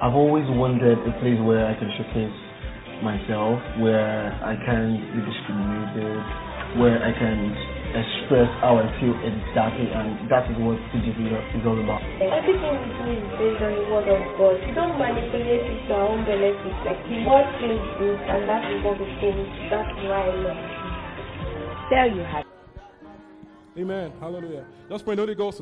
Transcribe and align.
I've 0.00 0.16
always 0.16 0.48
wanted 0.56 0.96
a 0.96 1.12
place 1.20 1.36
where 1.44 1.68
I 1.68 1.76
can 1.76 1.92
showcase 1.92 2.32
myself, 3.04 3.60
where 3.84 4.32
I 4.40 4.56
can 4.64 4.96
be 4.96 5.20
discriminated, 5.20 6.16
where 6.80 6.96
I 7.04 7.12
can 7.12 7.52
express 7.92 8.48
how 8.64 8.80
I 8.80 8.88
feel 8.96 9.12
exactly, 9.20 9.92
and 9.92 10.24
that 10.32 10.48
is 10.48 10.56
what 10.56 10.80
TGC 10.88 11.20
is 11.20 11.64
all 11.68 11.76
about. 11.76 12.00
Everything 12.16 12.80
we 12.80 12.96
do 12.96 13.12
is 13.12 13.28
based 13.36 13.60
on 13.60 13.76
the 13.76 13.84
word 13.92 14.08
of 14.08 14.24
God. 14.40 14.56
We 14.64 14.72
don't 14.72 14.96
manipulate 14.96 15.68
it 15.68 15.84
to 15.84 15.92
our 15.92 16.08
own 16.16 16.24
benefit. 16.24 16.80
Like 16.80 17.04
the 17.04 17.20
word 17.28 17.44
feels 17.60 17.84
good, 18.00 18.24
and 18.24 18.48
that 18.48 18.72
is 18.72 18.80
what 18.80 18.96
we 18.96 19.04
think. 19.20 19.36
That's 19.68 19.92
why 20.00 20.16
I 20.16 20.32
love 20.32 20.56
it. 20.56 20.80
There 21.92 22.08
you 22.08 22.24
have 22.24 22.48
it. 22.48 23.84
Amen. 23.84 24.16
Hallelujah. 24.16 24.64
Just 24.88 25.04
pray 25.04 25.12
in 25.12 25.20
the 25.20 25.28
Holy 25.28 25.36
Ghost. 25.36 25.60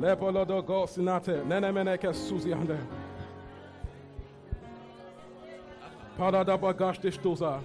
Lepolodo 0.00 0.64
go 0.64 0.86
sinate. 0.86 1.44
Nene 1.44 1.72
meneke 1.72 2.12
suzi 2.14 2.52
hande. 2.52 2.78
Parada 6.18 6.58
bagash 6.58 7.00
dishtoza. 7.00 7.60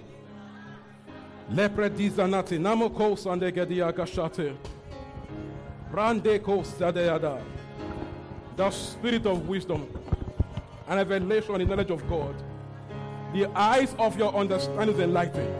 Lepre 1.51 1.89
dizanati. 1.89 2.57
Namo 2.59 2.89
ko 2.89 3.15
sande 3.15 3.51
gedi 3.51 3.77
agashate. 3.77 4.55
Rande 5.91 6.39
ko 6.43 6.63
sadeyada. 6.63 7.41
The 8.55 8.69
spirit 8.71 9.25
of 9.25 9.47
wisdom 9.47 9.87
and 10.87 10.97
revelation 10.97 11.61
in 11.61 11.67
the 11.67 11.75
knowledge 11.75 11.91
of 11.91 12.07
God 12.09 12.35
the 13.33 13.47
eyes 13.55 13.93
of 13.97 14.17
your 14.17 14.33
understanding 14.35 14.95
is 14.95 15.01
enlightened. 15.01 15.53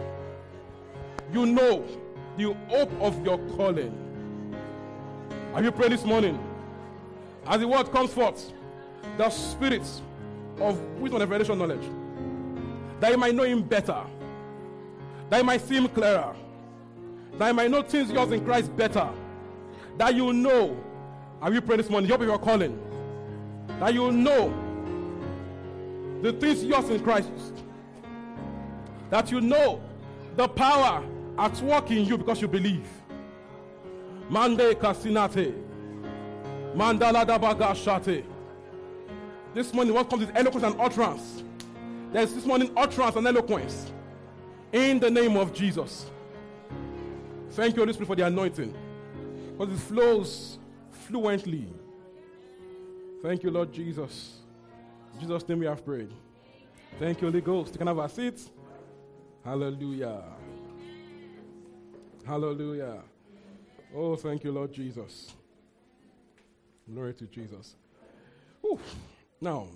You 1.32 1.44
know 1.44 1.84
the 2.36 2.54
hope 2.68 2.92
of 3.00 3.24
your 3.24 3.38
calling. 3.56 4.03
Have 5.54 5.62
you 5.62 5.70
prayed 5.70 5.92
this 5.92 6.04
morning? 6.04 6.36
As 7.46 7.60
the 7.60 7.68
word 7.68 7.92
comes 7.92 8.12
forth, 8.12 8.52
the 9.16 9.30
spirit 9.30 9.88
of 10.58 10.80
wisdom 10.98 11.22
and 11.22 11.30
revelation 11.30 11.56
knowledge, 11.58 11.88
that 12.98 13.12
you 13.12 13.16
might 13.16 13.36
know 13.36 13.44
him 13.44 13.62
better, 13.62 14.02
that 15.30 15.38
you 15.38 15.44
might 15.44 15.60
see 15.60 15.76
him 15.76 15.86
clearer, 15.86 16.34
that 17.38 17.46
you 17.46 17.54
might 17.54 17.70
know 17.70 17.82
things 17.82 18.10
yours 18.10 18.32
in 18.32 18.44
Christ 18.44 18.76
better, 18.76 19.08
that 19.96 20.16
you 20.16 20.32
know. 20.32 20.76
Have 21.40 21.54
you 21.54 21.60
prayed 21.60 21.78
this 21.78 21.88
morning? 21.88 22.08
The 22.08 22.14
hope 22.14 22.22
of 22.22 22.28
your 22.28 22.38
calling. 22.38 22.76
That 23.78 23.94
you 23.94 24.10
know 24.10 24.52
the 26.20 26.32
things 26.32 26.64
yours 26.64 26.88
in 26.90 27.00
Christ. 27.00 27.30
That 29.10 29.30
you 29.30 29.40
know 29.40 29.80
the 30.34 30.48
power 30.48 31.04
at 31.38 31.60
work 31.62 31.92
in 31.92 32.06
you 32.06 32.18
because 32.18 32.42
you 32.42 32.48
believe. 32.48 32.88
Mande 34.30 34.74
kasinate. 34.74 35.54
Mandala 36.74 37.24
dabaga 37.24 37.74
shate. 37.74 38.24
This 39.54 39.72
morning, 39.72 39.94
what 39.94 40.10
comes 40.10 40.22
is 40.24 40.30
eloquence 40.34 40.64
and 40.64 40.80
utterance. 40.80 41.44
There's 42.12 42.34
this 42.34 42.44
morning 42.44 42.72
utterance 42.76 43.16
and 43.16 43.26
eloquence. 43.26 43.92
In 44.72 44.98
the 44.98 45.10
name 45.10 45.36
of 45.36 45.52
Jesus. 45.54 46.06
Thank 47.50 47.76
you, 47.76 47.82
Holy 47.82 47.92
Spirit, 47.92 48.08
for 48.08 48.16
the 48.16 48.26
anointing. 48.26 48.74
Because 49.56 49.72
it 49.72 49.80
flows 49.80 50.58
fluently. 50.90 51.72
Thank 53.22 53.44
you, 53.44 53.50
Lord 53.50 53.72
Jesus. 53.72 54.38
In 55.14 55.20
Jesus' 55.20 55.48
name 55.48 55.60
we 55.60 55.66
have 55.66 55.84
prayed. 55.84 56.10
Thank 56.98 57.20
you, 57.20 57.28
Holy 57.28 57.40
Ghost. 57.40 57.72
You 57.72 57.78
can 57.78 57.86
have 57.86 57.98
a 57.98 58.08
seat. 58.08 58.40
Hallelujah. 59.44 60.22
Hallelujah. 62.26 63.02
Oh, 63.96 64.16
thank 64.16 64.42
you, 64.42 64.50
Lord 64.50 64.72
Jesus. 64.72 65.32
Glory 66.92 67.14
to 67.14 67.26
Jesus. 67.26 67.76
Whew. 68.60 68.80
Now, 69.40 69.68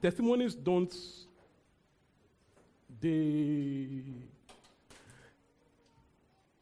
testimonies 0.00 0.54
don't, 0.54 0.94
they, 3.00 3.88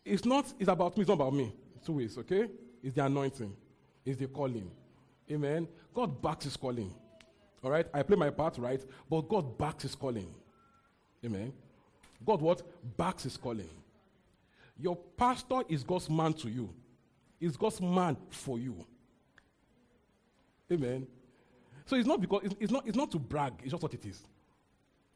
it's 0.04 0.25
not, 0.25 0.47
it's 0.59 0.69
about 0.69 0.97
me, 0.97 1.03
it's 1.03 1.09
not 1.09 1.14
about 1.14 1.34
me. 1.34 1.53
Two 1.84 1.94
ways, 1.94 2.16
okay? 2.16 2.48
It's 2.82 2.94
the 2.94 3.04
anointing, 3.04 3.54
it's 4.06 4.19
the 4.19 4.26
calling. 4.26 4.70
Amen. 5.30 5.69
God 5.92 6.22
backs 6.22 6.44
his 6.44 6.56
calling. 6.56 6.91
All 7.62 7.70
right? 7.70 7.86
I 7.92 8.03
play 8.03 8.16
my 8.16 8.30
part, 8.30 8.56
right? 8.56 8.80
But 9.10 9.28
God 9.28 9.59
backs 9.59 9.82
his 9.82 9.94
calling. 9.94 10.28
Amen. 11.22 11.53
God 12.25 12.41
what? 12.41 12.62
Backs 12.97 13.25
his 13.25 13.36
calling. 13.36 13.69
Your 14.78 14.97
pastor 14.97 15.62
is 15.69 15.83
God's 15.83 16.09
man 16.09 16.33
to 16.34 16.49
you. 16.49 16.72
Is 17.41 17.56
God's 17.56 17.81
man 17.81 18.16
for 18.31 18.59
you. 18.59 18.84
Amen. 20.71 21.06
So 21.87 21.97
it's 21.97 22.06
not 22.06 22.21
because 22.21 22.43
it's, 22.61 22.71
not 22.71 22.87
it's 22.87 22.97
not 22.97 23.11
to 23.12 23.19
brag, 23.19 23.55
it's 23.62 23.71
just 23.71 23.83
what 23.83 23.94
it 23.94 24.05
is. 24.05 24.22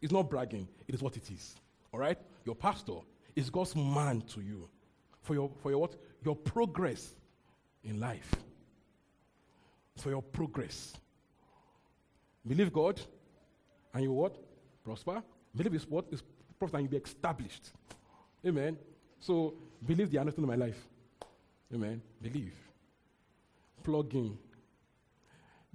It's 0.01 0.13
not 0.13 0.29
bragging, 0.31 0.67
it 0.89 0.95
is 0.95 1.03
what 1.03 1.17
it 1.17 1.31
is. 1.31 1.55
All 1.93 2.01
right? 2.01 2.19
Your 2.45 2.55
pastor 2.55 2.99
is 3.37 3.51
God's 3.51 3.77
man 3.77 4.23
to 4.33 4.41
you. 4.41 4.69
For 5.21 5.35
your 5.35 5.51
for 5.63 5.71
your 5.71 5.81
what? 5.81 5.95
Your 6.25 6.35
progress 6.35 7.15
in 7.85 8.01
life. 8.01 8.33
For 9.97 10.11
your 10.11 10.23
progress. 10.23 10.95
Believe 12.47 12.73
God 12.73 13.01
and 13.95 14.03
you 14.03 14.13
what? 14.13 14.37
Prosper. 14.85 15.23
Believe 15.55 15.75
is 15.75 15.87
what 15.87 16.07
is 16.11 16.23
prophet 16.59 16.77
and 16.77 16.85
you'll 16.85 17.01
be 17.01 17.05
established. 17.07 17.71
Amen. 18.47 18.77
So 19.23 19.55
believe 19.87 20.11
the 20.11 20.19
anointing 20.19 20.43
of 20.43 20.49
my 20.49 20.57
life. 20.57 20.85
Amen. 21.73 22.03
Believe. 22.21 22.55
Plug 23.83 24.13
in. 24.15 24.37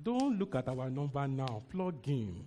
Don't 0.03 0.37
look 0.37 0.53
at 0.55 0.67
our 0.67 0.89
number 0.89 1.25
now. 1.27 1.63
Plug 1.71 1.95
in. 2.07 2.43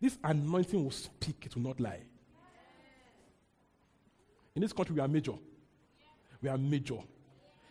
This 0.00 0.16
anointing 0.22 0.82
will 0.82 0.92
speak, 0.92 1.46
it 1.46 1.56
will 1.56 1.62
not 1.62 1.80
lie. 1.80 2.00
In 4.54 4.62
this 4.62 4.72
country, 4.72 4.94
we 4.94 5.00
are 5.00 5.08
major. 5.08 5.34
We 6.40 6.48
are 6.48 6.58
major. 6.58 6.98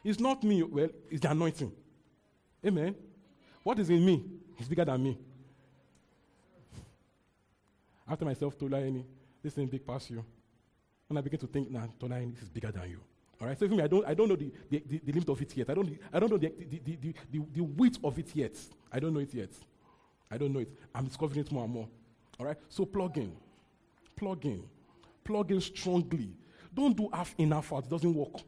It's 0.03 0.19
not 0.19 0.43
me, 0.43 0.63
well, 0.63 0.89
it's 1.09 1.21
the 1.21 1.31
anointing. 1.31 1.71
Amen. 2.65 2.93
What 3.63 3.79
is 3.79 3.89
in 3.89 4.05
me 4.05 4.23
is 4.59 4.67
bigger 4.67 4.85
than 4.85 5.01
me. 5.01 5.17
After 8.07 8.25
myself, 8.25 8.57
Tolaini, 8.57 9.03
this 9.41 9.53
thing 9.53 9.67
big 9.67 9.87
past 9.87 10.09
you. 10.09 10.25
When 11.07 11.17
I 11.17 11.21
begin 11.21 11.39
to 11.39 11.47
think, 11.47 11.69
nah, 11.69 11.87
Tolaini, 11.99 12.33
this 12.33 12.43
is 12.43 12.49
bigger 12.49 12.71
than 12.71 12.89
you. 12.89 12.99
All 13.39 13.47
right, 13.47 13.59
so 13.59 13.67
for 13.67 13.75
me, 13.75 13.83
I 13.83 13.87
don't, 13.87 14.05
I 14.07 14.13
don't 14.13 14.29
know 14.29 14.35
the, 14.35 14.51
the, 14.69 14.81
the, 14.85 15.01
the 15.03 15.11
limit 15.11 15.29
of 15.29 15.41
it 15.41 15.55
yet. 15.57 15.69
I 15.69 15.73
don't, 15.73 15.97
I 16.13 16.19
don't 16.19 16.31
know 16.31 16.37
the, 16.37 16.51
the, 16.57 16.79
the, 16.83 17.13
the, 17.31 17.45
the, 17.53 17.61
width 17.61 17.99
of 18.03 18.17
it 18.17 18.29
yet. 18.33 18.53
I 18.91 18.99
don't 18.99 19.13
know 19.13 19.19
it 19.19 19.33
yet. 19.33 19.49
I 20.31 20.37
don't 20.37 20.53
know 20.53 20.61
it. 20.61 20.69
I'm 20.93 21.05
discovering 21.05 21.41
it 21.41 21.51
more 21.51 21.65
and 21.65 21.73
more. 21.73 21.87
All 22.39 22.45
right, 22.45 22.57
so 22.69 22.85
plug 22.85 23.17
in. 23.17 23.35
Plug 24.15 24.45
in. 24.45 24.63
Plug 25.23 25.51
in 25.51 25.61
strongly. 25.61 26.29
Don't 26.73 26.95
do 26.95 27.09
half 27.13 27.35
in, 27.37 27.51
half 27.51 27.71
out. 27.73 27.85
It 27.85 27.89
doesn't 27.89 28.13
work. 28.13 28.41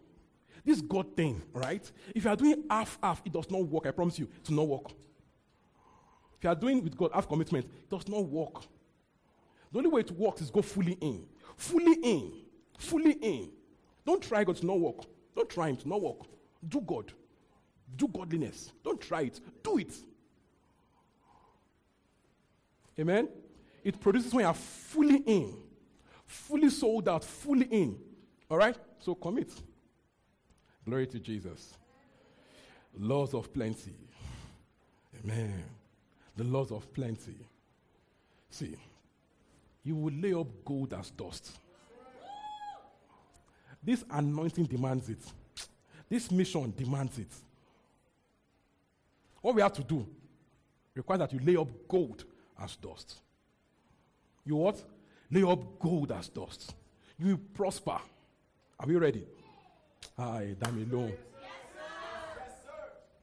This 0.63 0.81
God 0.81 1.15
thing, 1.15 1.41
right? 1.53 1.89
If 2.13 2.23
you 2.23 2.29
are 2.29 2.35
doing 2.35 2.63
half, 2.69 2.97
half, 3.01 3.21
it 3.25 3.31
does 3.31 3.49
not 3.49 3.65
work. 3.67 3.87
I 3.87 3.91
promise 3.91 4.19
you, 4.19 4.27
it 4.43 4.49
will 4.49 4.57
not 4.57 4.67
work. 4.67 4.91
If 6.37 6.43
you 6.43 6.49
are 6.49 6.55
doing 6.55 6.83
with 6.83 6.95
God 6.95 7.11
half 7.13 7.27
commitment, 7.27 7.65
it 7.65 7.89
does 7.89 8.07
not 8.07 8.25
work. 8.25 8.63
The 9.71 9.79
only 9.79 9.89
way 9.89 10.01
it 10.01 10.11
works 10.11 10.41
is 10.41 10.49
go 10.49 10.61
fully 10.61 10.93
in. 10.93 11.25
Fully 11.55 11.93
in. 12.03 12.33
Fully 12.77 13.13
in. 13.13 13.49
Don't 14.05 14.21
try 14.21 14.43
God 14.43 14.55
to 14.57 14.65
not 14.65 14.79
work. 14.79 15.05
Don't 15.35 15.49
try 15.49 15.69
Him 15.69 15.75
to 15.77 15.89
not 15.89 16.01
work. 16.01 16.19
Do 16.67 16.81
God. 16.81 17.11
Do 17.95 18.07
godliness. 18.07 18.71
Don't 18.83 19.01
try 19.01 19.21
it. 19.23 19.39
Do 19.63 19.77
it. 19.77 19.93
Amen? 22.99 23.27
It 23.83 23.99
produces 23.99 24.33
when 24.33 24.43
you 24.43 24.47
are 24.47 24.53
fully 24.53 25.17
in, 25.17 25.55
fully 26.25 26.69
sold 26.69 27.07
out, 27.07 27.23
fully 27.23 27.67
in. 27.67 27.97
All 28.49 28.57
right? 28.57 28.75
So 28.99 29.15
commit. 29.15 29.51
Glory 30.83 31.07
to 31.07 31.19
Jesus. 31.19 31.73
Laws 32.99 33.33
of 33.33 33.53
plenty. 33.53 33.91
Amen. 35.23 35.63
The 36.35 36.43
laws 36.43 36.71
of 36.71 36.91
plenty. 36.93 37.35
See, 38.49 38.75
you 39.83 39.95
will 39.95 40.13
lay 40.13 40.33
up 40.33 40.47
gold 40.65 40.93
as 40.93 41.11
dust. 41.11 41.51
This 43.83 44.03
anointing 44.09 44.65
demands 44.65 45.09
it. 45.09 45.19
This 46.09 46.31
mission 46.31 46.73
demands 46.75 47.17
it. 47.19 47.31
What 49.41 49.55
we 49.55 49.61
have 49.61 49.73
to 49.73 49.83
do 49.83 50.05
requires 50.93 51.19
that 51.19 51.33
you 51.33 51.39
lay 51.39 51.55
up 51.55 51.69
gold 51.87 52.25
as 52.61 52.75
dust. 52.75 53.19
You 54.45 54.55
what? 54.55 54.81
Lay 55.29 55.43
up 55.43 55.79
gold 55.79 56.11
as 56.11 56.29
dust. 56.29 56.73
You 57.19 57.27
will 57.27 57.39
prosper. 57.53 57.99
Are 58.79 58.87
we 58.87 58.95
ready? 58.95 59.25
Hi, 60.17 60.55
damn 60.59 60.91
alone. 60.91 61.13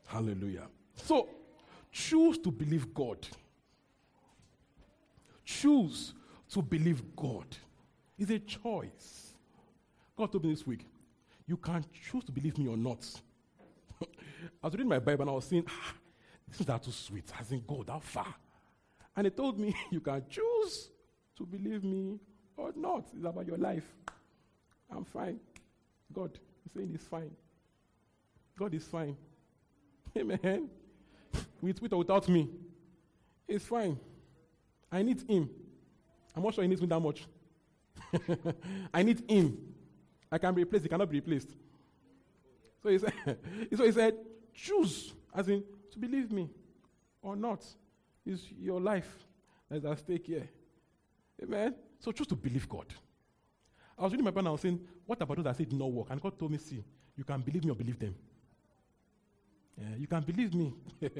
Hallelujah. 0.06 0.66
So, 0.96 1.28
choose 1.90 2.38
to 2.38 2.50
believe 2.50 2.92
God. 2.92 3.26
Choose 5.44 6.14
to 6.50 6.62
believe 6.62 7.02
God. 7.16 7.46
It's 8.18 8.30
a 8.30 8.38
choice. 8.38 9.24
God 10.16 10.31
told 10.31 10.44
me 10.44 10.50
this 10.50 10.66
week, 10.66 10.87
you 11.46 11.56
can 11.56 11.84
choose 11.93 12.25
to 12.25 12.32
believe 12.32 12.56
me 12.58 12.69
or 12.69 12.76
not. 12.76 13.05
I 14.02 14.06
was 14.66 14.72
reading 14.75 14.88
my 14.88 14.99
Bible 14.99 15.22
and 15.22 15.31
I 15.31 15.34
was 15.34 15.44
saying, 15.44 15.64
ah, 15.69 15.94
this 16.49 16.61
is 16.61 16.69
not 16.69 16.82
too 16.82 16.93
sweet. 16.93 17.25
As 17.38 17.50
in 17.50 17.62
God, 17.66 17.88
how 17.88 17.99
far? 17.99 18.34
And 19.16 19.26
he 19.26 19.31
told 19.31 19.58
me, 19.58 19.75
you 19.90 20.00
can 20.00 20.22
choose 20.28 20.90
to 21.37 21.44
believe 21.44 21.84
me 21.84 22.19
or 22.56 22.72
not. 22.76 23.06
It's 23.14 23.25
about 23.25 23.46
your 23.46 23.58
life. 23.58 23.84
I'm 24.90 25.05
fine. 25.05 25.40
God 26.12 26.38
is 26.64 26.72
saying 26.75 26.88
he's 26.90 27.02
fine. 27.02 27.31
God 28.56 28.72
is 28.75 28.84
fine. 28.84 29.16
Amen. 30.16 30.69
With, 31.61 31.82
with 31.82 31.93
or 31.93 31.99
without 31.99 32.28
me, 32.28 32.49
it's 33.49 33.64
fine. 33.64 33.99
I 34.93 35.02
need 35.02 35.28
him. 35.28 35.50
I'm 36.37 36.43
not 36.43 36.55
sure 36.55 36.62
he 36.62 36.69
needs 36.69 36.81
me 36.81 36.87
that 36.87 37.00
much. 37.00 37.26
I 38.94 39.02
need 39.02 39.28
him. 39.28 39.74
I 40.34 40.38
can 40.38 40.52
be 40.52 40.64
replaced. 40.64 40.82
He 40.82 40.88
cannot 40.88 41.08
be 41.08 41.19
replaced. 41.20 41.50
So 42.82 42.88
he 42.88 42.98
said, 42.98 43.12
so 43.76 43.84
he 43.84 43.92
said, 43.92 44.14
choose, 44.52 45.14
as 45.32 45.48
in 45.48 45.62
to 45.92 45.98
believe 45.98 46.32
me 46.32 46.50
or 47.22 47.36
not. 47.36 47.64
It's 48.26 48.42
your 48.58 48.81
life 48.81 49.08
that's 49.70 49.84
at 49.84 49.98
stake 50.00 50.26
here. 50.26 50.48
Amen. 51.40 51.76
So 52.00 52.10
choose 52.10 52.26
to 52.26 52.34
believe 52.34 52.69
God. 52.69 52.86
I 53.96 54.02
was 54.02 54.12
reading 54.12 54.25
my 54.25 54.32
Bible 54.32 54.40
and 54.40 54.48
I 54.48 54.50
was 54.52 54.62
saying, 54.62 54.81
what 55.06 55.22
about 55.22 55.36
those 55.36 55.44
that 55.44 55.56
did 55.56 55.72
not 55.72 55.92
work? 55.92 56.08
And 56.10 56.20
God 56.20 56.37
told 56.37 56.50
me, 56.50 56.58
see, 56.58 56.82
you 57.16 57.22
can 57.22 57.40
believe 57.40 57.64
me 57.64 57.70
or 57.70 57.76
believe 57.76 57.98
them. 58.00 58.16
Yeah, 59.78 59.96
you 59.98 60.08
can 60.08 60.22
believe 60.22 60.52
me 60.52 60.75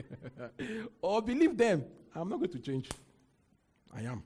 or 1.01 1.23
believe 1.23 1.57
them. 1.57 1.85
I'm 2.17 2.29
not 2.29 2.41
going 2.41 2.51
to 2.51 2.59
change. 2.59 2.89
I 3.97 4.03
am. 4.03 4.25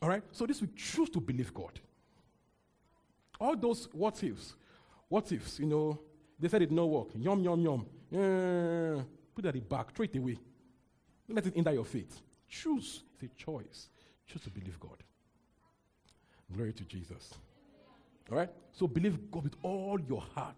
All 0.00 0.08
right? 0.08 0.22
So 0.32 0.46
this 0.46 0.62
we 0.62 0.68
choose 0.74 1.10
to 1.10 1.20
believe 1.20 1.52
God. 1.52 1.78
All 3.40 3.56
those 3.56 3.88
what 3.92 4.22
ifs, 4.22 4.54
what 5.08 5.30
ifs, 5.32 5.58
you 5.58 5.66
know, 5.66 5.98
they 6.38 6.48
said 6.48 6.62
it 6.62 6.66
did 6.66 6.74
not 6.74 6.88
work. 6.88 7.08
Yum, 7.14 7.42
yum, 7.42 7.60
yum. 7.60 7.86
Yeah, 8.10 9.02
put 9.34 9.44
that 9.44 9.68
back, 9.68 9.94
throw 9.94 10.04
it 10.04 10.16
away. 10.16 10.38
Let 11.28 11.46
it 11.46 11.54
hinder 11.54 11.72
your 11.72 11.84
faith. 11.84 12.20
Choose. 12.48 13.02
It's 13.20 13.32
a 13.32 13.36
choice. 13.36 13.88
Choose 14.26 14.42
to 14.42 14.50
believe 14.50 14.78
God. 14.78 15.02
Glory 16.52 16.72
to 16.72 16.84
Jesus. 16.84 17.32
All 18.30 18.38
right? 18.38 18.50
So 18.72 18.86
believe 18.86 19.30
God 19.30 19.44
with 19.44 19.56
all 19.62 19.98
your 20.08 20.22
heart. 20.34 20.56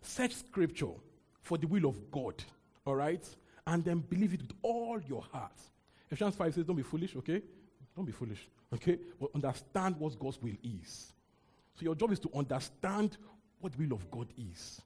Search 0.00 0.34
scripture 0.34 0.92
for 1.40 1.58
the 1.58 1.66
will 1.66 1.86
of 1.86 2.10
God. 2.10 2.42
All 2.84 2.96
right? 2.96 3.24
And 3.66 3.84
then 3.84 3.98
believe 4.00 4.34
it 4.34 4.42
with 4.42 4.52
all 4.62 5.00
your 5.06 5.22
heart. 5.32 5.52
Ephesians 6.10 6.34
5 6.34 6.54
says, 6.54 6.64
Don't 6.64 6.76
be 6.76 6.82
foolish, 6.82 7.16
okay? 7.16 7.42
Don't 7.96 8.04
be 8.04 8.12
foolish, 8.12 8.48
okay? 8.72 8.98
But 9.20 9.30
understand 9.34 9.96
what 9.98 10.18
God's 10.18 10.40
will 10.42 10.56
is. 10.62 11.12
So 11.74 11.82
your 11.82 11.94
job 11.94 12.12
is 12.12 12.20
to 12.20 12.30
understand 12.34 13.16
what 13.60 13.72
the 13.72 13.84
will 13.84 13.96
of 13.96 14.10
God 14.10 14.28
is. 14.36 14.80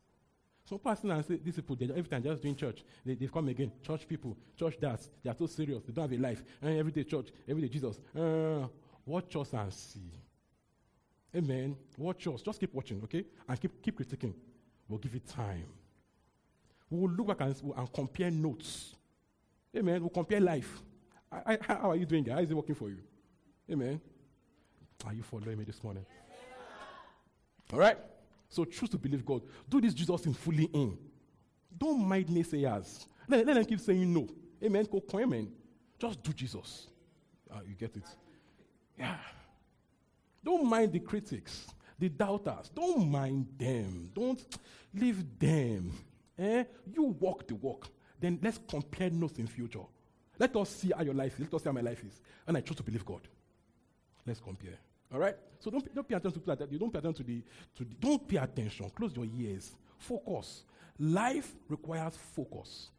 Some 0.65 0.79
person 0.79 1.11
and 1.11 1.25
say, 1.25 1.39
these 1.43 1.57
people, 1.57 1.77
every 1.81 2.03
time 2.03 2.23
just 2.23 2.43
doing 2.43 2.55
church, 2.55 2.85
they, 3.05 3.15
they've 3.15 3.33
come 3.33 3.49
again. 3.49 3.73
Church 3.83 4.07
people, 4.07 4.37
church 4.57 4.79
dads, 4.79 5.09
they 5.23 5.31
are 5.31 5.37
so 5.37 5.47
serious. 5.47 5.83
They 5.83 5.93
don't 5.93 6.11
have 6.11 6.19
a 6.19 6.23
life. 6.23 6.43
And 6.61 6.79
every 6.79 6.93
day 6.93 7.05
church, 7.05 7.29
every 7.49 7.63
day 7.63 7.69
Jesus. 7.69 7.99
Uh, 8.15 8.67
watch 9.07 9.35
us 9.37 9.53
and 9.55 9.73
see. 9.73 10.13
Amen. 11.35 11.77
Watch 11.97 12.27
us. 12.27 12.43
Just 12.43 12.61
keep 12.61 12.75
watching, 12.75 13.01
okay? 13.05 13.25
And 13.49 13.61
keep, 13.61 13.83
keep 13.83 13.99
critiquing. 13.99 14.35
We'll 14.89 14.99
give 14.99 15.15
it 15.15 15.27
time. 15.27 15.65
We 16.91 16.99
will 16.99 17.11
look 17.11 17.29
back 17.29 17.41
and, 17.41 17.55
and 17.77 17.93
compare 17.93 18.31
notes. 18.31 18.95
Amen. 19.77 20.01
We'll 20.01 20.11
compare 20.11 20.41
life. 20.41 20.83
I, 21.31 21.55
I, 21.55 21.59
how 21.61 21.91
are 21.91 21.97
you 21.97 22.07
doing, 22.07 22.25
guys? 22.25 22.35
How 22.37 22.43
is 22.43 22.51
it 22.51 22.55
working 22.55 22.75
for 22.75 22.89
you? 22.89 22.99
Amen. 23.71 24.01
Are 25.07 25.15
you 25.15 25.23
following 25.23 25.59
me 25.59 25.65
this 25.65 25.83
morning? 25.83 26.05
All 27.73 27.79
right? 27.79 27.99
So 28.49 28.65
choose 28.65 28.89
to 28.91 28.99
believe 28.99 29.25
God. 29.25 29.43
Do 29.69 29.81
this 29.81 29.95
Jesus 29.95 30.25
in 30.27 30.35
fully 30.35 30.65
in. 30.65 30.97
Don't 31.77 32.01
mind 32.01 32.27
naysayers. 32.29 33.07
Let, 33.29 33.47
let 33.47 33.55
them 33.55 33.65
keep 33.65 33.81
saying 33.81 34.13
no. 34.13 34.27
Amen. 34.63 34.87
Go 34.91 35.03
amen. 35.15 35.53
Just 35.99 36.23
do 36.23 36.33
Jesus. 36.33 36.89
Ah, 37.51 37.61
you 37.67 37.75
get 37.75 37.97
it? 37.97 38.05
Yeah. 38.99 39.17
Don't 40.45 40.67
mind 40.67 40.93
the 40.93 41.01
critics, 41.01 41.67
the 41.99 42.09
doubters. 42.09 42.71
Don't 42.75 43.11
mind 43.11 43.47
them. 43.57 44.11
Don't 44.15 44.41
leave 44.95 45.39
them. 45.39 45.93
Eh? 46.39 46.65
You 46.93 47.03
walk 47.19 47.47
the 47.47 47.55
walk. 47.55 47.89
Then 48.21 48.39
let's 48.43 48.59
compare 48.69 49.11
notes 49.11 49.39
in 49.39 49.47
future. 49.47 49.85
Let 50.39 50.55
us 50.57 50.71
see 50.71 50.93
how 50.97 51.03
your 51.03 51.15
life 51.15 51.35
is. 51.35 51.41
Let 51.41 51.55
us 51.55 51.63
see 51.63 51.69
how 51.69 51.73
my 51.73 51.81
life 51.81 52.03
is. 52.05 52.21
And 52.47 52.57
I 52.57 52.61
choose 52.61 52.77
to 52.77 52.83
believe 52.83 53.05
God. 53.05 53.21
Let's 54.27 54.41
compare. 54.41 54.79
All 55.13 55.19
right? 55.19 55.37
So 55.59 55.71
don't, 55.71 55.95
don't 55.95 56.09
pay 56.09 56.15
attention 56.15 56.41
to 56.41 56.57
that. 56.57 56.71
You 56.73 56.79
don't 56.79 56.93
pay 56.93 56.99
attention 56.99 57.25
to 57.25 57.33
the, 57.33 57.43
to 57.77 57.85
the. 57.85 57.95
Don't 57.95 58.27
pay 58.29 58.37
attention. 58.37 58.91
Close 58.91 59.17
your 59.17 59.27
ears. 59.27 59.73
Focus. 59.99 60.65
Life 60.99 61.55
requires 61.69 62.17
focus. 62.17 62.91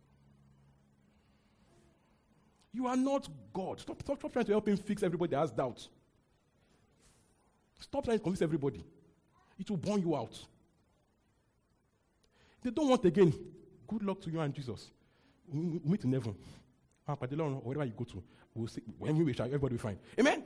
You 2.74 2.88
are 2.88 2.96
not 2.96 3.28
God. 3.54 3.80
Stop, 3.80 4.02
stop, 4.02 4.20
stop 4.20 4.32
trying 4.32 4.46
to 4.46 4.52
help 4.52 4.68
him 4.68 4.78
fix 4.78 5.04
everybody 5.04 5.32
that 5.32 5.40
has 5.40 5.52
doubt. 5.52 5.88
Stop 7.80 8.04
trying 8.06 8.18
to 8.18 8.24
convince 8.24 8.42
everybody. 8.42 8.84
It 9.58 9.70
will 9.70 9.78
burn 9.78 10.02
you 10.02 10.16
out. 10.16 10.38
They 12.62 12.72
don't 12.72 12.90
want 12.90 13.06
again. 13.06 13.34
Good 13.88 14.04
luck 14.04 14.22
to 14.22 14.30
you 14.30 14.40
and 14.40 14.54
Jesus. 14.54 14.92
We 15.48 15.80
meet 15.84 16.04
in 16.04 16.14
heaven. 16.14 16.36
Ah, 17.08 17.14
or 17.20 17.26
wherever 17.28 17.86
you 17.86 17.94
go 17.98 18.04
to, 18.04 18.22
we'll 18.54 18.68
see. 18.68 18.82
When 19.00 19.18
we 19.18 19.24
wish, 19.24 19.40
everybody 19.40 19.76
will 19.76 19.82
find. 19.82 19.98
Amen. 20.20 20.44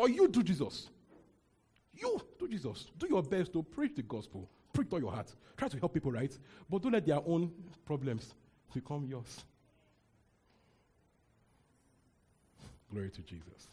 Or 0.00 0.08
you 0.08 0.28
do 0.28 0.42
Jesus. 0.42 0.88
You 1.92 2.18
do 2.38 2.48
Jesus. 2.48 2.86
Do 2.96 3.06
your 3.06 3.22
best 3.22 3.52
to 3.52 3.62
preach 3.62 3.94
the 3.94 4.02
gospel. 4.02 4.48
Preach 4.72 4.88
all 4.92 4.98
your 4.98 5.12
heart. 5.12 5.30
Try 5.58 5.68
to 5.68 5.78
help 5.78 5.92
people, 5.92 6.10
right? 6.10 6.34
But 6.70 6.80
don't 6.80 6.92
let 6.92 7.04
their 7.04 7.20
own 7.26 7.52
problems 7.84 8.32
become 8.72 9.04
yours. 9.04 9.44
Glory 12.90 13.10
to 13.10 13.20
Jesus. 13.20 13.68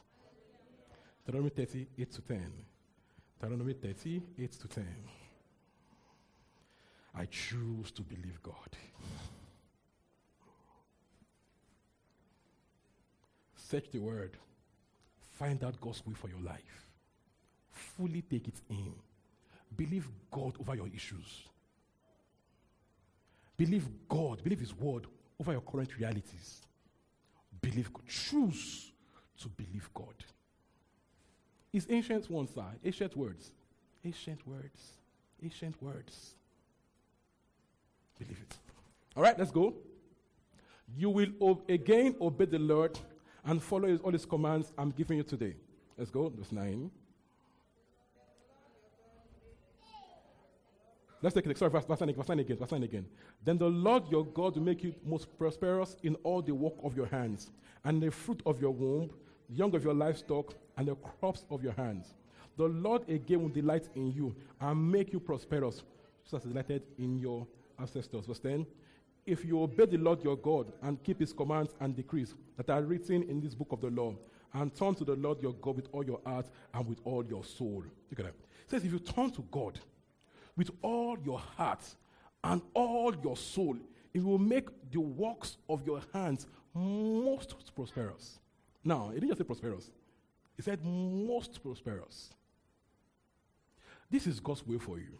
Deuteronomy 1.25 1.49
30, 1.49 1.87
8 1.97 2.11
to 2.11 2.21
10. 2.21 2.51
Deuteronomy 3.39 3.73
30, 3.73 4.21
8 4.37 4.51
to 4.51 4.67
10. 4.67 4.85
I 7.15 7.25
choose 7.27 7.89
to 7.91 8.01
believe 8.01 8.43
God. 8.43 8.75
Search 13.55 13.89
the 13.91 13.99
word. 13.99 14.37
Find 15.37 15.63
out 15.63 15.79
God's 15.79 16.03
will 16.05 16.15
for 16.15 16.29
your 16.29 16.41
life. 16.41 16.87
Fully 17.71 18.23
take 18.23 18.47
it 18.47 18.59
in. 18.69 18.93
Believe 19.75 20.07
God 20.31 20.55
over 20.59 20.75
your 20.75 20.87
issues. 20.87 21.43
Believe 23.55 23.87
God, 24.07 24.43
believe 24.43 24.59
His 24.59 24.73
word 24.73 25.05
over 25.39 25.51
your 25.51 25.61
current 25.61 25.95
realities. 25.97 26.61
Believe 27.61 27.93
God. 27.93 28.07
Choose 28.07 28.91
to 29.41 29.49
believe 29.49 29.89
God. 29.93 30.15
It's 31.71 31.85
ancient 31.89 32.29
ones, 32.31 32.49
sir. 32.55 32.65
Ancient 32.83 33.15
words. 33.15 33.51
Ancient 34.03 34.47
words. 34.47 34.93
Ancient 35.43 35.81
words. 35.81 36.33
Believe 38.17 38.39
it. 38.41 38.57
All 39.15 39.21
right, 39.21 39.37
let's 39.37 39.51
go. 39.51 39.75
You 40.95 41.11
will 41.11 41.29
o- 41.41 41.61
again 41.69 42.15
obey 42.19 42.45
the 42.45 42.59
Lord 42.59 42.97
and 43.47 43.63
follow 43.63 43.87
his, 43.87 43.99
all 44.01 44.11
his 44.11 44.25
commands 44.25 44.71
I'm 44.77 44.91
giving 44.91 45.17
you 45.17 45.23
today. 45.23 45.55
Let's 45.97 46.11
go, 46.11 46.29
verse 46.29 46.51
9. 46.51 46.91
Let's 51.21 51.33
take 51.33 51.47
it. 51.47 51.57
Sorry, 51.57 51.71
verse, 51.71 51.85
verse 51.85 52.01
9 52.01 52.13
verse 52.13 52.29
9 52.29 52.39
again. 52.39 52.57
Verse 52.57 52.71
9 52.71 52.83
again. 52.83 53.05
Then 53.43 53.57
the 53.57 53.69
Lord 53.69 54.03
your 54.11 54.25
God 54.25 54.55
will 54.55 54.63
make 54.63 54.83
you 54.83 54.93
most 55.03 55.35
prosperous 55.39 55.95
in 56.03 56.15
all 56.23 56.43
the 56.43 56.53
work 56.53 56.75
of 56.83 56.95
your 56.95 57.07
hands, 57.07 57.49
and 57.85 58.03
the 58.03 58.11
fruit 58.11 58.41
of 58.45 58.61
your 58.61 58.71
womb, 58.71 59.09
the 59.49 59.55
young 59.55 59.73
of 59.73 59.83
your 59.83 59.95
livestock, 59.95 60.53
and 60.77 60.87
the 60.87 60.95
crops 60.95 61.45
of 61.49 61.63
your 61.63 61.73
hands. 61.73 62.13
The 62.57 62.65
Lord 62.65 63.09
again 63.09 63.41
will 63.41 63.49
delight 63.49 63.89
in 63.95 64.11
you 64.11 64.35
and 64.59 64.91
make 64.91 65.13
you 65.13 65.19
prosperous, 65.19 65.83
just 66.23 66.33
as 66.35 66.43
delighted 66.43 66.83
in 66.99 67.17
your 67.17 67.47
ancestors. 67.79 68.25
Verse 68.25 68.39
10 68.39 68.67
if 69.27 69.45
you 69.45 69.61
obey 69.61 69.85
the 69.85 69.97
Lord 69.97 70.23
your 70.23 70.37
God 70.37 70.71
and 70.81 71.03
keep 71.03 71.19
his 71.19 71.33
commands 71.33 71.75
and 71.79 71.95
decrees 71.95 72.33
that 72.55 72.69
are 72.69 72.81
written 72.81 73.23
in 73.23 73.39
this 73.39 73.53
book 73.53 73.71
of 73.71 73.81
the 73.81 73.89
law, 73.89 74.15
and 74.53 74.73
turn 74.73 74.95
to 74.95 75.03
the 75.03 75.15
Lord 75.15 75.41
your 75.43 75.53
God 75.53 75.75
with 75.75 75.87
all 75.91 76.03
your 76.03 76.21
heart 76.25 76.47
and 76.73 76.87
with 76.87 76.99
all 77.03 77.23
your 77.25 77.43
soul. 77.43 77.83
Look 78.09 78.19
at 78.19 78.25
that. 78.25 78.35
It 78.63 78.69
says, 78.71 78.83
if 78.83 78.91
you 78.91 78.99
turn 78.99 79.29
to 79.31 79.41
God 79.51 79.79
with 80.55 80.71
all 80.81 81.17
your 81.23 81.37
heart 81.37 81.83
and 82.43 82.61
all 82.73 83.13
your 83.23 83.37
soul, 83.37 83.77
it 84.13 84.23
will 84.23 84.39
make 84.39 84.69
the 84.89 84.99
works 84.99 85.57
of 85.69 85.85
your 85.85 86.01
hands 86.13 86.47
most 86.73 87.53
prosperous. 87.75 88.39
Now, 88.83 89.09
it 89.09 89.15
didn't 89.15 89.29
just 89.29 89.39
say 89.39 89.43
prosperous, 89.43 89.91
it 90.57 90.63
said 90.63 90.83
most 90.83 91.61
prosperous. 91.61 92.31
This 94.09 94.25
is 94.25 94.39
God's 94.39 94.65
will 94.65 94.79
for 94.79 94.97
you. 94.97 95.19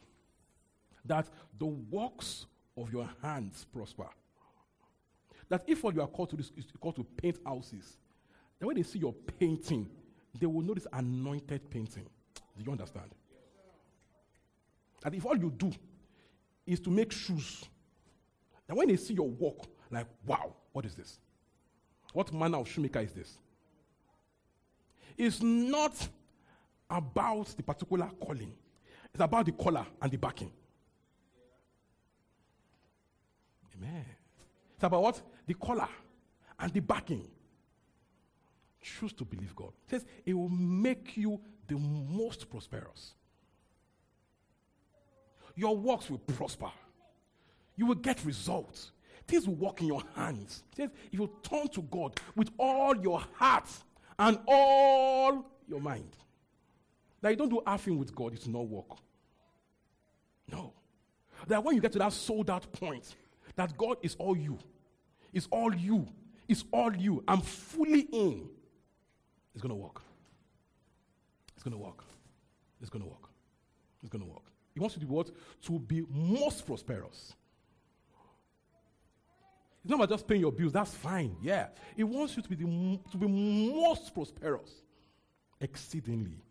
That 1.05 1.27
the 1.59 1.65
works 1.65 2.45
of 2.77 2.93
your 2.93 3.09
hands 3.21 3.65
prosper. 3.73 4.07
That 5.49 5.63
if 5.67 5.83
what 5.83 5.95
you 5.95 6.01
are 6.01 6.07
called 6.07 6.29
to 6.31 6.37
this 6.37 6.51
is 6.55 6.65
called 6.79 6.95
to 6.97 7.03
paint 7.03 7.39
houses, 7.45 7.97
then 8.59 8.67
when 8.67 8.75
they 8.75 8.83
see 8.83 8.99
your 8.99 9.13
painting, 9.13 9.89
they 10.39 10.45
will 10.45 10.61
notice 10.61 10.87
anointed 10.93 11.69
painting. 11.69 12.05
Do 12.57 12.63
you 12.63 12.71
understand? 12.71 13.11
That 15.01 15.13
if 15.13 15.25
all 15.25 15.37
you 15.37 15.51
do 15.55 15.71
is 16.65 16.79
to 16.81 16.89
make 16.89 17.11
shoes, 17.11 17.63
then 18.67 18.77
when 18.77 18.89
they 18.89 18.97
see 18.97 19.13
your 19.13 19.29
work, 19.29 19.59
like, 19.89 20.07
wow, 20.25 20.53
what 20.73 20.85
is 20.85 20.95
this? 20.95 21.19
What 22.13 22.33
manner 22.33 22.57
of 22.57 22.67
shoemaker 22.67 22.99
is 22.99 23.13
this? 23.13 23.37
It's 25.17 25.41
not 25.41 25.95
about 26.89 27.47
the 27.55 27.63
particular 27.63 28.09
calling, 28.19 28.53
it's 29.13 29.23
about 29.23 29.45
the 29.45 29.51
collar 29.51 29.85
and 30.01 30.11
the 30.11 30.17
backing. 30.17 30.51
Amen. 33.87 34.05
It's 34.75 34.83
about 34.83 35.01
what? 35.01 35.21
The 35.45 35.53
collar 35.53 35.89
and 36.59 36.73
the 36.73 36.79
backing. 36.79 37.27
Choose 38.81 39.13
to 39.13 39.25
believe 39.25 39.55
God. 39.55 39.71
It 39.85 39.89
says 39.89 40.05
it 40.25 40.33
will 40.33 40.49
make 40.49 41.17
you 41.17 41.39
the 41.67 41.75
most 41.75 42.49
prosperous. 42.49 43.13
Your 45.55 45.75
works 45.75 46.09
will 46.09 46.19
prosper. 46.19 46.71
You 47.75 47.87
will 47.87 47.95
get 47.95 48.23
results. 48.23 48.91
Things 49.27 49.47
will 49.47 49.55
work 49.55 49.81
in 49.81 49.87
your 49.87 50.03
hands. 50.15 50.63
It 50.71 50.77
says 50.77 50.89
if 51.11 51.19
you 51.19 51.29
turn 51.43 51.67
to 51.69 51.81
God 51.81 52.19
with 52.35 52.49
all 52.57 52.95
your 52.95 53.23
heart 53.33 53.67
and 54.17 54.39
all 54.47 55.45
your 55.67 55.81
mind. 55.81 56.15
That 57.21 57.31
you 57.31 57.35
don't 57.35 57.49
do 57.49 57.61
half 57.65 57.87
with 57.87 58.15
God, 58.15 58.33
it 58.33 58.45
will 58.45 58.53
not 58.53 58.67
work. 58.67 58.97
No. 60.51 60.73
That 61.47 61.63
when 61.63 61.75
you 61.75 61.81
get 61.81 61.91
to 61.93 61.99
that 61.99 62.13
sold 62.13 62.49
out 62.49 62.71
point, 62.71 63.15
that 63.57 63.77
God 63.77 63.97
is 64.01 64.15
all 64.17 64.37
you, 64.37 64.57
is 65.33 65.47
all 65.51 65.75
you, 65.75 66.07
is 66.47 66.63
all 66.71 66.95
you. 66.95 67.23
I'm 67.27 67.41
fully 67.41 68.01
in. 68.01 68.47
It's 69.53 69.61
going 69.61 69.71
to 69.71 69.75
work. 69.75 70.01
It's 71.55 71.63
going 71.63 71.75
to 71.75 71.83
work. 71.83 72.03
It's 72.79 72.89
going 72.89 73.03
to 73.03 73.09
work. 73.09 73.29
It's 74.01 74.09
going 74.09 74.23
to 74.23 74.29
work. 74.29 74.43
He 74.73 74.79
wants 74.79 74.95
you 74.95 75.01
to 75.01 75.07
be 75.07 75.13
what? 75.13 75.31
To 75.63 75.79
be 75.79 76.05
most 76.09 76.65
prosperous. 76.65 77.33
It's 79.83 79.89
not 79.89 79.95
about 79.95 80.09
just 80.09 80.27
paying 80.27 80.41
your 80.41 80.51
bills. 80.51 80.73
That's 80.73 80.93
fine. 80.93 81.35
Yeah. 81.41 81.67
He 81.95 82.03
wants 82.03 82.35
you 82.37 82.43
to 82.43 82.49
be, 82.49 82.55
the, 82.55 82.99
to 83.11 83.17
be 83.17 83.27
most 83.27 84.13
prosperous. 84.13 84.69
Exceedingly. 85.59 86.43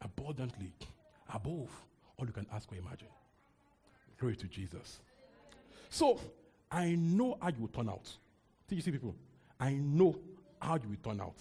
Abundantly. 0.00 0.72
Above 1.34 1.70
all 2.16 2.26
you 2.26 2.32
can 2.32 2.46
ask 2.54 2.72
or 2.72 2.76
imagine. 2.76 3.08
Glory 4.18 4.36
to 4.36 4.46
Jesus. 4.46 5.02
So, 5.96 6.20
I 6.70 6.94
know 6.94 7.38
how 7.40 7.48
you 7.48 7.54
will 7.60 7.68
turn 7.68 7.88
out. 7.88 8.06
See, 8.68 8.76
you 8.76 8.82
see, 8.82 8.90
people? 8.90 9.16
I 9.58 9.72
know 9.72 10.14
how 10.60 10.74
you 10.74 10.90
will 10.90 10.96
turn 11.02 11.22
out. 11.22 11.38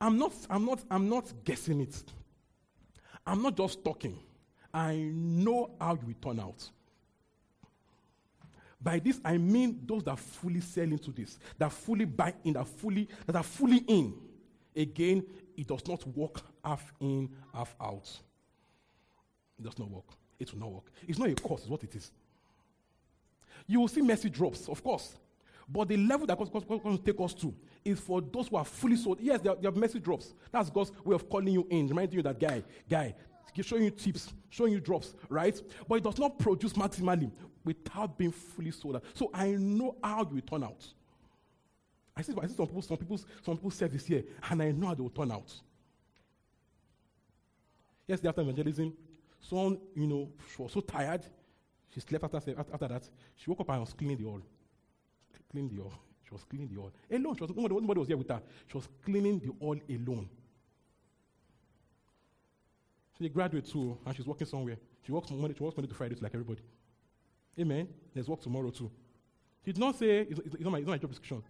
I'm 0.00 0.18
not, 0.18 0.32
I'm 0.50 0.64
not, 0.66 0.80
I'm 0.90 1.08
not 1.08 1.32
guessing 1.44 1.80
it. 1.80 1.94
I'm 3.24 3.40
not 3.40 3.56
just 3.56 3.84
talking. 3.84 4.18
I 4.74 4.96
know 4.96 5.76
how 5.80 5.94
you 5.94 6.08
will 6.08 6.14
turn 6.20 6.40
out. 6.40 6.68
By 8.82 8.98
this, 8.98 9.20
I 9.24 9.38
mean 9.38 9.80
those 9.86 10.02
that 10.02 10.18
fully 10.18 10.62
sell 10.62 10.90
into 10.90 11.12
this, 11.12 11.38
that 11.56 11.70
fully 11.70 12.04
buy 12.04 12.34
in, 12.42 12.54
that 12.54 12.66
fully, 12.66 13.08
that 13.26 13.36
are 13.36 13.44
fully 13.44 13.84
in. 13.86 14.12
Again, 14.74 15.24
it 15.56 15.68
does 15.68 15.86
not 15.86 16.04
work 16.16 16.40
half 16.64 16.92
in, 16.98 17.30
half 17.54 17.76
out. 17.80 18.10
It 19.56 19.62
does 19.62 19.78
not 19.78 19.88
work. 19.88 20.06
It 20.38 20.52
will 20.52 20.60
not 20.60 20.72
work. 20.72 20.84
It's 21.06 21.18
not 21.18 21.28
a 21.28 21.34
course, 21.34 21.62
it's 21.62 21.70
what 21.70 21.82
it 21.82 21.94
is. 21.94 22.10
You 23.66 23.80
will 23.80 23.88
see 23.88 24.02
mercy 24.02 24.28
drops, 24.28 24.68
of 24.68 24.82
course. 24.82 25.16
But 25.68 25.88
the 25.88 25.96
level 25.96 26.26
that 26.26 26.38
God's 26.38 26.50
going 26.50 26.98
to 26.98 26.98
take 26.98 27.20
us 27.20 27.34
to 27.34 27.52
is 27.84 27.98
for 27.98 28.20
those 28.20 28.48
who 28.48 28.56
are 28.56 28.64
fully 28.64 28.96
sold. 28.96 29.18
Yes, 29.20 29.40
there 29.40 29.54
are 29.64 29.72
mercy 29.72 29.98
drops. 29.98 30.34
That's 30.52 30.70
God's 30.70 30.92
way 31.04 31.14
of 31.14 31.28
calling 31.28 31.48
you 31.48 31.66
in, 31.70 31.88
reminding 31.88 32.16
you 32.16 32.22
that 32.22 32.38
guy, 32.38 32.62
guy, 32.88 33.14
showing 33.62 33.84
you 33.84 33.90
tips, 33.90 34.32
showing 34.50 34.72
you 34.72 34.80
drops, 34.80 35.14
right? 35.28 35.60
But 35.88 35.96
it 35.96 36.04
does 36.04 36.18
not 36.18 36.38
produce 36.38 36.74
maximally 36.74 37.32
without 37.64 38.16
being 38.16 38.30
fully 38.30 38.70
sold. 38.70 39.00
So 39.14 39.30
I 39.34 39.52
know 39.52 39.96
how 40.04 40.20
you 40.20 40.36
will 40.36 40.40
turn 40.42 40.62
out. 40.62 40.86
I 42.16 42.22
see, 42.22 42.32
I 42.40 42.46
see 42.46 42.54
some 42.54 42.66
people, 42.66 42.82
some 42.82 42.96
people, 42.96 43.20
some 43.44 43.56
people 43.56 43.70
said 43.70 43.92
this 43.92 44.06
here, 44.06 44.22
and 44.48 44.62
I 44.62 44.70
know 44.70 44.86
how 44.86 44.94
they 44.94 45.02
will 45.02 45.10
turn 45.10 45.32
out. 45.32 45.52
Yes, 48.06 48.20
they 48.20 48.28
after 48.28 48.42
evangelism, 48.42 48.92
someone, 49.48 49.78
you 49.94 50.06
know, 50.06 50.28
she 50.54 50.62
was 50.62 50.72
so 50.72 50.80
tired, 50.80 51.22
she 51.92 52.00
slept 52.00 52.24
after, 52.24 52.54
after 52.58 52.88
that. 52.88 53.08
She 53.36 53.48
woke 53.48 53.60
up 53.60 53.70
and 53.70 53.80
was 53.80 53.92
cleaning 53.92 54.18
the 54.18 54.24
hall. 54.24 54.42
Cleaning 55.50 55.74
the 55.74 55.82
hall. 55.82 55.94
She 56.24 56.34
was 56.34 56.44
cleaning 56.44 56.68
the 56.68 56.80
hall. 56.80 56.92
Alone. 57.10 57.36
She 57.36 57.42
was, 57.42 57.50
nobody, 57.56 57.74
nobody 57.74 57.98
was 58.00 58.08
there 58.08 58.16
with 58.16 58.28
her. 58.28 58.42
She 58.66 58.76
was 58.76 58.88
cleaning 59.04 59.38
the 59.38 59.52
hall 59.58 59.76
alone. 59.88 60.28
She's 63.16 63.26
a 63.26 63.30
graduate 63.30 63.66
too, 63.70 63.96
and 64.04 64.14
she's 64.14 64.26
working 64.26 64.46
somewhere. 64.46 64.76
She 65.04 65.12
works 65.12 65.30
Monday, 65.30 65.54
she 65.56 65.62
works 65.62 65.76
Monday 65.76 65.88
to 65.88 65.94
Friday 65.94 66.16
like 66.20 66.34
everybody. 66.34 66.60
Amen. 67.58 67.88
There's 68.12 68.28
work 68.28 68.42
tomorrow 68.42 68.70
too. 68.70 68.90
She 69.64 69.72
did 69.72 69.80
not 69.80 69.96
say, 69.96 70.26
it's, 70.28 70.40
it's, 70.40 70.60
not, 70.60 70.72
my, 70.72 70.78
it's 70.78 70.86
not 70.86 70.92
my 70.92 70.98
job 70.98 71.10
description. 71.10 71.42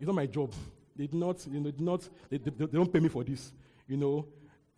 It's 0.00 0.06
not 0.06 0.16
my 0.16 0.26
job. 0.26 0.52
They 0.96 1.06
did 1.06 1.14
not, 1.14 1.46
you 1.46 1.60
know, 1.60 1.70
did 1.70 1.80
not, 1.80 2.08
they, 2.28 2.38
they, 2.38 2.50
they 2.50 2.66
don't 2.66 2.92
pay 2.92 3.00
me 3.00 3.08
for 3.08 3.22
this. 3.22 3.52
You 3.86 3.98
know. 3.98 4.26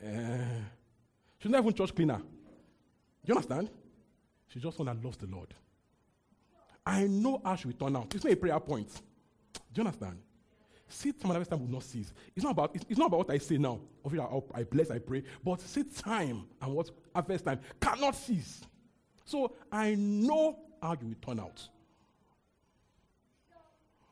Uh, 0.05 0.39
she's 1.39 1.51
not 1.51 1.63
even 1.63 1.73
church 1.73 1.95
cleaner. 1.95 2.21
You 3.29 3.35
understand? 3.35 3.69
She's 4.49 4.63
just 4.63 4.79
one 4.79 4.87
that 4.87 5.05
loves 5.05 5.19
the 5.19 5.27
Lord. 5.27 5.53
I 6.85 7.07
know 7.07 7.43
how 7.45 7.55
she 7.57 7.67
will 7.67 7.75
turn 7.75 7.95
out. 7.95 8.15
It's 8.15 8.25
not 8.25 8.33
a 8.33 8.37
prayer 8.37 8.59
point. 8.59 8.89
Do 9.53 9.83
you 9.83 9.87
understand? 9.87 10.19
Seed 10.89 11.21
time 11.21 11.31
and 11.31 11.33
harvest 11.33 11.51
time 11.51 11.61
will 11.61 11.69
not 11.69 11.83
cease. 11.83 12.15
It's 12.35 12.43
not 12.43 12.53
about, 12.53 12.75
it's, 12.75 12.87
it's 12.89 12.99
not 12.99 13.09
about 13.09 13.19
what 13.19 13.31
I 13.31 13.37
say 13.37 13.59
now. 13.59 13.81
Of 14.03 14.15
it, 14.15 14.21
I, 14.55 14.65
bless, 14.65 14.91
I 14.91 14.99
pray. 14.99 15.23
But 15.45 15.61
seed 15.61 15.95
time 15.95 16.47
and 16.63 16.73
what 16.73 16.91
harvest 17.15 17.45
time 17.45 17.61
cannot 17.79 18.17
cease. 18.17 18.63
So 19.27 19.55
I 19.71 19.95
know 19.95 20.59
how 20.81 20.97
you 20.99 21.09
will 21.09 21.35
turn 21.35 21.41
out. 21.41 21.69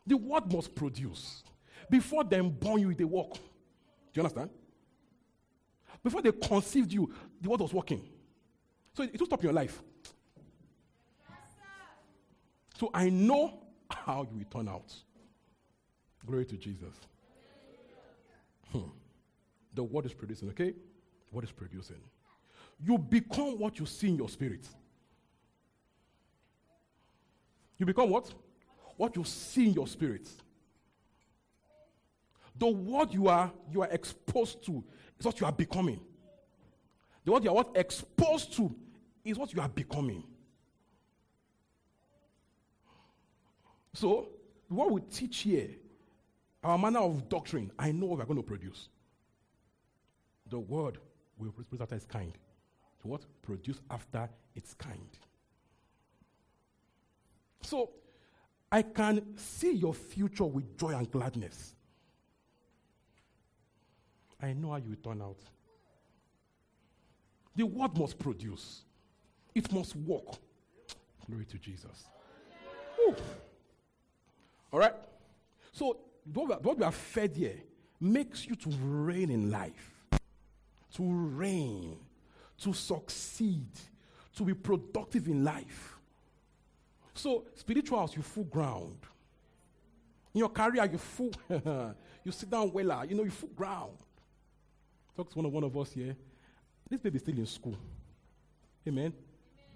The 0.07 0.19
word 0.19 0.53
must 0.53 0.75
produce. 0.75 1.43
Before 1.89 2.23
them 2.23 2.51
born 2.51 2.83
you, 2.83 2.93
they 2.93 3.05
work. 3.05 3.33
Do 3.33 3.41
you 4.13 4.23
understand? 4.23 4.51
Before 6.05 6.21
they 6.21 6.33
conceived 6.33 6.93
you, 6.93 7.11
the 7.41 7.49
word 7.49 7.61
was 7.61 7.73
working. 7.73 8.07
So 8.97 9.03
it, 9.03 9.19
will 9.21 9.27
stop 9.27 9.43
your 9.43 9.53
life. 9.53 9.83
So 12.79 12.91
I 12.95 13.11
know 13.11 13.63
how 13.91 14.27
you 14.31 14.39
will 14.39 14.45
turn 14.51 14.69
out. 14.69 14.95
Glory 16.25 16.47
to 16.47 16.57
Jesus. 16.57 16.95
Hmm. 18.73 18.89
The 19.75 19.85
word 19.85 20.07
is 20.07 20.15
producing, 20.15 20.49
okay? 20.51 20.73
What 21.31 21.45
is 21.45 21.53
producing? 21.53 22.01
You 22.83 22.97
become 22.97 23.59
what 23.59 23.79
you 23.79 23.85
see 23.85 24.09
in 24.09 24.17
your 24.17 24.31
spirit. 24.31 24.67
You 27.79 27.85
become 27.85 28.09
what? 28.09 28.33
What 28.97 29.15
you 29.15 29.25
see 29.25 29.69
in 29.69 29.75
your 29.75 29.87
spirit. 29.87 30.27
The 32.59 32.67
word 32.67 33.13
you 33.13 33.29
are 33.29 33.53
you 33.71 33.83
are 33.83 33.89
exposed 33.89 34.65
to 34.65 34.83
is 35.19 35.27
what 35.27 35.39
you 35.39 35.47
are 35.47 35.53
becoming. 35.53 36.01
The 37.25 37.33
word 37.33 37.45
you 37.45 37.51
are 37.51 37.55
what 37.57 37.73
exposed 37.77 38.55
to 38.55 38.75
is 39.27 39.39
what 39.39 39.53
you 39.53 39.61
are 39.61 39.69
becoming. 39.69 40.25
So, 43.93 44.29
what 44.69 44.91
we 44.91 45.01
teach 45.01 45.39
here, 45.39 45.71
our 46.63 46.79
manner 46.79 47.01
of 47.01 47.29
doctrine, 47.29 47.71
I 47.79 47.93
know 47.93 48.07
what 48.07 48.19
we're 48.19 48.25
going 48.27 48.37
to 48.39 48.43
produce. 48.43 48.89
The 50.51 50.59
word 50.59 50.99
will 51.39 51.51
produce 51.51 51.81
after 51.81 51.95
its 51.95 52.07
kind. 52.07 52.33
So, 53.03 53.09
what? 53.09 53.23
Produce 53.43 53.81
after 53.91 54.29
its 54.55 54.75
kind. 54.75 55.09
So, 57.63 57.91
I 58.71 58.83
can 58.83 59.37
see 59.37 59.73
your 59.73 59.95
future 59.95 60.45
with 60.45 60.77
joy 60.79 60.91
and 60.91 61.11
gladness. 61.11 61.75
I 64.43 64.53
know 64.53 64.71
how 64.71 64.77
you 64.77 64.91
will 64.91 65.13
turn 65.13 65.23
out. 65.23 65.39
The 67.55 67.65
word 67.65 67.97
must 67.99 68.19
produce, 68.19 68.83
it 69.57 69.73
must 69.73 69.97
work. 69.97 70.37
Glory 71.27 71.47
to 71.47 71.59
Jesus. 71.59 72.05
Ooh. 73.01 73.15
All 74.71 74.79
right? 74.79 74.93
So, 75.73 75.97
what 76.33 76.77
we 76.77 76.85
are 76.85 76.93
fed 76.93 77.35
here 77.35 77.57
makes 77.99 78.47
you 78.47 78.55
to 78.57 78.71
reign 78.83 79.31
in 79.31 79.51
life, 79.51 79.95
to 80.95 81.03
reign, 81.03 81.97
to 82.61 82.75
succeed, 82.75 83.67
to 84.37 84.45
be 84.45 84.53
productive 84.53 85.27
in 85.27 85.43
life. 85.43 85.97
So, 87.15 87.45
spirituals, 87.55 88.15
you 88.15 88.23
full 88.23 88.45
ground. 88.45 88.99
In 90.35 90.41
your 90.41 90.51
career, 90.51 90.85
you 90.85 90.99
full, 90.99 91.31
you 92.25 92.31
sit 92.31 92.51
down 92.51 92.71
well, 92.73 93.07
you 93.07 93.15
know, 93.15 93.25
you 93.25 93.31
full 93.31 93.49
ground. 93.57 93.97
Talk 95.17 95.31
to 95.31 95.37
one 95.39 95.47
of, 95.47 95.53
one 95.53 95.65
of 95.65 95.75
us 95.79 95.93
here. 95.93 96.15
This 96.91 97.01
baby 97.01 97.19
still 97.19 97.39
in 97.39 97.47
school. 97.47 97.79
Amen. 98.87 99.15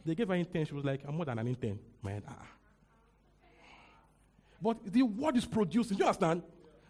They 0.04 0.14
gave 0.14 0.28
her 0.28 0.34
intern. 0.34 0.64
She 0.64 0.74
was 0.74 0.84
like, 0.84 1.02
I'm 1.06 1.14
more 1.14 1.24
than 1.24 1.38
an 1.38 1.46
intern. 1.46 1.78
Man, 2.02 2.22
ah. 2.28 2.46
But 4.62 4.92
the 4.92 5.02
word 5.02 5.36
is 5.36 5.46
producing. 5.46 5.98
You 5.98 6.04
understand? 6.04 6.42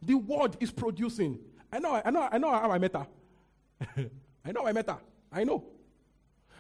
The 0.03 0.15
word 0.15 0.57
is 0.61 0.71
producing. 0.71 1.39
I 1.73 1.79
know, 1.79 2.01
I 2.05 2.11
know, 2.11 2.29
I 2.31 2.39
know 2.39 2.51
how 2.51 2.71
I 2.71 2.79
met 2.79 2.95
her. 2.95 3.07
I 4.45 4.53
know 4.53 4.67
I 4.67 4.73
met 4.73 4.89
her. 4.89 4.99
I 5.33 5.45
know. 5.45 5.65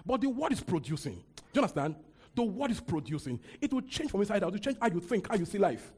But 0.04 0.20
the 0.20 0.28
word 0.28 0.52
is 0.52 0.60
producing. 0.60 1.14
Do 1.14 1.42
you 1.54 1.62
understand? 1.62 1.96
The 2.34 2.42
word 2.42 2.70
is 2.70 2.80
producing. 2.80 3.40
It 3.60 3.72
will 3.72 3.82
change 3.82 4.10
from 4.10 4.20
inside 4.20 4.42
out. 4.44 4.48
It 4.48 4.52
will 4.52 4.58
change 4.60 4.76
how 4.80 4.88
you 4.88 5.00
think, 5.00 5.28
how 5.28 5.36
you 5.36 5.44
see 5.44 5.58
life. 5.58 5.92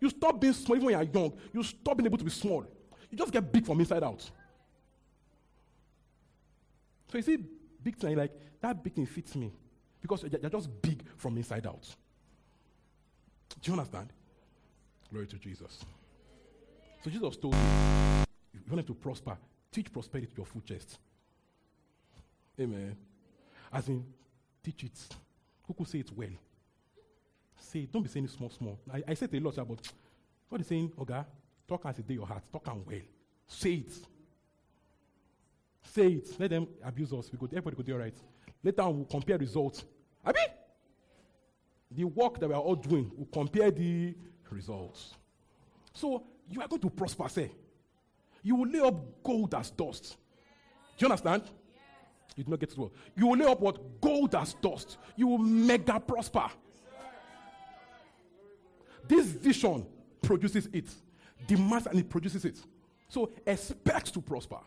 You 0.00 0.10
stop 0.10 0.40
being 0.40 0.52
small 0.52 0.76
even 0.76 0.86
when 0.86 0.94
you're 0.94 1.22
young. 1.22 1.32
You 1.52 1.62
stop 1.62 1.96
being 1.96 2.06
able 2.06 2.18
to 2.18 2.24
be 2.24 2.30
small. 2.30 2.66
You 3.10 3.18
just 3.18 3.32
get 3.32 3.52
big 3.52 3.66
from 3.66 3.78
inside 3.80 4.02
out. 4.02 4.20
So 7.10 7.18
you 7.18 7.22
see, 7.22 7.38
big 7.82 7.96
thing, 7.96 8.16
like, 8.16 8.32
that 8.60 8.82
big 8.82 8.94
thing 8.94 9.06
fits 9.06 9.34
me. 9.36 9.52
Because 10.06 10.22
they're 10.22 10.48
just 10.48 10.70
big 10.80 11.02
from 11.16 11.36
inside 11.36 11.66
out. 11.66 11.82
Do 13.60 13.72
you 13.72 13.76
understand? 13.76 14.08
Glory 15.10 15.26
to 15.26 15.36
Jesus. 15.36 15.84
So 17.02 17.10
Jesus 17.10 17.36
told 17.36 17.54
you, 17.54 17.60
if 18.54 18.60
you 18.64 18.72
want 18.72 18.86
to 18.86 18.94
prosper, 18.94 19.36
teach 19.72 19.92
prosperity 19.92 20.30
to 20.30 20.36
your 20.36 20.46
full 20.46 20.62
chest. 20.62 21.00
Amen. 22.60 22.96
As 23.72 23.88
in, 23.88 24.04
teach 24.62 24.84
it. 24.84 24.96
Who 25.66 25.74
could 25.74 25.88
say 25.88 25.98
it 25.98 26.10
well? 26.14 26.28
Say. 27.58 27.88
Don't 27.92 28.02
be 28.02 28.08
saying 28.08 28.26
it 28.26 28.30
small, 28.30 28.50
small. 28.50 28.78
I, 28.92 29.02
I 29.08 29.14
said 29.14 29.34
a 29.34 29.40
lot, 29.40 29.58
about 29.58 29.80
what 30.48 30.60
is 30.60 30.68
saying, 30.68 30.92
Oga? 30.96 31.24
Talk 31.66 31.84
as 31.84 31.98
it 31.98 32.06
day 32.06 32.14
your 32.14 32.26
heart. 32.28 32.44
Talk 32.52 32.68
and 32.68 32.86
well. 32.86 33.00
Say 33.48 33.72
it. 33.74 33.92
Say 35.82 36.06
it. 36.12 36.28
Let 36.38 36.50
them 36.50 36.68
abuse 36.84 37.12
us. 37.12 37.28
We 37.32 37.38
go, 37.38 37.46
everybody 37.46 37.74
could 37.74 37.86
do 37.86 37.96
right. 37.96 38.14
Later 38.62 38.82
on, 38.82 38.96
we'll 38.98 39.06
compare 39.06 39.36
results. 39.38 39.84
Abi? 40.26 40.40
The 41.92 42.04
work 42.04 42.40
that 42.40 42.48
we 42.48 42.54
are 42.54 42.60
all 42.60 42.74
doing, 42.74 43.10
we'll 43.14 43.28
compare 43.32 43.70
the 43.70 44.14
results. 44.50 45.14
So 45.92 46.24
you 46.50 46.60
are 46.60 46.68
going 46.68 46.82
to 46.82 46.90
prosper, 46.90 47.28
say. 47.28 47.50
You 48.42 48.56
will 48.56 48.68
lay 48.68 48.80
up 48.80 49.22
gold 49.22 49.54
as 49.54 49.70
dust. 49.70 50.16
Do 50.98 51.06
you 51.06 51.10
understand? 51.10 51.44
You 52.36 52.44
do 52.44 52.50
not 52.50 52.60
get 52.60 52.72
it 52.72 52.78
well. 52.78 52.92
You 53.16 53.28
will 53.28 53.38
lay 53.38 53.46
up 53.46 53.60
what? 53.60 54.00
Gold 54.00 54.34
as 54.34 54.54
dust. 54.54 54.98
You 55.16 55.28
will 55.28 55.38
mega 55.38 55.98
prosper. 55.98 56.48
This 59.08 59.26
vision 59.26 59.86
produces 60.20 60.68
it. 60.72 60.86
Demands 61.46 61.86
and 61.86 61.98
it 61.98 62.08
produces 62.08 62.44
it. 62.44 62.58
So 63.08 63.30
expect 63.46 64.12
to 64.14 64.20
prosper. 64.20 64.58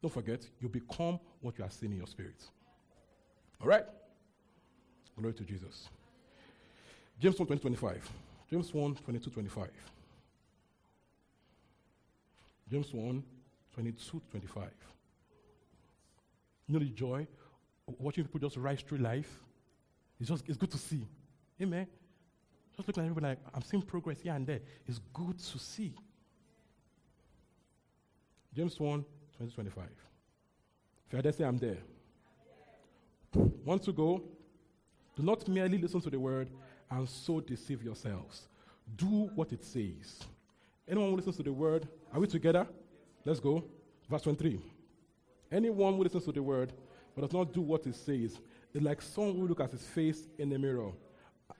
Don't 0.00 0.12
forget, 0.12 0.46
you 0.60 0.68
become 0.68 1.20
what 1.40 1.58
you 1.58 1.64
are 1.64 1.70
seeing 1.70 1.92
in 1.92 1.98
your 1.98 2.06
spirit. 2.06 2.40
All 3.60 3.68
right? 3.68 3.84
Glory 5.18 5.34
to 5.34 5.42
Jesus. 5.42 5.88
James 7.18 7.36
1 7.36 7.46
20, 7.46 7.60
25. 7.60 8.10
James 8.48 8.72
1 8.72 8.94
22 8.94 9.30
25. 9.30 9.68
James 12.70 12.94
1 12.94 13.22
22 13.74 14.22
25. 14.30 14.70
You 16.66 16.74
know 16.74 16.78
the 16.78 16.90
joy 16.90 17.26
watching 17.98 18.24
people 18.24 18.38
just 18.38 18.56
rise 18.58 18.80
through 18.82 18.98
life? 18.98 19.40
It's 20.20 20.28
just 20.28 20.44
it's 20.48 20.56
good 20.56 20.70
to 20.70 20.78
see. 20.78 21.04
Amen. 21.60 21.88
Just 22.76 22.86
looking 22.86 23.02
at 23.02 23.10
everybody 23.10 23.26
like 23.32 23.38
I'm 23.52 23.62
seeing 23.62 23.82
progress 23.82 24.20
here 24.20 24.34
and 24.34 24.46
there. 24.46 24.60
It's 24.86 25.00
good 25.12 25.36
to 25.36 25.58
see. 25.58 25.94
James 28.54 28.78
1 28.78 29.04
20 29.36 29.52
25. 29.52 29.84
If 31.10 31.26
I 31.26 31.30
say 31.32 31.42
I'm 31.42 31.58
there. 31.58 31.78
Want 33.64 33.82
to 33.82 33.92
go? 33.92 34.22
Do 35.18 35.24
not 35.24 35.48
merely 35.48 35.78
listen 35.78 36.00
to 36.02 36.10
the 36.10 36.20
word 36.20 36.48
and 36.88 37.08
so 37.08 37.40
deceive 37.40 37.82
yourselves. 37.82 38.46
Do 38.94 39.28
what 39.34 39.52
it 39.52 39.64
says. 39.64 40.20
Anyone 40.86 41.10
who 41.10 41.16
listens 41.16 41.36
to 41.38 41.42
the 41.42 41.52
word, 41.52 41.88
are 42.14 42.20
we 42.20 42.28
together? 42.28 42.68
Let's 43.24 43.40
go. 43.40 43.64
Verse 44.08 44.22
23. 44.22 44.60
Anyone 45.50 45.96
who 45.96 46.04
listens 46.04 46.24
to 46.24 46.30
the 46.30 46.40
word 46.40 46.72
but 47.16 47.22
does 47.22 47.32
not 47.32 47.52
do 47.52 47.60
what 47.60 47.84
it 47.84 47.96
says 47.96 48.38
is 48.72 48.82
like 48.82 49.02
someone 49.02 49.34
who 49.34 49.48
looks 49.48 49.60
at 49.60 49.72
his 49.72 49.82
face 49.82 50.28
in 50.38 50.50
the 50.50 50.58
mirror 50.58 50.92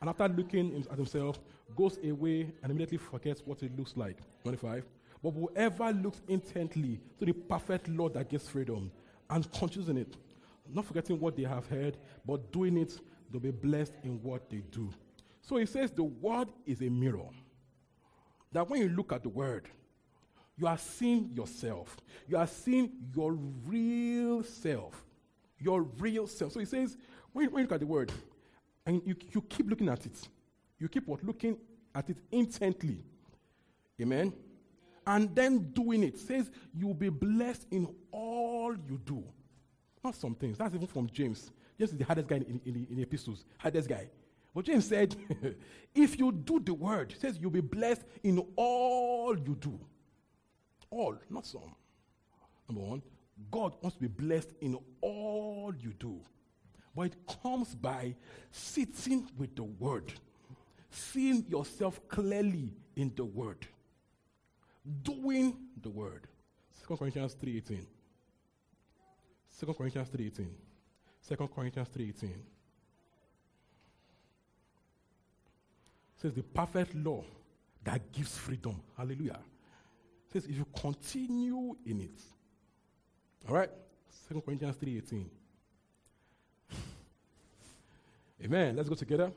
and 0.01 0.09
after 0.09 0.29
looking 0.29 0.87
at 0.89 0.97
himself 0.97 1.41
goes 1.77 1.99
away 2.05 2.53
and 2.63 2.71
immediately 2.71 2.99
forgets 2.99 3.43
what 3.45 3.61
it 3.65 3.77
looks 3.77 3.97
like. 3.97 4.19
25. 4.45 4.85
But 5.21 5.33
whoever 5.33 5.93
looks 5.93 6.21
intently 6.29 7.01
to 7.19 7.25
the 7.25 7.33
perfect 7.33 7.89
law 7.89 8.09
that 8.11 8.29
gives 8.29 8.49
freedom 8.49 8.93
and 9.29 9.51
continues 9.51 9.89
in 9.89 9.97
it, 9.97 10.17
not 10.73 10.85
forgetting 10.85 11.19
what 11.19 11.35
they 11.35 11.43
have 11.43 11.67
heard, 11.67 11.97
but 12.25 12.53
doing 12.53 12.77
it, 12.77 13.01
they'll 13.31 13.41
be 13.41 13.51
blessed 13.51 13.95
in 14.03 14.23
what 14.23 14.49
they 14.51 14.63
do. 14.71 14.91
So 15.43 15.57
he 15.57 15.67
says 15.67 15.91
the 15.91 16.05
word 16.05 16.49
is 16.67 16.81
a 16.83 16.89
mirror. 16.89 17.29
That 18.53 18.69
when 18.69 18.81
you 18.81 18.89
look 18.89 19.13
at 19.13 19.23
the 19.23 19.29
word, 19.29 19.69
you 20.57 20.67
are 20.67 20.79
seeing 20.79 21.31
yourself. 21.33 21.97
You 22.27 22.37
are 22.39 22.47
seeing 22.47 22.91
your 23.15 23.33
real 23.33 24.43
self. 24.43 25.05
Your 25.59 25.83
real 25.83 26.27
self. 26.27 26.53
So 26.53 26.61
he 26.61 26.67
says, 26.67 26.97
when 27.33 27.45
you, 27.45 27.51
when 27.51 27.61
you 27.61 27.65
look 27.65 27.75
at 27.75 27.81
the 27.81 27.87
word, 27.87 28.13
and 28.87 29.03
you, 29.05 29.15
you 29.33 29.43
keep 29.43 29.69
looking 29.69 29.89
at 29.89 30.05
it, 30.07 30.29
you 30.79 30.89
keep 30.89 31.07
what? 31.07 31.23
Looking 31.23 31.59
at 31.95 32.09
it 32.09 32.19
intently. 32.33 33.05
Amen. 34.01 34.33
And 35.07 35.35
then 35.35 35.71
doing 35.73 36.05
it. 36.05 36.19
Says 36.19 36.51
you'll 36.75 36.95
be 36.95 37.09
blessed 37.09 37.67
in 37.71 37.89
all 38.11 38.75
you 38.75 39.01
do. 39.05 39.23
Not 40.03 40.15
some 40.15 40.35
things. 40.35 40.59
That's 40.59 40.75
even 40.75 40.87
from 40.87 41.09
James. 41.11 41.51
James 41.79 41.93
is 41.93 41.99
the 41.99 42.05
hardest 42.05 42.29
guy 42.29 42.37
in, 42.37 42.61
in, 42.65 42.87
in 42.91 42.97
the 42.97 43.03
epistles. 43.03 43.45
Hardest 43.59 43.89
guy. 43.89 44.09
But 44.55 44.65
James 44.65 44.89
said, 44.89 45.15
if 45.95 46.19
you 46.19 46.33
do 46.33 46.59
the 46.59 46.75
word, 46.75 47.15
says 47.19 47.39
you'll 47.41 47.51
be 47.51 47.61
blessed 47.61 48.03
in 48.23 48.45
all 48.57 49.39
you 49.39 49.57
do. 49.61 49.79
All, 50.91 51.17
not 51.31 51.47
some. 51.47 51.75
Number 52.69 52.83
one, 52.83 53.03
God 53.51 53.75
wants 53.81 53.97
to 53.97 54.01
be 54.01 54.09
blessed 54.09 54.53
in 54.61 54.77
all 55.01 55.73
you 55.79 55.93
do. 55.93 56.21
But 56.97 57.13
it 57.13 57.17
comes 57.43 57.75
by 57.75 58.17
sitting 58.51 59.29
with 59.37 59.55
the 59.55 59.63
word, 59.63 60.13
seeing 60.91 61.45
yourself 61.49 62.01
clearly 62.09 62.73
in 62.97 63.13
the 63.15 63.25
word, 63.25 63.65
doing 65.03 65.57
the 65.81 65.91
word. 65.91 66.27
2 66.89 66.97
Corinthians 66.97 67.37
3.18. 67.37 67.87
2 69.61 69.75
Corinthians 69.75 70.09
3.18. 70.09 70.49
2 71.29 71.37
Corinthians 71.55 71.89
3.18. 71.97 72.31
says 76.21 76.35
the 76.35 76.43
perfect 76.43 76.95
law 76.95 77.23
that 77.85 78.13
gives 78.13 78.37
freedom. 78.37 78.81
Hallelujah. 78.97 79.39
says 80.33 80.45
if 80.47 80.57
you 80.57 80.67
continue 80.77 81.77
in 81.87 82.01
it. 82.01 82.19
All 83.49 83.55
right? 83.55 83.71
2 84.29 84.41
Corinthians 84.41 84.77
3.18. 84.77 85.27
Amen. 88.45 88.77
Let's 88.77 88.89
go 88.89 88.95
together. 88.95 89.31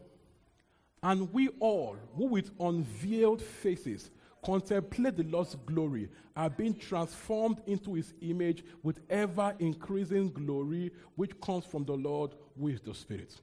And 1.03 1.31
we 1.33 1.49
all, 1.59 1.97
who 2.15 2.25
with 2.25 2.51
unveiled 2.59 3.41
faces 3.41 4.09
contemplate 4.43 5.17
the 5.17 5.23
Lord's 5.23 5.55
glory, 5.65 6.09
are 6.35 6.49
being 6.49 6.75
transformed 6.75 7.61
into 7.67 7.93
his 7.93 8.13
image 8.21 8.63
with 8.83 8.99
ever 9.09 9.55
increasing 9.59 10.31
glory, 10.31 10.91
which 11.15 11.39
comes 11.41 11.65
from 11.65 11.85
the 11.85 11.93
Lord, 11.93 12.31
with 12.55 12.83
the 12.83 12.93
Spirit. 12.93 13.39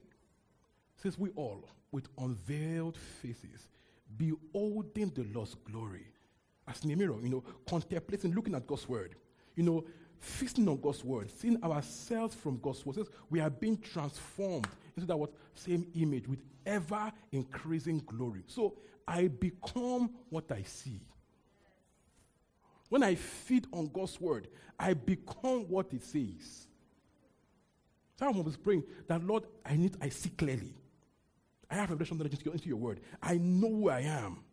Since 0.97 1.17
we 1.17 1.29
all, 1.35 1.63
with 1.91 2.07
unveiled 2.17 2.97
faces, 2.97 3.67
beholding 4.17 5.11
the 5.15 5.25
Lord's 5.33 5.55
glory. 5.55 6.05
As 6.67 6.83
in 6.83 6.91
a 6.91 6.95
mirror, 6.95 7.17
you 7.21 7.29
know, 7.29 7.43
contemplating, 7.67 8.33
looking 8.33 8.55
at 8.55 8.67
God's 8.67 8.87
word. 8.87 9.15
You 9.55 9.63
know, 9.63 9.85
feasting 10.19 10.67
on 10.67 10.79
God's 10.79 11.03
word, 11.03 11.31
seeing 11.31 11.61
ourselves 11.63 12.35
from 12.35 12.59
God's 12.59 12.85
word. 12.85 12.99
We 13.29 13.39
are 13.39 13.49
being 13.49 13.77
transformed 13.77 14.67
into 14.95 15.07
that 15.07 15.17
what 15.17 15.31
same 15.55 15.85
image 15.95 16.27
with 16.27 16.39
ever 16.65 17.11
increasing 17.31 18.01
glory. 18.05 18.43
So 18.47 18.75
I 19.07 19.27
become 19.27 20.11
what 20.29 20.51
I 20.51 20.63
see. 20.63 21.01
When 22.89 23.03
I 23.03 23.15
feed 23.15 23.67
on 23.71 23.87
God's 23.87 24.19
word, 24.19 24.47
I 24.79 24.93
become 24.93 25.65
what 25.69 25.93
it 25.93 26.03
says. 26.03 26.67
Someone 28.17 28.43
was 28.43 28.57
praying 28.57 28.83
that 29.07 29.23
Lord, 29.23 29.43
I 29.65 29.75
need 29.75 29.95
I 30.01 30.09
see 30.09 30.29
clearly. 30.29 30.75
I 31.69 31.75
have 31.75 31.89
revelation 31.89 32.17
knowledge 32.17 32.33
into 32.33 32.67
your 32.67 32.77
word. 32.77 32.99
I 33.21 33.37
know 33.37 33.69
who 33.69 33.89
I 33.89 34.01
am. 34.01 34.43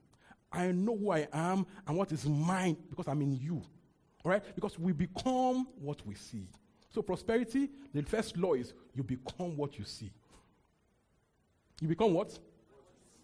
I 0.52 0.70
know 0.72 0.96
who 0.96 1.10
I 1.10 1.26
am 1.32 1.66
and 1.86 1.96
what 1.96 2.12
is 2.12 2.26
mine 2.26 2.76
because 2.90 3.08
I'm 3.08 3.20
in 3.22 3.36
you. 3.36 3.62
All 4.24 4.30
right? 4.30 4.42
Because 4.54 4.78
we 4.78 4.92
become 4.92 5.66
what 5.80 6.04
we 6.06 6.14
see. 6.14 6.48
So, 6.94 7.02
prosperity, 7.02 7.70
the 7.92 8.02
first 8.02 8.36
law 8.36 8.54
is 8.54 8.72
you 8.94 9.02
become 9.02 9.56
what 9.56 9.78
you 9.78 9.84
see. 9.84 10.10
You 11.80 11.88
become 11.88 12.14
what? 12.14 12.38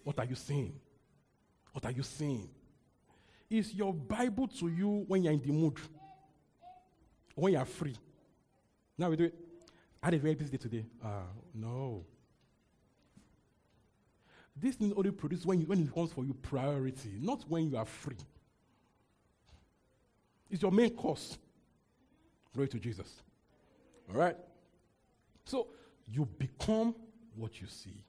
What 0.05 0.19
are 0.19 0.25
you 0.25 0.35
saying? 0.35 0.75
What 1.73 1.85
are 1.85 1.91
you 1.91 2.03
saying? 2.03 2.49
Is 3.49 3.75
your 3.75 3.93
Bible 3.93 4.49
to 4.49 4.69
you 4.69 5.05
when 5.09 5.23
you're 5.23 5.33
in 5.33 5.41
the 5.41 5.53
mood? 5.53 5.79
When 7.35 7.53
you're 7.53 7.65
free? 7.65 7.97
Now 8.99 9.11
we 9.11 9.17
do 9.17 9.25
it. 9.25 9.35
I 10.03 10.07
had 10.07 10.15
a 10.15 10.19
very 10.19 10.35
busy 10.35 10.51
day 10.51 10.57
today. 10.59 10.87
Ah, 11.03 11.23
no. 11.55 12.05
This 14.57 14.77
thing 14.77 14.93
only 14.97 15.11
produces 15.11 15.47
when, 15.47 15.61
you, 15.61 15.67
when 15.67 15.81
it 15.81 15.95
comes 15.95 16.13
for 16.13 16.25
you 16.25 16.35
priority, 16.35 17.17
not 17.21 17.45
when 17.49 17.71
you 17.71 17.77
are 17.77 17.87
free. 17.87 18.17
It's 20.51 20.61
your 20.61 20.71
main 20.71 20.91
course. 20.91 21.39
Glory 22.53 22.69
to 22.69 22.79
Jesus. 22.79 23.23
All 24.11 24.21
right? 24.21 24.37
So 25.47 25.69
you 26.07 26.27
become 26.27 26.95
what 27.35 27.61
you 27.61 27.67
see. 27.67 28.05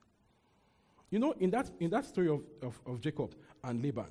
You 1.14 1.20
know, 1.20 1.32
in 1.38 1.48
that, 1.50 1.70
in 1.78 1.90
that 1.90 2.06
story 2.06 2.28
of, 2.28 2.42
of, 2.60 2.80
of 2.84 3.00
Jacob 3.00 3.36
and 3.62 3.80
Laban, 3.80 4.08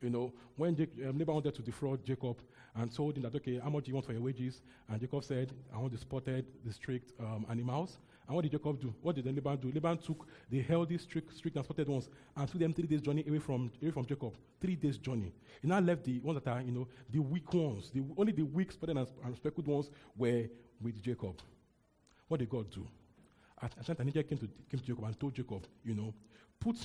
you 0.00 0.10
know, 0.10 0.32
when 0.56 0.74
Jacob, 0.74 0.98
um, 1.08 1.16
Laban 1.16 1.34
wanted 1.34 1.54
to 1.54 1.62
defraud 1.62 2.04
Jacob 2.04 2.36
and 2.74 2.92
told 2.92 3.16
him 3.16 3.22
that, 3.22 3.36
okay, 3.36 3.60
how 3.62 3.70
much 3.70 3.84
do 3.84 3.90
you 3.90 3.94
want 3.94 4.06
for 4.06 4.12
your 4.12 4.22
wages? 4.22 4.60
And 4.88 5.00
Jacob 5.00 5.22
said, 5.22 5.52
I 5.72 5.78
want 5.78 5.92
the 5.92 5.98
spotted, 5.98 6.46
the 6.64 6.72
streaked 6.72 7.12
um, 7.20 7.46
animals. 7.48 7.98
And 8.26 8.34
what 8.34 8.42
did 8.42 8.50
Jacob 8.50 8.80
do? 8.80 8.92
What 9.02 9.14
did 9.14 9.24
Laban 9.24 9.56
do? 9.58 9.70
Laban 9.72 9.98
took 9.98 10.26
the 10.50 10.60
healthy, 10.62 10.98
streaked, 10.98 11.32
streaked 11.32 11.56
and 11.56 11.64
spotted 11.64 11.86
ones 11.86 12.08
and 12.36 12.48
took 12.48 12.60
them 12.60 12.72
three 12.72 12.88
days 12.88 13.02
journey 13.02 13.24
away 13.28 13.38
from, 13.38 13.70
away 13.80 13.92
from 13.92 14.04
Jacob. 14.04 14.34
Three 14.60 14.74
days 14.74 14.98
journey. 14.98 15.32
He 15.60 15.68
now 15.68 15.78
left 15.78 16.02
the 16.02 16.18
ones 16.18 16.40
that 16.42 16.50
are, 16.50 16.60
you 16.60 16.72
know, 16.72 16.88
the 17.08 17.20
weak 17.20 17.54
ones. 17.54 17.88
The, 17.94 18.02
only 18.16 18.32
the 18.32 18.42
weak, 18.42 18.72
spotted 18.72 18.96
and, 18.96 19.06
and 19.24 19.36
speckled 19.36 19.68
ones 19.68 19.90
were 20.16 20.46
with 20.80 21.00
Jacob. 21.00 21.40
What 22.26 22.40
did 22.40 22.50
God 22.50 22.68
do? 22.68 22.88
At 23.62 23.88
Adonijah 23.88 24.24
came 24.24 24.38
to, 24.38 24.48
came 24.70 24.80
to 24.80 24.86
Jacob 24.86 25.04
and 25.04 25.20
told 25.20 25.34
Jacob, 25.34 25.66
you 25.84 25.94
know, 25.94 26.12
put 26.58 26.76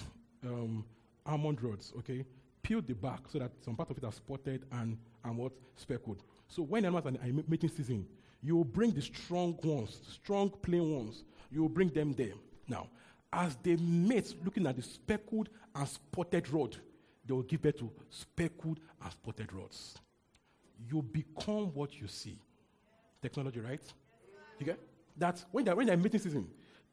um, 0.46 0.86
almond 1.26 1.62
rods, 1.64 1.92
okay, 1.98 2.24
peel 2.62 2.82
the 2.82 2.94
back 2.94 3.22
so 3.30 3.40
that 3.40 3.52
some 3.64 3.76
part 3.76 3.90
of 3.90 3.98
it 3.98 4.04
are 4.04 4.12
spotted 4.12 4.66
and, 4.74 4.98
and 5.24 5.38
what? 5.38 5.52
Speckled. 5.76 6.22
So 6.48 6.62
when 6.64 6.86
animals 6.86 7.06
are 7.06 7.26
in 7.26 7.44
mating 7.48 7.70
season, 7.70 8.06
you 8.44 8.56
will 8.56 8.64
bring 8.64 8.92
the 8.92 9.02
strong 9.02 9.58
ones, 9.64 10.00
strong 10.12 10.50
plain 10.50 10.96
ones, 10.96 11.24
you 11.52 11.62
will 11.62 11.70
bring 11.70 11.90
them 11.90 12.14
there. 12.14 12.34
Now, 12.68 12.88
as 13.34 13.58
they 13.64 13.76
mate, 13.78 14.36
looking 14.44 14.68
at 14.68 14.76
the 14.76 14.82
speckled 14.82 15.50
and 15.76 15.88
spotted 15.88 16.50
rod, 16.50 16.78
they 17.26 17.34
will 17.34 17.44
give 17.44 17.62
birth 17.62 17.78
to 17.80 17.92
speckled 18.10 18.80
and 19.02 19.12
spotted 19.12 19.52
rods. 19.52 19.98
You 20.90 21.02
become 21.02 21.74
what 21.74 22.00
you 22.00 22.08
see. 22.08 22.40
Technology, 23.22 23.60
right? 23.60 23.82
You 24.60 24.66
get? 24.68 24.80
That 25.18 25.44
when 25.52 25.66
they're, 25.66 25.76
when 25.76 25.88
they're 25.88 25.98
mating 25.98 26.20
season, 26.20 26.48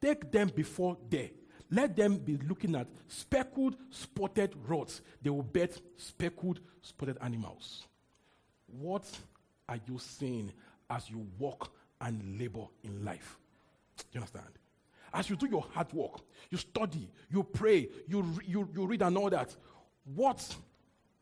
take 0.05 0.31
them 0.31 0.51
before 0.55 0.99
there. 1.09 1.31
Let 1.71 1.97
them 1.97 2.19
be 2.19 2.37
looking 2.49 2.77
at 2.77 2.87
speckled, 3.09 3.77
spotted 3.91 4.55
rods. 4.67 5.01
They 5.23 5.31
will 5.31 5.43
bet 5.43 5.81
speckled, 5.97 6.61
spotted 6.83 7.17
animals. 7.23 7.85
What 8.67 9.05
are 9.69 9.79
you 9.89 9.99
seeing 9.99 10.53
as 10.91 11.09
you 11.09 11.27
walk 11.39 11.73
and 12.01 12.39
labor 12.39 12.67
in 12.83 13.05
life? 13.05 13.39
Do 13.97 14.05
you 14.13 14.21
understand? 14.21 14.51
As 15.13 15.31
you 15.31 15.37
do 15.37 15.47
your 15.47 15.65
hard 15.73 15.93
work, 15.93 16.21
you 16.51 16.59
study, 16.59 17.09
you 17.31 17.43
pray, 17.43 17.89
you, 18.07 18.27
you, 18.47 18.69
you 18.75 18.87
read 18.87 19.03
and 19.03 19.17
all 19.17 19.31
that, 19.31 19.55
what 20.15 20.55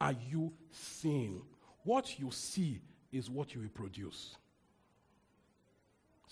are 0.01 0.15
you 0.29 0.53
seeing? 0.71 1.41
What 1.85 2.19
you 2.19 2.31
see 2.33 2.81
is 3.13 3.31
what 3.31 3.55
you 3.55 3.61
will 3.61 3.69
produce. 3.69 4.35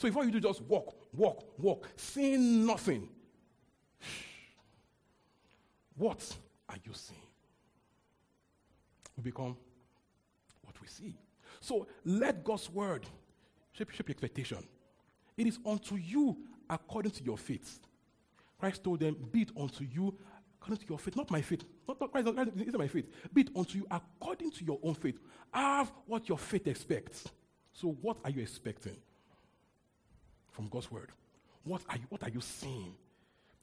So 0.00 0.06
if 0.08 0.16
all 0.16 0.24
you 0.24 0.30
do 0.30 0.40
just 0.40 0.62
walk, 0.62 0.96
walk, 1.12 1.44
walk, 1.58 1.86
seeing 1.94 2.64
nothing, 2.64 3.06
what 5.94 6.26
are 6.70 6.76
you 6.82 6.92
seeing? 6.94 7.20
We 9.14 9.24
become 9.24 9.58
what 10.62 10.80
we 10.80 10.88
see. 10.88 11.18
So 11.60 11.86
let 12.02 12.42
God's 12.42 12.70
word 12.70 13.04
shape, 13.72 13.90
shape 13.90 14.08
your 14.08 14.14
expectation. 14.14 14.66
It 15.36 15.46
is 15.46 15.58
unto 15.66 15.96
you 15.96 16.34
according 16.70 17.12
to 17.12 17.22
your 17.22 17.36
faith. 17.36 17.80
Christ 18.58 18.82
told 18.82 19.00
them, 19.00 19.16
Be 19.30 19.42
it 19.42 19.50
unto 19.54 19.84
you 19.84 20.16
according 20.62 20.82
to 20.82 20.88
your 20.88 20.98
faith, 20.98 21.14
not 21.14 21.30
my 21.30 21.42
faith. 21.42 21.64
Not, 21.86 22.00
not 22.00 22.10
Christ, 22.10 22.34
Christ 22.34 22.50
isn't 22.56 22.78
my 22.78 22.88
faith. 22.88 23.10
Be 23.34 23.42
it 23.42 23.50
unto 23.54 23.76
you 23.76 23.86
according 23.90 24.50
to 24.52 24.64
your 24.64 24.78
own 24.82 24.94
faith. 24.94 25.18
Have 25.52 25.92
what 26.06 26.26
your 26.26 26.38
faith 26.38 26.66
expects. 26.68 27.28
So, 27.74 27.98
what 28.00 28.16
are 28.24 28.30
you 28.30 28.40
expecting 28.40 28.96
from 30.60 30.68
God's 30.68 30.90
word? 30.90 31.08
What 31.64 31.80
are 31.88 31.96
you, 31.96 32.04
what 32.10 32.22
are 32.22 32.28
you 32.28 32.42
seeing? 32.42 32.94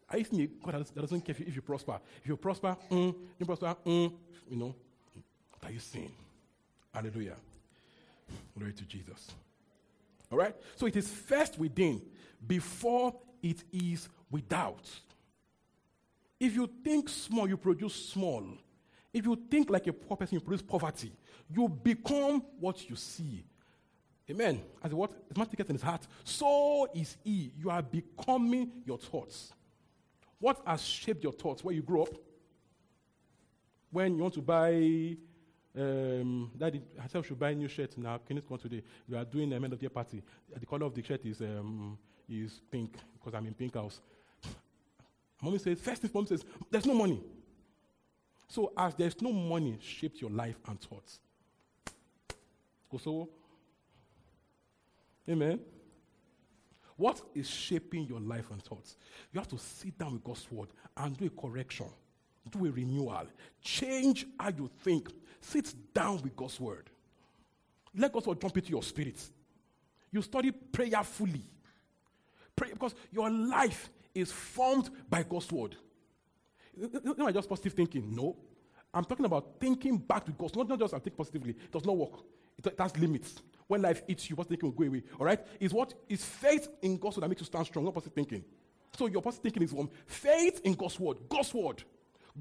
I 0.10 0.24
think 0.24 0.64
God 0.64 0.74
that 0.74 0.96
doesn't 0.96 1.22
care 1.22 1.34
if 1.34 1.40
you, 1.40 1.46
if 1.48 1.56
you 1.56 1.62
prosper. 1.62 2.00
If 2.24 2.28
you 2.28 2.38
prosper, 2.38 2.76
mm, 2.90 3.14
you 3.38 3.46
prosper, 3.46 3.76
mm, 3.86 4.12
you 4.50 4.58
know, 4.58 4.74
what 5.52 5.70
are 5.70 5.72
you 5.72 5.80
seeing? 5.80 6.12
Hallelujah. 6.92 7.36
Glory 8.58 8.74
to 8.74 8.84
Jesus. 8.86 9.28
All 10.32 10.40
right? 10.40 10.56
So 10.76 10.88
it 10.88 10.96
is 10.96 11.08
first 11.08 11.60
within 11.60 12.02
before 12.46 13.14
it 13.44 13.64
is 13.72 14.10
without. 14.32 14.90
If 16.40 16.56
you 16.56 16.68
think 16.84 17.10
small, 17.10 17.48
you 17.48 17.58
produce 17.58 17.94
small. 17.94 18.44
If 19.14 19.26
you 19.26 19.40
think 19.52 19.70
like 19.70 19.86
a 19.86 19.94
poor 19.94 20.18
person, 20.18 20.36
you 20.36 20.42
produce 20.42 20.64
poverty. 20.64 21.12
You 21.50 21.70
become 21.70 22.44
what 22.60 22.90
you 22.90 22.96
see. 22.96 23.44
Amen. 24.30 24.62
As 24.84 24.94
what? 24.94 25.12
As 25.32 25.38
much 25.38 25.54
in 25.54 25.66
his 25.68 25.82
heart, 25.82 26.06
so 26.24 26.88
is 26.94 27.18
he. 27.24 27.52
You 27.58 27.70
are 27.70 27.82
becoming 27.82 28.72
your 28.86 28.98
thoughts. 28.98 29.54
What 30.40 30.62
has 30.66 30.82
shaped 30.84 31.24
your 31.24 31.32
thoughts 31.32 31.64
where 31.64 31.74
you 31.74 31.82
grew 31.82 32.04
up? 32.04 32.10
When 33.90 34.18
you 34.18 34.22
want 34.22 34.34
to 34.34 34.42
buy, 34.42 35.16
um, 35.78 36.52
daddy, 36.58 36.82
I 37.02 37.08
said 37.08 37.26
should 37.26 37.40
buy 37.40 37.52
a 37.52 37.56
new 37.56 37.70
shirt 37.70 37.98
now. 37.98 38.20
Can 38.28 38.38
it 38.38 38.48
come 38.48 38.58
today? 38.58 38.84
You 39.08 39.18
are 39.18 39.24
doing 39.26 39.52
a 39.54 39.56
end 39.56 39.72
of 39.72 39.82
year 39.82 39.90
party. 39.90 40.22
The 40.54 40.66
color 40.66 40.86
of 40.86 40.94
the 40.94 41.02
shirt 41.02 41.26
is, 41.26 41.40
um, 41.42 41.98
is 42.30 42.60
pink 42.70 42.96
because 43.14 43.34
I'm 43.34 43.48
in 43.48 43.54
pink 43.54 43.76
house. 43.76 44.02
Mommy 45.42 45.58
says, 45.58 45.80
first 45.80 46.02
thing, 46.02 46.12
mommy 46.14 46.28
says, 46.28 46.44
there's 46.70 46.86
no 46.86 46.94
money. 46.94 47.24
So 48.50 48.74
as 48.78 48.94
there's 48.96 49.22
no 49.22 49.32
money, 49.32 49.78
shaped 49.82 50.20
your 50.22 50.32
life 50.32 50.58
and 50.68 50.80
thoughts. 50.80 51.20
So, 53.00 53.30
amen. 55.30 55.60
What 56.96 57.22
is 57.36 57.48
shaping 57.48 58.08
your 58.08 58.20
life 58.20 58.50
and 58.52 58.62
thoughts? 58.62 58.98
You 59.32 59.40
have 59.40 59.48
to 59.50 59.58
sit 59.58 59.98
down 59.98 60.14
with 60.14 60.24
God's 60.24 60.52
word 60.52 60.70
and 60.96 61.16
do 61.16 61.26
a 61.26 61.30
correction, 61.30 61.88
do 62.50 62.66
a 62.66 62.72
renewal, 62.72 63.28
change 63.62 64.26
how 64.40 64.50
you 64.50 64.70
think. 64.84 65.10
Sit 65.40 65.74
down 65.94 66.22
with 66.24 66.36
God's 66.36 66.60
word. 66.60 66.90
Let 67.96 68.12
God's 68.12 68.28
word 68.28 68.42
jump 68.42 68.58
into 68.58 68.72
your 68.72 68.84
spirit. 68.84 69.22
You 70.12 70.22
study 70.22 70.52
prayerfully. 70.52 71.44
Pray 72.56 72.72
because 72.74 72.96
your 73.12 73.30
life 73.30 73.90
is 74.16 74.32
formed 74.32 74.90
by 75.10 75.24
God's 75.24 75.52
word. 75.52 75.76
Not 77.04 77.22
I 77.22 77.32
just 77.32 77.50
positive 77.50 77.74
thinking. 77.74 78.16
No. 78.16 78.36
I'm 78.94 79.06
talking 79.06 79.26
about 79.26 79.60
thinking 79.60 79.98
back 79.98 80.26
to 80.26 80.32
God. 80.32 80.56
Not, 80.56 80.70
not 80.70 80.80
just 80.80 80.94
I 80.94 81.00
think 81.00 81.16
positively. 81.16 81.52
It 81.52 81.72
does 81.72 81.86
not 81.86 81.98
work. 81.98 82.20
It, 82.58 82.66
it 82.66 82.80
has 82.80 82.98
limits. 82.98 83.42
When 83.68 83.82
life 83.82 84.02
eats 84.08 84.30
you, 84.30 84.36
positive 84.36 84.60
thinking 84.60 84.70
will 84.70 84.86
go 84.86 84.90
away. 84.90 85.04
All 85.20 85.26
right? 85.26 85.40
Is 85.60 85.74
what 85.74 85.94
is 86.08 86.24
faith 86.24 86.70
in 86.82 86.98
God's 86.98 87.18
word 87.18 87.24
that 87.24 87.30
makes 87.30 87.42
you 87.42 87.46
stand 87.46 87.66
strong, 87.66 87.86
not 87.86 87.94
positive 87.94 88.14
thinking. 88.14 88.44
So 88.98 89.08
your 89.08 89.22
positive 89.22 89.44
thinking 89.44 89.64
is 89.64 89.72
from 89.72 89.90
faith 90.06 90.62
in 90.64 90.74
God's 90.74 91.00
word. 91.00 91.18
God's 91.30 91.54
word. 91.54 91.84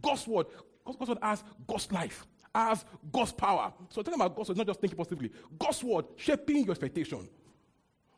God's 0.01 0.27
word. 0.27 0.47
God's 0.85 1.09
word 1.09 1.19
has 1.21 1.43
God's 1.67 1.91
life, 1.91 2.27
has 2.55 2.85
God's 3.13 3.33
power. 3.33 3.73
So 3.91 4.03
talking 4.03 4.21
about 4.21 4.37
God's 4.37 4.51
word, 4.51 4.59
not 4.59 4.67
just 4.69 4.81
thinking 4.81 4.97
positively. 4.97 5.33
God's 5.59 5.83
word 5.83 6.05
shaping 6.17 6.59
your 6.59 6.71
expectation. 6.71 7.29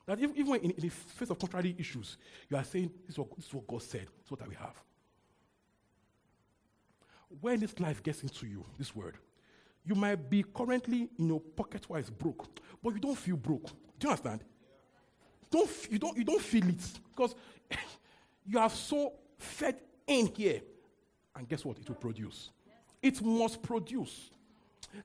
That 0.07 0.21
even 0.21 0.55
in, 0.57 0.71
in 0.71 0.81
the 0.81 0.88
face 0.88 1.31
of 1.31 1.38
contrary 1.38 1.75
issues, 1.79 2.16
you 2.49 2.57
are 2.57 2.64
saying, 2.64 2.90
this 3.07 3.14
is, 3.14 3.18
what, 3.18 3.37
this 3.37 3.47
is 3.47 3.55
what 3.55 3.66
God 3.66 3.83
said. 3.83 4.07
This 4.07 4.27
is 4.27 4.31
what 4.31 4.47
will 4.47 4.55
have. 4.57 4.83
When 7.40 7.61
this 7.61 7.79
life 7.79 8.03
gets 8.03 8.23
into 8.23 8.47
you, 8.47 8.64
this 8.79 8.94
word, 8.97 9.16
you 9.88 9.94
might 9.94 10.29
be 10.29 10.42
currently, 10.42 11.09
you 11.16 11.24
know, 11.24 11.38
pocket-wise 11.38 12.11
broke, 12.11 12.46
but 12.83 12.92
you 12.92 13.01
don't 13.01 13.16
feel 13.16 13.37
broke. 13.37 13.66
Do 13.98 14.07
you 14.07 14.11
understand? 14.11 14.44
Don't, 15.51 15.70
you, 15.90 15.98
don't, 15.98 16.16
you 16.18 16.24
don't 16.24 16.42
feel 16.42 16.68
it 16.68 17.01
because 17.11 17.35
you 18.46 18.59
have 18.59 18.74
so 18.74 19.14
fed 19.38 19.81
in 20.07 20.27
here. 20.37 20.61
And 21.35 21.48
guess 21.48 21.64
what? 21.64 21.79
It 21.79 21.88
will 21.88 21.96
produce. 21.96 22.51
It 23.01 23.22
must 23.22 23.62
produce. 23.62 24.31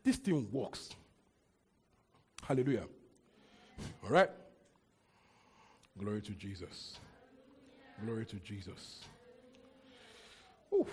This 0.04 0.18
thing 0.18 0.50
works. 0.52 0.90
Hallelujah. 2.46 2.84
All 4.04 4.10
right? 4.10 4.30
Glory 5.98 6.22
to 6.22 6.32
Jesus. 6.32 7.00
Glory 8.04 8.26
to 8.26 8.36
Jesus. 8.38 9.00
Ooh. 10.74 10.86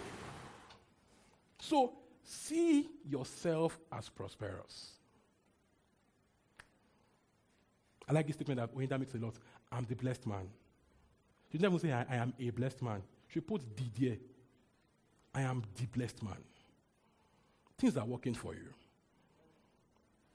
So, 1.58 1.94
See 2.24 2.88
yourself 3.08 3.78
as 3.92 4.08
prosperous. 4.08 4.92
I 8.08 8.12
like 8.12 8.26
this 8.26 8.36
statement 8.36 8.60
that 8.60 8.74
Oyinda 8.74 8.98
makes 8.98 9.14
a 9.14 9.18
lot. 9.18 9.34
I'm 9.70 9.86
the 9.88 9.94
blessed 9.94 10.26
man. 10.26 10.48
You 11.52 11.60
never 11.60 11.78
say, 11.78 11.92
I, 11.92 12.04
I 12.10 12.16
am 12.16 12.34
a 12.38 12.50
blessed 12.50 12.82
man. 12.82 13.02
She 13.28 13.40
puts 13.40 13.64
there. 13.98 14.16
I 15.34 15.42
am 15.42 15.62
the 15.76 15.86
blessed 15.86 16.22
man. 16.22 16.38
Things 17.78 17.96
are 17.96 18.04
working 18.04 18.34
for 18.34 18.54
you. 18.54 18.66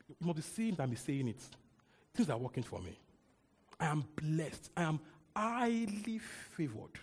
You 0.08 0.28
must 0.28 0.38
be 0.38 0.42
seeing 0.42 0.76
and 0.80 0.90
be 0.90 0.96
saying 0.96 1.28
it. 1.28 1.42
Things 2.14 2.30
are 2.30 2.38
working 2.38 2.64
for 2.64 2.80
me. 2.80 2.98
I 3.80 3.88
am 3.88 4.06
blessed. 4.16 4.72
I 4.78 4.84
am 4.84 5.00
highly 5.36 6.20
favored. 6.56 6.98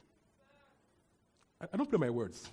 I, 1.61 1.67
I 1.73 1.77
don't 1.77 1.89
play 1.89 1.99
my 1.99 2.11
words. 2.11 2.49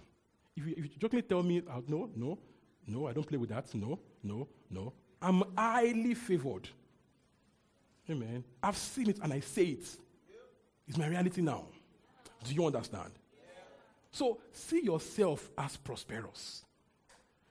If 0.59 0.67
you, 0.67 0.73
if 0.77 0.83
you 0.83 0.89
jokingly 0.99 1.23
tell 1.23 1.41
me, 1.41 1.61
uh, 1.69 1.79
no, 1.87 2.09
no, 2.15 2.37
no, 2.85 3.07
I 3.07 3.13
don't 3.13 3.25
play 3.25 3.37
with 3.37 3.49
that. 3.49 3.73
No, 3.73 3.97
no, 4.21 4.47
no. 4.69 4.93
I'm 5.21 5.43
highly 5.57 6.13
favored. 6.13 6.67
Amen. 8.09 8.43
I've 8.61 8.77
seen 8.77 9.09
it 9.09 9.19
and 9.21 9.31
I 9.31 9.39
say 9.39 9.63
it. 9.65 9.87
It's 10.87 10.97
my 10.97 11.07
reality 11.07 11.41
now. 11.41 11.65
Do 12.43 12.53
you 12.53 12.65
understand? 12.65 13.11
So 14.11 14.39
see 14.51 14.83
yourself 14.83 15.49
as 15.57 15.77
prosperous. 15.77 16.63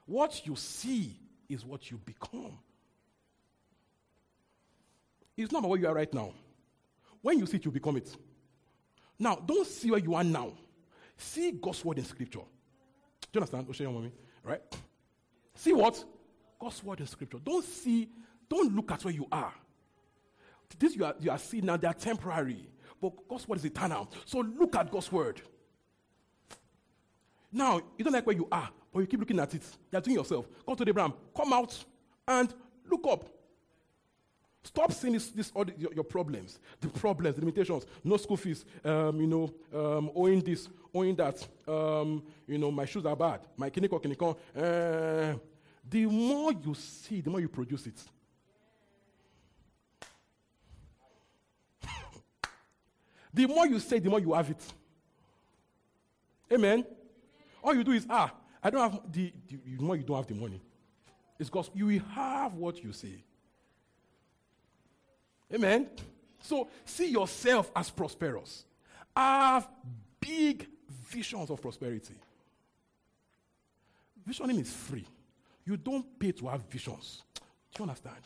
What 0.05 0.45
you 0.45 0.55
see 0.55 1.15
is 1.47 1.65
what 1.65 1.89
you 1.89 1.97
become. 1.97 2.59
It's 5.37 5.51
not 5.51 5.59
about 5.59 5.69
where 5.69 5.79
you 5.79 5.87
are 5.87 5.95
right 5.95 6.13
now. 6.13 6.33
When 7.21 7.39
you 7.39 7.45
see 7.45 7.57
it, 7.57 7.65
you 7.65 7.71
become 7.71 7.97
it. 7.97 8.15
Now, 9.17 9.35
don't 9.35 9.65
see 9.65 9.89
where 9.89 9.99
you 9.99 10.13
are 10.15 10.23
now. 10.23 10.51
See 11.17 11.51
God's 11.51 11.83
word 11.83 11.97
in 11.97 12.05
scripture. 12.05 12.41
Do 13.31 13.39
you 13.39 13.41
understand? 13.41 13.67
Oshaya 13.67 13.93
mommy? 13.93 14.11
Right? 14.43 14.61
See 15.55 15.73
what? 15.73 16.03
God's 16.59 16.83
word 16.83 17.01
is 17.01 17.09
scripture. 17.09 17.39
Don't 17.43 17.63
see, 17.63 18.09
don't 18.49 18.75
look 18.75 18.91
at 18.91 19.03
where 19.03 19.13
you 19.13 19.27
are. 19.31 19.53
This 20.77 20.95
you 20.95 21.05
are, 21.05 21.15
you 21.19 21.31
are 21.31 21.37
seeing 21.37 21.65
now, 21.65 21.77
they 21.77 21.87
are 21.87 21.93
temporary. 21.93 22.69
But 23.01 23.27
God's 23.27 23.47
word 23.47 23.59
is 23.59 23.65
eternal. 23.65 24.11
So 24.25 24.39
look 24.39 24.75
at 24.75 24.91
God's 24.91 25.11
word. 25.11 25.41
Now, 27.51 27.81
you 27.97 28.03
don't 28.03 28.13
like 28.13 28.25
where 28.25 28.35
you 28.35 28.47
are, 28.51 28.69
but 28.93 28.99
you 28.99 29.07
keep 29.07 29.19
looking 29.19 29.39
at 29.39 29.53
it. 29.53 29.63
You're 29.91 30.01
doing 30.01 30.17
yourself. 30.17 30.47
Go 30.65 30.75
to 30.75 30.85
the 30.85 30.91
Abraham, 30.91 31.13
come 31.35 31.53
out 31.53 31.83
and 32.27 32.53
look 32.89 33.07
up. 33.09 33.29
Stop 34.69 34.91
seeing 34.91 35.13
this, 35.13 35.29
this 35.29 35.51
all 35.55 35.65
the, 35.65 35.73
your, 35.79 35.91
your, 35.95 36.03
problems, 36.03 36.59
the 36.79 36.89
problems, 36.89 37.37
the 37.37 37.41
limitations, 37.41 37.87
no 38.03 38.17
school 38.17 38.37
fees, 38.37 38.63
um, 38.85 39.19
you 39.19 39.25
know, 39.25 39.51
um, 39.73 40.11
owing 40.13 40.41
this, 40.41 40.69
owing 40.93 41.15
that, 41.15 41.43
um, 41.67 42.21
you 42.47 42.59
know, 42.59 42.69
my 42.69 42.85
shoes 42.85 43.03
are 43.03 43.15
bad, 43.15 43.39
my 43.57 43.71
kiniko 43.71 43.99
kiniko. 43.99 44.37
Uh, 44.55 45.39
the 45.89 46.05
more 46.05 46.51
you 46.51 46.75
see, 46.75 47.19
the 47.19 47.31
more 47.31 47.39
you 47.39 47.49
produce 47.49 47.87
it. 47.87 47.99
the 53.33 53.47
more 53.47 53.65
you 53.65 53.79
say, 53.79 53.97
the 53.97 54.11
more 54.11 54.19
you 54.19 54.33
have 54.33 54.51
it. 54.51 54.61
Amen. 56.53 56.85
All 57.63 57.73
you 57.73 57.83
do 57.83 57.93
is, 57.93 58.05
ah, 58.07 58.31
I 58.61 58.69
don't 58.69 58.81
have 58.81 59.01
the, 59.11 59.33
the 59.47 59.59
you 59.65 59.79
know 59.79 59.93
you 59.93 60.03
don't 60.03 60.17
have 60.17 60.27
the 60.27 60.35
money. 60.35 60.61
It's 61.39 61.49
because 61.49 61.71
you 61.73 61.87
will 61.87 62.03
have 62.13 62.53
what 62.53 62.83
you 62.83 62.93
say. 62.93 63.23
Amen. 65.53 65.87
So 66.41 66.67
see 66.85 67.11
yourself 67.11 67.71
as 67.75 67.89
prosperous. 67.89 68.65
Have 69.15 69.67
big 70.19 70.67
visions 70.89 71.49
of 71.49 71.61
prosperity. 71.61 72.15
Visioning 74.25 74.59
is 74.59 74.71
free. 74.71 75.05
You 75.65 75.77
don't 75.77 76.19
pay 76.19 76.31
to 76.31 76.47
have 76.47 76.63
visions. 76.69 77.23
Do 77.35 77.41
you 77.79 77.83
understand? 77.83 78.21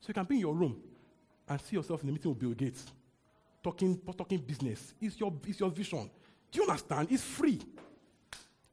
So 0.00 0.08
you 0.08 0.14
can 0.14 0.24
be 0.24 0.36
in 0.36 0.40
your 0.40 0.54
room 0.54 0.80
and 1.48 1.60
see 1.60 1.76
yourself 1.76 2.02
in 2.02 2.08
a 2.08 2.12
meeting 2.12 2.30
with 2.30 2.38
Bill 2.38 2.52
Gates, 2.52 2.86
talking, 3.62 4.00
talking 4.16 4.38
business. 4.38 4.94
It's 5.00 5.18
your, 5.20 5.32
it's 5.46 5.60
your 5.60 5.70
vision. 5.70 6.10
Do 6.50 6.60
you 6.60 6.68
understand? 6.68 7.08
It's 7.10 7.22
free. 7.22 7.60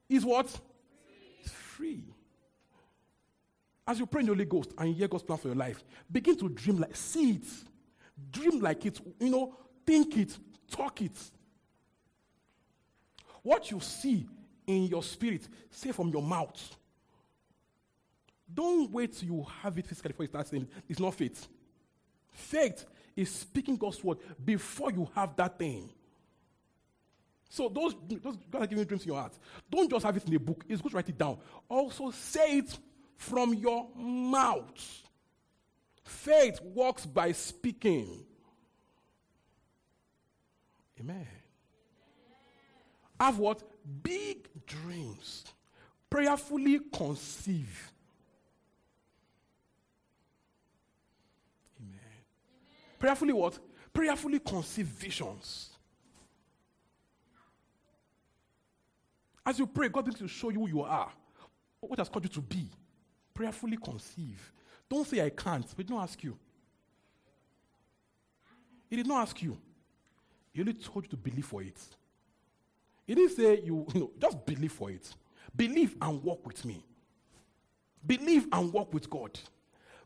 It's 0.10 0.24
what? 0.24 0.48
It's 1.42 1.52
free. 1.52 2.04
As 3.88 4.00
you 4.00 4.06
pray 4.06 4.20
in 4.20 4.26
the 4.28 4.34
Holy 4.34 4.46
Ghost 4.46 4.74
and 4.78 4.90
you 4.90 4.96
hear 4.96 5.08
God's 5.08 5.24
plan 5.24 5.40
for 5.40 5.48
your 5.48 5.56
life, 5.56 5.82
begin 6.12 6.38
to 6.38 6.50
dream 6.50 6.80
like, 6.80 6.96
see 6.96 7.32
it. 7.32 7.46
Dream 8.32 8.60
like 8.60 8.86
it, 8.86 9.00
you 9.20 9.30
know, 9.30 9.56
think 9.86 10.18
it, 10.18 10.38
talk 10.70 11.02
it. 11.02 11.12
What 13.44 13.72
you 13.72 13.80
see 13.80 14.28
in 14.66 14.88
your 14.88 15.04
spirit, 15.04 15.48
say 15.72 15.94
from 15.94 16.10
your 16.10 16.22
mouth. 16.22 16.76
Don't 18.54 18.92
wait 18.92 19.16
till 19.16 19.30
you 19.30 19.46
have 19.62 19.78
it 19.78 19.86
physically 19.86 20.10
before 20.10 20.24
you 20.24 20.30
start 20.30 20.48
saying 20.48 20.64
it. 20.64 20.84
It's 20.90 21.00
not 21.00 21.14
faith. 21.14 21.48
Faith 22.32 22.86
is 23.16 23.32
speaking 23.32 23.78
God's 23.78 24.04
word 24.04 24.18
before 24.44 24.92
you 24.92 25.08
have 25.16 25.36
that 25.38 25.58
thing. 25.58 25.90
So 27.50 27.70
those, 27.70 27.96
those 28.10 28.36
God 28.52 28.64
are 28.64 28.68
giving 28.68 28.80
you 28.80 28.86
dreams 28.86 29.04
in 29.04 29.10
your 29.10 29.20
heart. 29.20 29.34
Don't 29.70 29.90
just 29.90 30.06
have 30.06 30.18
it 30.18 30.28
in 30.28 30.36
a 30.36 30.40
book. 30.40 30.66
It's 30.68 30.82
good 30.82 30.92
to 30.92 30.96
write 30.98 31.10
it 31.10 31.18
down. 31.18 31.38
Also 31.70 32.12
say 32.12 32.58
it 32.58 32.78
from 33.18 33.54
your 33.56 33.88
mouth. 33.96 35.04
Faith 36.04 36.62
works 36.62 37.06
by 37.06 37.32
speaking. 37.34 38.24
Amen. 41.00 41.28
Have 43.20 43.40
what? 43.40 43.64
Big 44.04 44.48
dreams. 44.66 45.44
Prayerfully 46.10 46.80
conceive. 46.94 47.92
Amen. 51.82 52.00
Prayerfully 53.00 53.34
what? 53.34 53.60
Prayerfully 53.92 54.40
conceive 54.40 54.86
visions. 54.86 55.72
As 59.46 59.60
you 59.60 59.66
pray, 59.66 59.90
God 59.90 60.06
begins 60.06 60.20
to 60.20 60.28
show 60.28 60.50
you 60.50 60.60
who 60.60 60.68
you 60.68 60.82
are, 60.84 61.12
what 61.80 61.98
has 62.00 62.10
called 62.10 62.26
you 62.26 62.30
to 62.30 62.42
be 62.42 62.70
prayerfully 63.38 63.78
conceive. 63.78 64.52
Don't 64.90 65.06
say 65.06 65.24
I 65.24 65.30
can't, 65.30 65.66
he 65.78 65.84
did 65.84 65.92
not 65.92 66.04
ask 66.04 66.24
you. 66.24 66.36
He 68.90 68.96
did 68.96 69.06
not 69.06 69.22
ask 69.22 69.42
you. 69.44 69.56
He 70.52 70.62
only 70.62 70.74
told 70.74 71.06
you 71.06 71.10
to 71.12 71.18
believe 71.18 71.46
for 71.46 71.62
it. 71.62 71.80
He 73.06 73.14
didn't 73.14 73.36
say 73.36 73.62
you, 73.62 73.86
you 73.94 74.00
know, 74.00 74.12
just 74.20 74.44
believe 74.44 74.72
for 74.72 74.90
it. 74.90 75.08
Believe 75.56 75.96
and 76.02 76.24
walk 76.24 76.48
with 76.48 76.66
me. 76.66 76.84
Believe 78.06 78.48
and 78.52 78.74
walk 78.74 78.92
with 78.92 79.08
God. 79.08 79.40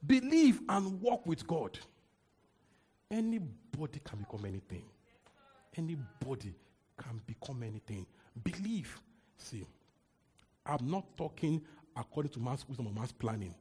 Believe 0.06 0.60
and 0.68 1.00
walk 1.00 1.26
with 1.26 1.48
God. 1.48 1.80
Anybody 3.10 4.02
can 4.04 4.20
become 4.20 4.46
anything. 4.46 4.84
Anybody 5.78 6.54
can 6.98 7.22
become 7.26 7.64
anything. 7.64 8.06
Believe. 8.44 9.00
See, 9.38 9.66
I'm 10.66 10.90
not 10.90 11.06
talking 11.18 11.62
according 11.96 12.32
to 12.34 12.40
man's 12.40 12.68
wisdom 12.68 12.88
or 12.88 12.94
man's 12.94 13.12
planning. 13.12 13.54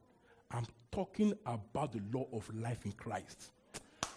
I'm 0.50 0.66
talking 0.90 1.34
about 1.46 1.92
the 1.92 2.00
law 2.12 2.26
of 2.32 2.52
life 2.54 2.84
in 2.84 2.92
Christ. 2.92 3.52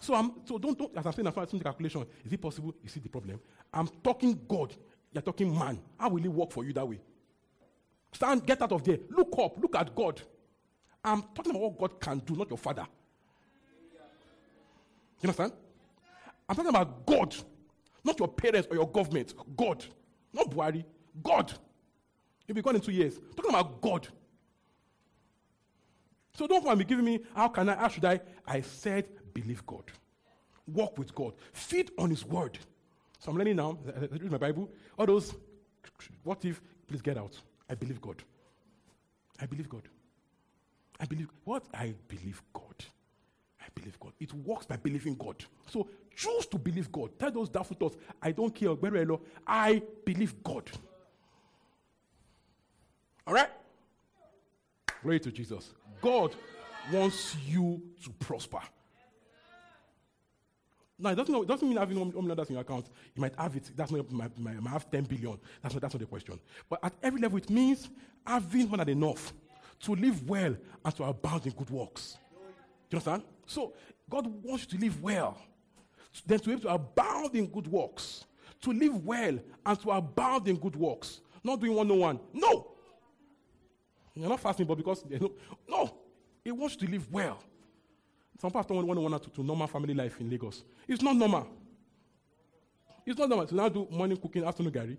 So 0.00 0.14
I'm 0.14 0.32
so 0.44 0.58
don't, 0.58 0.76
don't 0.78 0.96
as 0.96 1.06
I'm 1.06 1.12
saying, 1.12 1.26
I'm 1.26 1.34
the 1.34 1.64
calculation. 1.64 2.04
Is 2.24 2.32
it 2.32 2.40
possible? 2.40 2.74
You 2.82 2.88
see 2.88 3.00
the 3.00 3.08
problem? 3.08 3.40
I'm 3.72 3.88
talking 4.02 4.38
God. 4.46 4.74
You're 5.12 5.22
talking 5.22 5.56
man. 5.56 5.80
How 5.98 6.10
will 6.10 6.24
it 6.24 6.28
work 6.28 6.52
for 6.52 6.64
you 6.64 6.72
that 6.72 6.86
way? 6.86 7.00
Stand, 8.12 8.46
get 8.46 8.60
out 8.62 8.72
of 8.72 8.84
there. 8.84 8.98
Look 9.10 9.34
up. 9.38 9.56
Look 9.60 9.74
at 9.76 9.94
God. 9.94 10.20
I'm 11.04 11.22
talking 11.34 11.50
about 11.50 11.62
what 11.62 11.78
God 11.78 12.00
can 12.00 12.18
do, 12.20 12.34
not 12.36 12.48
your 12.48 12.58
father. 12.58 12.86
You 15.20 15.28
understand? 15.28 15.52
I'm 16.48 16.56
talking 16.56 16.70
about 16.70 17.06
God, 17.06 17.34
not 18.04 18.18
your 18.18 18.28
parents 18.28 18.68
or 18.70 18.76
your 18.76 18.88
government. 18.88 19.34
God, 19.56 19.84
not 20.32 20.50
Buhari. 20.50 20.84
God. 21.22 21.52
You'll 22.46 22.56
be 22.56 22.62
gone 22.62 22.76
in 22.76 22.80
two 22.80 22.92
years. 22.92 23.18
Talking 23.36 23.50
about 23.50 23.80
God. 23.80 24.08
So 26.34 26.46
don't 26.46 26.62
come 26.62 26.70
and 26.70 26.78
be 26.78 26.84
giving 26.84 27.04
me, 27.04 27.20
how 27.34 27.48
can 27.48 27.68
I, 27.68 27.76
how 27.76 27.88
should 27.88 28.04
I? 28.04 28.20
I 28.46 28.60
said, 28.60 29.06
believe 29.32 29.64
God. 29.66 29.84
Walk 30.66 30.98
with 30.98 31.14
God. 31.14 31.34
Feed 31.52 31.90
on 31.96 32.10
His 32.10 32.24
word. 32.24 32.58
So 33.20 33.30
I'm 33.30 33.38
learning 33.38 33.56
now, 33.56 33.78
I 33.96 34.00
read 34.00 34.30
my 34.30 34.38
Bible. 34.38 34.68
All 34.98 35.06
those, 35.06 35.34
what 36.24 36.44
if, 36.44 36.60
please 36.86 37.02
get 37.02 37.16
out. 37.16 37.38
I 37.70 37.74
believe 37.74 38.00
God. 38.00 38.22
I 39.40 39.46
believe 39.46 39.68
God. 39.68 39.88
I 41.00 41.06
believe, 41.06 41.28
what? 41.44 41.64
I 41.72 41.94
believe 42.08 42.42
God. 42.52 42.84
I 43.60 43.66
believe 43.74 43.98
God. 43.98 44.12
It 44.20 44.32
works 44.32 44.66
by 44.66 44.76
believing 44.76 45.14
God. 45.14 45.44
So 45.66 45.88
choose 46.14 46.46
to 46.46 46.58
believe 46.58 46.90
God. 46.92 47.18
Tell 47.18 47.30
those 47.30 47.48
doubtful 47.48 47.76
thoughts, 47.76 47.96
I 48.20 48.32
don't 48.32 48.54
care, 48.54 48.70
I 49.46 49.82
believe 50.04 50.42
God. 50.42 50.70
All 53.26 53.34
right? 53.34 53.48
Glory 55.02 55.20
to 55.20 55.30
Jesus. 55.30 55.70
God 56.00 56.34
wants 56.92 57.36
you 57.46 57.82
to 58.02 58.10
prosper. 58.10 58.60
Now, 60.98 61.10
it 61.10 61.16
doesn't, 61.16 61.34
it 61.34 61.48
doesn't 61.48 61.68
mean 61.68 61.76
having 61.76 61.98
one 61.98 62.12
million 62.12 62.36
dollars 62.36 62.48
in 62.48 62.54
your 62.54 62.62
account. 62.62 62.86
You 63.14 63.20
might 63.20 63.34
have 63.36 63.56
it. 63.56 63.70
That's 63.74 63.90
not, 63.90 64.10
my, 64.12 64.28
my, 64.38 64.70
have 64.70 64.90
10 64.90 65.04
billion. 65.04 65.38
That's 65.62 65.74
not, 65.74 65.82
that's 65.82 65.94
not 65.94 66.00
the 66.00 66.06
question. 66.06 66.38
But 66.68 66.80
at 66.82 66.92
every 67.02 67.20
level, 67.20 67.38
it 67.38 67.50
means 67.50 67.90
having 68.26 68.68
more 68.68 68.78
than 68.78 68.90
enough 68.90 69.32
to 69.80 69.94
live 69.94 70.28
well 70.28 70.56
and 70.84 70.96
to 70.96 71.04
abound 71.04 71.46
in 71.46 71.52
good 71.52 71.70
works. 71.70 72.16
Do 72.88 72.96
you 72.96 72.98
understand? 72.98 73.22
So, 73.46 73.72
God 74.08 74.26
wants 74.42 74.66
you 74.70 74.78
to 74.78 74.84
live 74.84 75.02
well. 75.02 75.36
Then 76.26 76.38
to 76.38 76.44
be 76.46 76.52
able 76.52 76.62
to 76.62 76.68
abound 76.68 77.34
in 77.34 77.46
good 77.46 77.66
works. 77.66 78.24
To 78.62 78.72
live 78.72 79.04
well 79.04 79.38
and 79.66 79.80
to 79.80 79.90
abound 79.90 80.46
in 80.48 80.56
good 80.56 80.76
works. 80.76 81.20
Not 81.42 81.60
doing 81.60 81.74
one 81.74 81.90
on 81.90 81.98
one. 81.98 82.20
No. 82.32 82.73
You're 84.14 84.28
not 84.28 84.40
fasting, 84.40 84.66
but 84.66 84.76
because 84.76 85.04
no, 85.08 85.32
no. 85.68 85.94
He 86.44 86.52
wants 86.52 86.76
to 86.76 86.86
live 86.86 87.10
well. 87.10 87.38
Some 88.40 88.50
pastor 88.50 88.74
want 88.74 88.86
one 88.86 89.20
to, 89.20 89.30
to 89.30 89.42
normal 89.42 89.66
family 89.66 89.94
life 89.94 90.20
in 90.20 90.30
Lagos. 90.30 90.62
It's 90.86 91.02
not 91.02 91.16
normal. 91.16 91.48
It's 93.06 93.18
not 93.18 93.28
normal 93.28 93.46
to 93.46 93.54
now 93.54 93.68
do 93.68 93.86
morning 93.90 94.16
cooking, 94.16 94.44
afternoon 94.44 94.72
garri, 94.72 94.96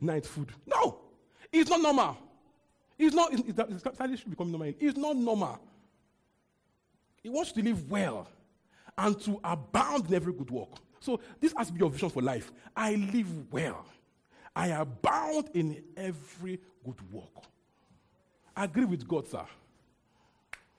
night 0.00 0.26
food. 0.26 0.50
No, 0.66 1.00
it's 1.52 1.68
not 1.70 1.80
normal. 1.80 2.16
It's 2.98 3.14
not. 3.14 3.32
It's, 3.32 3.42
it's, 3.48 3.84
it's 4.00 4.20
should 4.20 4.30
become 4.30 4.50
normal. 4.50 4.72
It's 4.78 4.96
not 4.96 5.16
normal. 5.16 5.58
He 7.22 7.28
wants 7.28 7.52
to 7.52 7.62
live 7.62 7.90
well 7.90 8.28
and 8.96 9.20
to 9.22 9.40
abound 9.42 10.06
in 10.08 10.14
every 10.14 10.32
good 10.32 10.50
work. 10.50 10.70
So 11.00 11.20
this 11.40 11.54
has 11.56 11.68
to 11.68 11.72
be 11.72 11.80
your 11.80 11.90
vision 11.90 12.10
for 12.10 12.22
life. 12.22 12.52
I 12.76 12.94
live 12.94 13.52
well. 13.52 13.84
I 14.54 14.68
abound 14.68 15.50
in 15.54 15.82
every 15.96 16.60
good 16.84 17.12
work. 17.12 17.44
Agree 18.56 18.84
with 18.84 19.06
God, 19.06 19.28
sir. 19.28 19.44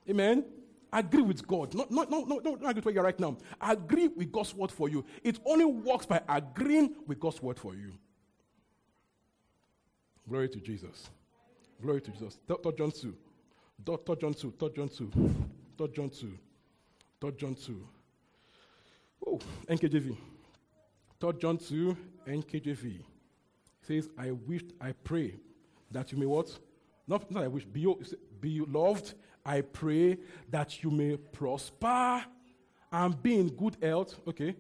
Amen. 0.10 0.46
Agree 0.94 1.22
with 1.22 1.48
God. 1.48 1.74
Not, 1.74 1.90
not, 1.90 2.12
not, 2.12 2.28
not, 2.28 2.44
not 2.44 2.56
agree 2.56 2.74
with 2.74 2.86
where 2.86 2.94
you're 2.96 3.04
right 3.04 3.20
now. 3.20 3.38
Agree 3.62 4.10
with 4.10 4.32
God's 4.32 4.54
word 4.54 4.72
for 4.72 4.90
you. 4.90 5.06
It 5.24 5.40
only 5.46 5.66
works 5.66 6.06
by 6.06 6.22
agreeing 6.28 6.96
with 7.08 7.20
God's 7.20 7.42
word 7.42 7.58
for 7.58 7.74
you. 7.74 7.94
Glory 10.28 10.50
to 10.50 10.60
Jesus. 10.60 11.10
Glory 11.82 12.02
to 12.02 12.12
Jesus. 12.12 12.40
3 12.48 12.58
John 12.78 12.92
2. 12.92 13.16
3 13.86 14.16
John 14.20 14.34
2. 14.34 14.54
3 14.60 14.70
John 14.76 14.90
2. 14.90 15.12
3 15.78 15.88
John 15.94 16.10
2. 16.10 16.38
3 17.22 17.32
John 17.38 17.56
2. 17.56 17.88
Oh, 19.28 19.40
NKJV. 19.70 20.18
3 21.20 21.34
John 21.40 21.58
2, 21.58 21.98
NKJV. 22.28 23.00
says, 23.82 24.10
I 24.18 24.32
wish, 24.32 24.64
I 24.80 24.92
pray 24.92 25.36
that 25.92 26.12
you 26.12 26.18
may 26.18 26.26
what? 26.26 26.58
Not, 27.12 27.30
not 27.30 27.44
I 27.44 27.48
wish, 27.50 27.66
be, 27.66 27.94
be 28.40 28.62
loved. 28.62 29.16
I 29.46 29.60
pray 29.60 30.18
that 30.50 30.82
you 30.82 30.90
may 30.90 31.18
prosper 31.18 32.24
and 32.90 33.22
be 33.22 33.38
in 33.38 33.50
good 33.50 33.76
health. 33.82 34.16
Okay. 34.26 34.56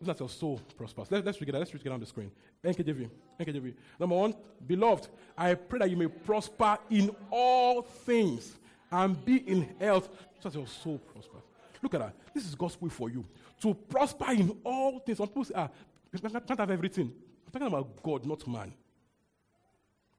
That 0.00 0.18
your 0.18 0.30
soul 0.30 0.58
prospers. 0.74 1.10
Let, 1.10 1.28
us 1.28 1.38
read 1.38 1.50
it. 1.50 1.54
Let's 1.58 1.74
read 1.74 1.84
it 1.84 1.92
on 1.92 2.00
the 2.00 2.06
screen. 2.06 2.30
NKJV. 2.64 3.10
NKJV. 3.38 3.74
Number 3.98 4.16
one, 4.16 4.34
beloved, 4.66 5.08
I 5.36 5.52
pray 5.52 5.80
that 5.80 5.90
you 5.90 5.98
may 5.98 6.06
prosper 6.08 6.78
in 6.88 7.14
all 7.30 7.82
things 7.82 8.56
and 8.90 9.22
be 9.22 9.46
in 9.46 9.68
health, 9.78 10.08
so 10.40 10.48
that 10.48 10.56
your 10.56 10.66
soul 10.66 10.96
prospers. 10.96 11.42
Look 11.82 11.92
at 11.92 12.00
that. 12.00 12.14
This 12.32 12.46
is 12.46 12.54
gospel 12.54 12.88
for 12.88 13.10
you. 13.10 13.22
To 13.60 13.74
prosper 13.74 14.32
in 14.32 14.56
all 14.64 14.98
things. 15.00 15.18
Some 15.18 15.26
people 15.28 15.44
say, 15.44 15.54
ah, 15.56 15.68
can't 16.10 16.58
have 16.58 16.70
everything. 16.70 17.12
I'm 17.46 17.52
talking 17.52 17.66
about 17.66 18.02
God, 18.02 18.24
not 18.24 18.48
man. 18.48 18.72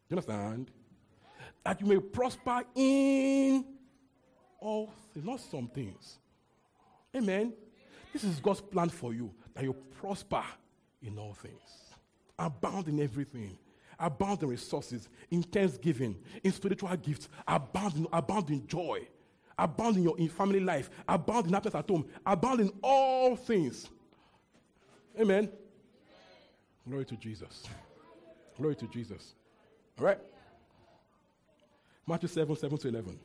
You 0.08 0.17
understand? 0.17 0.69
That 1.63 1.80
you 1.80 1.88
may 1.88 2.00
prosper 2.00 2.63
in 2.76 3.65
all 4.60 4.93
things, 5.13 5.26
not 5.26 5.39
some 5.39 5.67
things. 5.67 6.17
Amen. 7.15 7.54
This 8.13 8.24
is 8.24 8.39
God's 8.39 8.62
plan 8.62 8.89
for 8.89 9.13
you 9.13 9.34
that 9.54 9.63
you 9.63 9.74
prosper 9.74 10.43
in 11.02 11.17
all 11.17 11.34
things, 11.34 11.93
abound 12.38 12.88
in 12.88 13.00
everything, 13.02 13.58
abound 14.00 14.41
in 14.43 14.50
resources, 14.50 15.10
in 15.30 15.43
thanksgiving, 15.43 16.15
in 16.43 16.52
spiritual 16.52 16.95
gifts, 16.97 17.28
abound 17.47 17.95
in, 17.95 18.08
abound 18.12 18.50
in 18.50 18.65
joy, 18.67 19.08
abound 19.58 19.97
in 19.97 20.04
your 20.04 20.17
in 20.17 20.30
family 20.30 20.60
life, 20.60 20.89
abound 21.08 21.47
in 21.47 21.54
happiness 21.54 21.76
at 21.76 21.89
home, 21.89 22.06
abound 22.26 22.60
in 22.60 22.71
all 22.82 23.36
things. 23.36 23.89
Amen. 25.19 25.50
Glory 26.88 27.06
to 27.06 27.15
Jesus. 27.15 27.63
Glory 28.58 28.76
to 28.76 28.88
Jesus. 28.88 29.36
All 30.00 30.06
right. 30.06 30.19
Matthew 32.12 32.28
7, 32.28 32.58
7 32.58 32.78
to 32.78 32.88
11. 32.89 33.19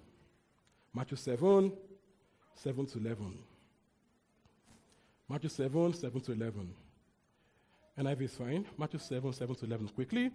Matthew 0.94 1.16
7, 1.16 1.72
7 2.54 2.86
to 2.86 2.98
11. 2.98 3.38
Matthew 5.28 5.50
7, 5.50 5.92
7 5.92 6.20
to 6.20 6.32
11. 6.32 6.74
NIV 7.98 8.22
is 8.22 8.34
fine. 8.36 8.64
Matthew 8.78 9.00
7, 9.00 9.32
7 9.32 9.56
to 9.56 9.64
11. 9.64 9.88
Quickly. 9.88 10.30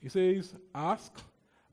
He 0.00 0.08
says, 0.08 0.54
Ask 0.72 1.20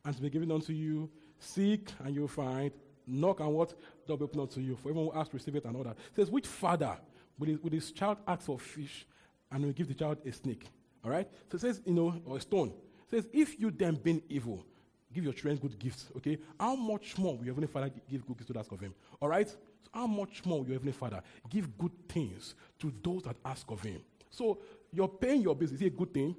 and 0.04 0.16
to 0.16 0.22
be 0.24 0.32
given 0.32 0.52
unto 0.52 0.74
you. 0.74 1.08
Seek 1.38 1.92
and 2.04 2.16
you'll 2.16 2.28
find. 2.28 2.72
Knock 3.06 3.40
and 3.40 3.54
what? 3.54 3.76
Will 4.08 4.24
open 4.24 4.40
unto 4.40 4.62
you. 4.62 4.78
For 4.78 4.90
everyone 4.90 5.14
who 5.14 5.20
asks, 5.20 5.32
receive 5.32 5.58
it 5.58 5.66
and 5.66 5.78
all 5.78 5.84
that. 5.84 5.92
It 5.92 6.16
says, 6.16 6.32
Which 6.32 6.48
father 6.48 6.98
will 7.38 7.50
his, 7.50 7.60
his 7.72 7.92
child 7.92 8.18
ask 8.28 8.42
for 8.42 8.58
fish 8.58 9.06
and 9.52 9.64
will 9.64 9.74
give 9.74 9.90
the 9.90 9.94
child 9.94 10.18
a 10.26 10.32
snake? 10.32 10.66
All 11.06 11.12
right? 11.12 11.30
So 11.52 11.58
it 11.58 11.62
says, 11.62 11.82
you 11.86 11.94
know, 11.94 12.20
or 12.26 12.38
a 12.38 12.42
stone. 12.42 12.74
Says, 13.12 13.28
If 13.34 13.60
you 13.60 13.70
then 13.70 13.96
being 13.96 14.24
evil, 14.30 14.66
give 15.14 15.26
your 15.26 15.34
children 15.34 15.58
good 15.58 15.78
gifts, 15.78 16.06
okay? 16.18 16.38
How 16.60 16.76
much 16.76 17.18
more 17.18 17.38
will 17.38 17.46
your 17.46 17.54
Heavenly 17.54 17.68
Father 17.68 17.92
give 18.10 18.26
good 18.26 18.38
gifts 18.38 18.52
to 18.52 18.58
ask 18.58 18.72
of 18.72 18.80
Him? 18.80 18.96
All 19.22 19.30
right? 19.30 19.50
So 19.50 19.90
how 19.94 20.08
much 20.08 20.46
more 20.46 20.60
will 20.60 20.68
your 20.68 20.76
Heavenly 20.76 20.94
Father 20.94 21.22
give 21.50 21.78
good 21.78 21.92
things 22.08 22.56
to 22.80 22.92
those 23.04 23.24
that 23.24 23.36
ask 23.46 23.70
of 23.70 23.82
Him? 23.82 24.02
So 24.30 24.60
you're 24.92 25.10
paying 25.10 25.42
your 25.42 25.56
bills. 25.56 25.74
Is 25.74 25.82
it 25.82 25.88
a 25.88 25.90
good 25.90 26.14
thing? 26.14 26.36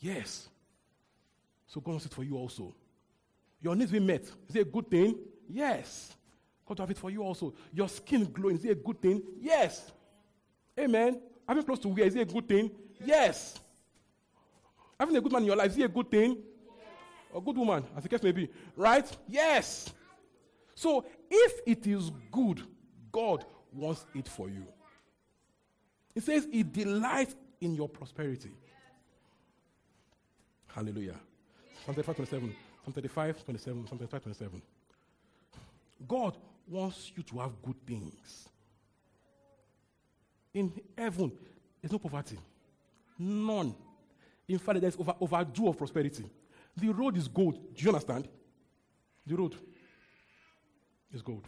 Yes. 0.00 0.48
So 1.66 1.80
God 1.80 1.92
wants 1.92 2.06
it 2.06 2.14
for 2.14 2.24
you 2.24 2.36
also. 2.36 2.74
Your 3.60 3.76
needs 3.76 3.90
be 3.90 4.00
met. 4.00 4.22
Is 4.48 4.56
it 4.56 4.60
a 4.60 4.64
good 4.64 4.90
thing? 4.90 5.18
Yes. 5.48 6.14
God 6.64 6.78
have 6.78 6.90
it 6.90 6.98
for 6.98 7.10
you 7.10 7.22
also. 7.22 7.54
Your 7.72 7.88
skin 7.88 8.24
glowing. 8.32 8.56
Is 8.56 8.64
it 8.64 8.70
a 8.70 8.74
good 8.74 9.00
thing? 9.00 9.22
Yes. 9.40 9.92
Amen. 10.78 11.20
Having 11.46 11.64
close 11.64 11.78
to 11.80 11.88
wear. 11.88 12.04
Is 12.06 12.16
it 12.16 12.28
a 12.28 12.32
good 12.32 12.48
thing? 12.48 12.70
Yes. 13.04 13.58
Having 14.98 15.16
a 15.16 15.20
good 15.20 15.32
man 15.32 15.42
in 15.42 15.46
your 15.46 15.56
life. 15.56 15.70
Is 15.70 15.78
it 15.78 15.82
a 15.84 15.88
good 15.88 16.10
thing? 16.10 16.38
A 17.34 17.40
good 17.40 17.56
woman, 17.56 17.84
as 17.96 18.02
the 18.02 18.08
case 18.08 18.22
may 18.22 18.32
be. 18.32 18.48
Right? 18.76 19.06
Yes. 19.28 19.92
So 20.74 21.04
if 21.30 21.60
it 21.66 21.86
is 21.86 22.10
good, 22.30 22.62
God 23.12 23.44
wants 23.72 24.06
it 24.14 24.28
for 24.28 24.48
you. 24.48 24.64
It 26.14 26.22
says 26.22 26.48
He 26.50 26.62
delights 26.62 27.34
in 27.60 27.74
your 27.74 27.88
prosperity. 27.88 28.52
Hallelujah. 30.68 31.16
Psalm 31.84 31.94
35, 31.94 32.16
27. 32.16 32.56
Psalm 32.84 32.92
35, 32.92 33.44
27. 33.44 33.86
Psalm 33.86 33.98
35, 33.98 34.22
27. 34.22 34.62
God 36.06 36.36
wants 36.68 37.12
you 37.16 37.22
to 37.22 37.38
have 37.38 37.50
good 37.62 37.76
things. 37.86 38.48
In 40.52 40.72
heaven, 40.96 41.32
there's 41.80 41.92
no 41.92 41.98
poverty. 41.98 42.38
None. 43.18 43.74
In 44.48 44.58
fact, 44.58 44.80
there's 44.80 44.96
over, 44.96 45.14
overdue 45.20 45.68
of 45.68 45.78
prosperity. 45.78 46.24
The 46.76 46.88
road 46.88 47.16
is 47.16 47.26
gold. 47.28 47.54
Do 47.74 47.82
you 47.82 47.88
understand? 47.88 48.28
The 49.26 49.34
road 49.34 49.56
is 51.12 51.22
gold. 51.22 51.44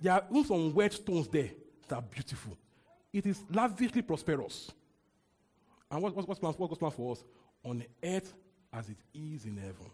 There 0.00 0.12
are 0.12 0.24
even 0.30 0.44
some 0.44 0.74
wet 0.74 0.92
stones 0.92 1.28
there 1.28 1.50
that 1.88 1.96
are 1.96 2.02
beautiful. 2.02 2.56
It 3.12 3.26
is 3.26 3.42
lavishly 3.52 4.02
prosperous. 4.02 4.70
And 5.90 6.02
what, 6.02 6.14
what, 6.14 6.26
what's, 6.28 6.40
planned, 6.40 6.56
what's 6.56 6.78
planned 6.78 6.94
for 6.94 7.12
us? 7.12 7.24
On 7.64 7.82
earth 8.02 8.32
as 8.72 8.88
it 8.88 8.98
is 9.12 9.44
in 9.44 9.56
heaven. 9.56 9.90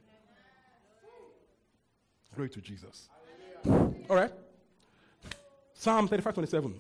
Glory 2.35 2.51
to 2.51 2.61
Jesus. 2.61 3.09
All 3.67 4.17
right. 4.17 4.33
Psalm 5.73 6.07
35 6.07 6.35
27. 6.35 6.75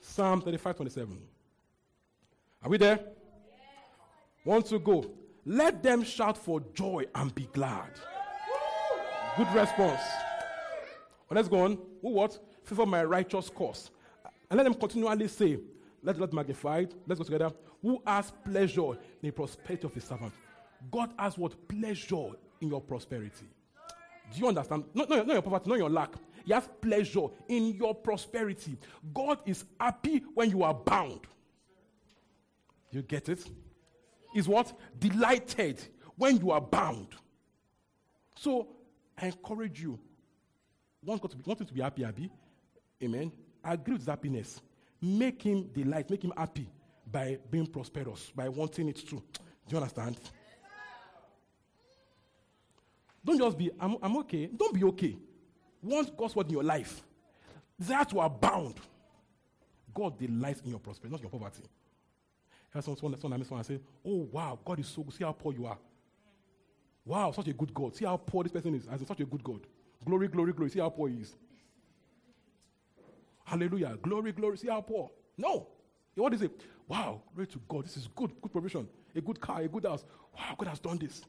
Psalm 0.00 0.40
35 0.42 0.76
27. 0.76 1.18
Are 2.62 2.70
we 2.70 2.78
there? 2.78 2.98
Want 4.44 4.66
to 4.66 4.78
go? 4.78 5.04
Let 5.44 5.82
them 5.82 6.02
shout 6.02 6.36
for 6.36 6.60
joy 6.74 7.04
and 7.14 7.34
be 7.34 7.48
glad. 7.52 7.90
Good 9.36 9.52
response. 9.54 10.00
Well, 11.28 11.36
let's 11.36 11.48
go 11.48 11.60
on. 11.60 11.78
Who 12.02 12.10
what? 12.10 12.38
Favor 12.64 12.86
my 12.86 13.04
righteous 13.04 13.48
cause. 13.48 13.90
And 14.50 14.58
let 14.58 14.64
them 14.64 14.74
continually 14.74 15.28
say, 15.28 15.58
Let 16.02 16.16
the 16.16 16.20
Lord 16.20 16.32
magnified. 16.32 16.94
Let's 17.06 17.18
go 17.18 17.24
together. 17.24 17.50
Who 17.82 18.02
has 18.06 18.32
pleasure 18.44 18.92
in 18.92 18.98
the 19.22 19.30
prosperity 19.30 19.86
of 19.86 19.94
his 19.94 20.04
servant? 20.04 20.32
God 20.90 21.12
has 21.18 21.38
what? 21.38 21.68
Pleasure 21.68 22.30
in 22.60 22.68
your 22.68 22.80
prosperity. 22.80 23.46
Do 24.32 24.40
you 24.40 24.48
understand? 24.48 24.84
Not, 24.94 25.08
not, 25.08 25.26
not 25.26 25.32
your 25.32 25.42
poverty, 25.42 25.70
not 25.70 25.78
your 25.78 25.90
lack. 25.90 26.10
He 26.44 26.52
has 26.52 26.68
pleasure 26.80 27.26
in 27.48 27.74
your 27.74 27.94
prosperity. 27.94 28.76
God 29.14 29.38
is 29.46 29.64
happy 29.78 30.24
when 30.34 30.50
you 30.50 30.62
are 30.62 30.74
bound. 30.74 31.20
You 32.90 33.02
get 33.02 33.28
it? 33.28 33.44
Is 34.34 34.48
what? 34.48 34.72
Delighted 34.98 35.80
when 36.16 36.38
you 36.38 36.50
are 36.50 36.60
bound. 36.60 37.08
So 38.36 38.68
I 39.16 39.26
encourage 39.26 39.80
you. 39.80 39.98
Want 41.04 41.20
God 41.20 41.30
to 41.30 41.36
be, 41.36 41.42
want 41.46 41.60
him 41.60 41.66
to 41.66 41.74
be 41.74 41.80
happy, 41.80 42.02
happy? 42.02 42.30
Amen. 43.02 43.32
Agree 43.64 43.94
with 43.94 44.06
happiness. 44.06 44.60
Make 45.00 45.42
him 45.42 45.70
delight, 45.72 46.10
make 46.10 46.24
him 46.24 46.32
happy 46.36 46.68
by 47.10 47.38
being 47.50 47.66
prosperous, 47.66 48.30
by 48.34 48.48
wanting 48.48 48.88
it 48.88 48.96
too. 48.96 49.22
Do 49.66 49.76
you 49.76 49.76
understand? 49.78 50.18
Don't 53.24 53.38
just 53.38 53.58
be, 53.58 53.70
I'm, 53.78 53.96
I'm 54.02 54.16
okay. 54.18 54.46
Don't 54.46 54.74
be 54.74 54.84
okay. 54.84 55.16
Want 55.82 56.16
God's 56.16 56.34
word 56.34 56.46
in 56.46 56.52
your 56.52 56.62
life. 56.62 57.02
Desire 57.78 58.04
to 58.06 58.20
abound. 58.20 58.76
God 59.94 60.18
delights 60.18 60.60
in 60.62 60.70
your 60.70 60.78
prosperity, 60.78 61.12
not 61.12 61.20
your 61.20 61.30
poverty. 61.30 61.62
And 62.74 62.84
someone, 62.84 62.98
someone, 62.98 63.20
someone, 63.20 63.44
someone 63.44 63.64
say, 63.64 63.80
Oh, 64.04 64.28
wow, 64.30 64.58
God 64.64 64.78
is 64.80 64.86
so 64.86 65.02
good. 65.02 65.14
See 65.14 65.24
how 65.24 65.32
poor 65.32 65.52
you 65.52 65.66
are. 65.66 65.78
Wow, 67.04 67.32
such 67.32 67.48
a 67.48 67.52
good 67.52 67.72
God. 67.72 67.96
See 67.96 68.04
how 68.04 68.16
poor 68.18 68.42
this 68.42 68.52
person 68.52 68.74
is. 68.74 68.86
In 68.86 69.06
such 69.06 69.20
a 69.20 69.24
good 69.24 69.42
God. 69.42 69.60
Glory, 70.04 70.28
glory, 70.28 70.52
glory. 70.52 70.70
See 70.70 70.78
how 70.78 70.90
poor 70.90 71.08
he 71.08 71.16
is. 71.16 71.34
Hallelujah. 73.44 73.96
Glory, 74.02 74.32
glory. 74.32 74.58
See 74.58 74.68
how 74.68 74.82
poor. 74.82 75.10
No. 75.36 75.68
What 76.14 76.34
is 76.34 76.42
it? 76.42 76.60
Wow, 76.86 77.22
glory 77.34 77.46
to 77.46 77.60
God. 77.68 77.84
This 77.84 77.96
is 77.96 78.08
good. 78.14 78.32
Good 78.42 78.52
provision. 78.52 78.88
A 79.14 79.20
good 79.20 79.40
car, 79.40 79.60
a 79.60 79.68
good 79.68 79.84
house. 79.84 80.04
Wow, 80.36 80.54
God 80.58 80.68
has 80.68 80.80
done 80.80 80.98
this. 80.98 81.22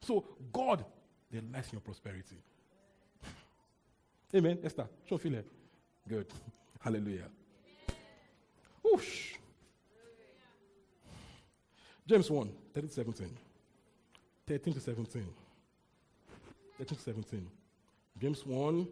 So, 0.00 0.24
God 0.52 0.84
delights 1.30 1.68
in 1.68 1.74
your 1.74 1.80
prosperity. 1.80 2.36
Amen. 4.34 4.58
Esther, 4.62 4.86
show 5.08 5.16
feel 5.16 5.34
it. 5.34 5.46
Good. 6.06 6.26
Hallelujah. 6.80 7.28
Whoosh. 8.82 9.34
James 12.06 12.30
1, 12.30 12.50
13 12.74 12.88
to 12.88 12.94
17. 12.94 13.30
13 14.46 14.74
to 14.74 14.80
17. 14.80 15.26
13 16.78 16.98
to 16.98 17.02
17. 17.02 17.46
James 18.20 18.44
1, 18.44 18.88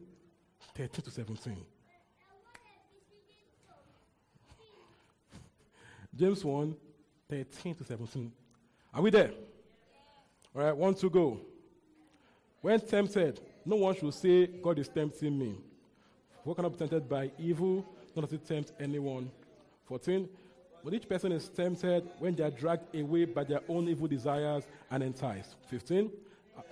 13 0.74 1.04
to 1.04 1.10
17. 1.10 1.56
James 6.16 6.44
1, 6.44 6.76
13 7.28 7.74
to 7.74 7.84
17. 7.84 8.32
Are 8.94 9.02
we 9.02 9.10
there? 9.10 9.30
All 10.54 10.62
right, 10.62 10.76
one 10.76 10.94
to 10.94 11.08
go. 11.08 11.40
When 12.60 12.80
tempted, 12.80 13.40
no 13.64 13.76
one 13.76 13.94
should 13.94 14.14
say, 14.14 14.46
God 14.46 14.78
is 14.78 14.88
tempting 14.88 15.38
me. 15.38 15.56
What 16.44 16.56
cannot 16.56 16.72
be 16.72 16.78
tempted 16.78 17.08
by 17.08 17.30
evil, 17.38 17.84
not 18.14 18.28
to 18.30 18.38
tempt 18.38 18.72
anyone. 18.80 19.30
14. 19.86 20.28
But 20.84 20.94
each 20.94 21.08
person 21.08 21.32
is 21.32 21.48
tempted 21.48 22.08
when 22.18 22.34
they 22.34 22.42
are 22.42 22.50
dragged 22.50 22.94
away 22.94 23.24
by 23.24 23.44
their 23.44 23.60
own 23.68 23.88
evil 23.88 24.08
desires 24.08 24.64
and 24.90 25.02
enticed. 25.02 25.56
15. 25.68 26.10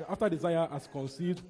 After 0.09 0.29
desire 0.29 0.69
has 0.71 0.89
conceived, 0.89 1.43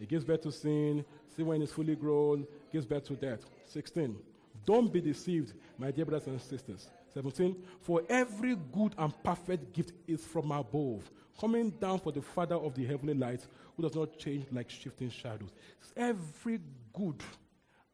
it 0.00 0.08
gives 0.08 0.24
birth 0.24 0.42
to 0.42 0.52
sin. 0.52 1.04
Sin, 1.34 1.46
when 1.46 1.62
it's 1.62 1.72
fully 1.72 1.96
grown, 1.96 2.46
gives 2.72 2.86
birth 2.86 3.04
to 3.04 3.14
death. 3.14 3.44
16. 3.66 4.16
Don't 4.64 4.92
be 4.92 5.00
deceived, 5.00 5.54
my 5.78 5.90
dear 5.90 6.04
brothers 6.04 6.28
and 6.28 6.40
sisters. 6.40 6.88
17. 7.12 7.56
For 7.80 8.02
every 8.08 8.56
good 8.72 8.94
and 8.96 9.12
perfect 9.22 9.72
gift 9.72 9.92
is 10.06 10.24
from 10.24 10.50
above, 10.52 11.10
coming 11.38 11.70
down 11.70 11.98
for 11.98 12.12
the 12.12 12.22
Father 12.22 12.56
of 12.56 12.74
the 12.74 12.84
heavenly 12.84 13.14
lights, 13.14 13.46
who 13.76 13.82
does 13.82 13.94
not 13.94 14.18
change 14.18 14.46
like 14.52 14.70
shifting 14.70 15.10
shadows. 15.10 15.50
Every 15.96 16.60
good 16.92 17.22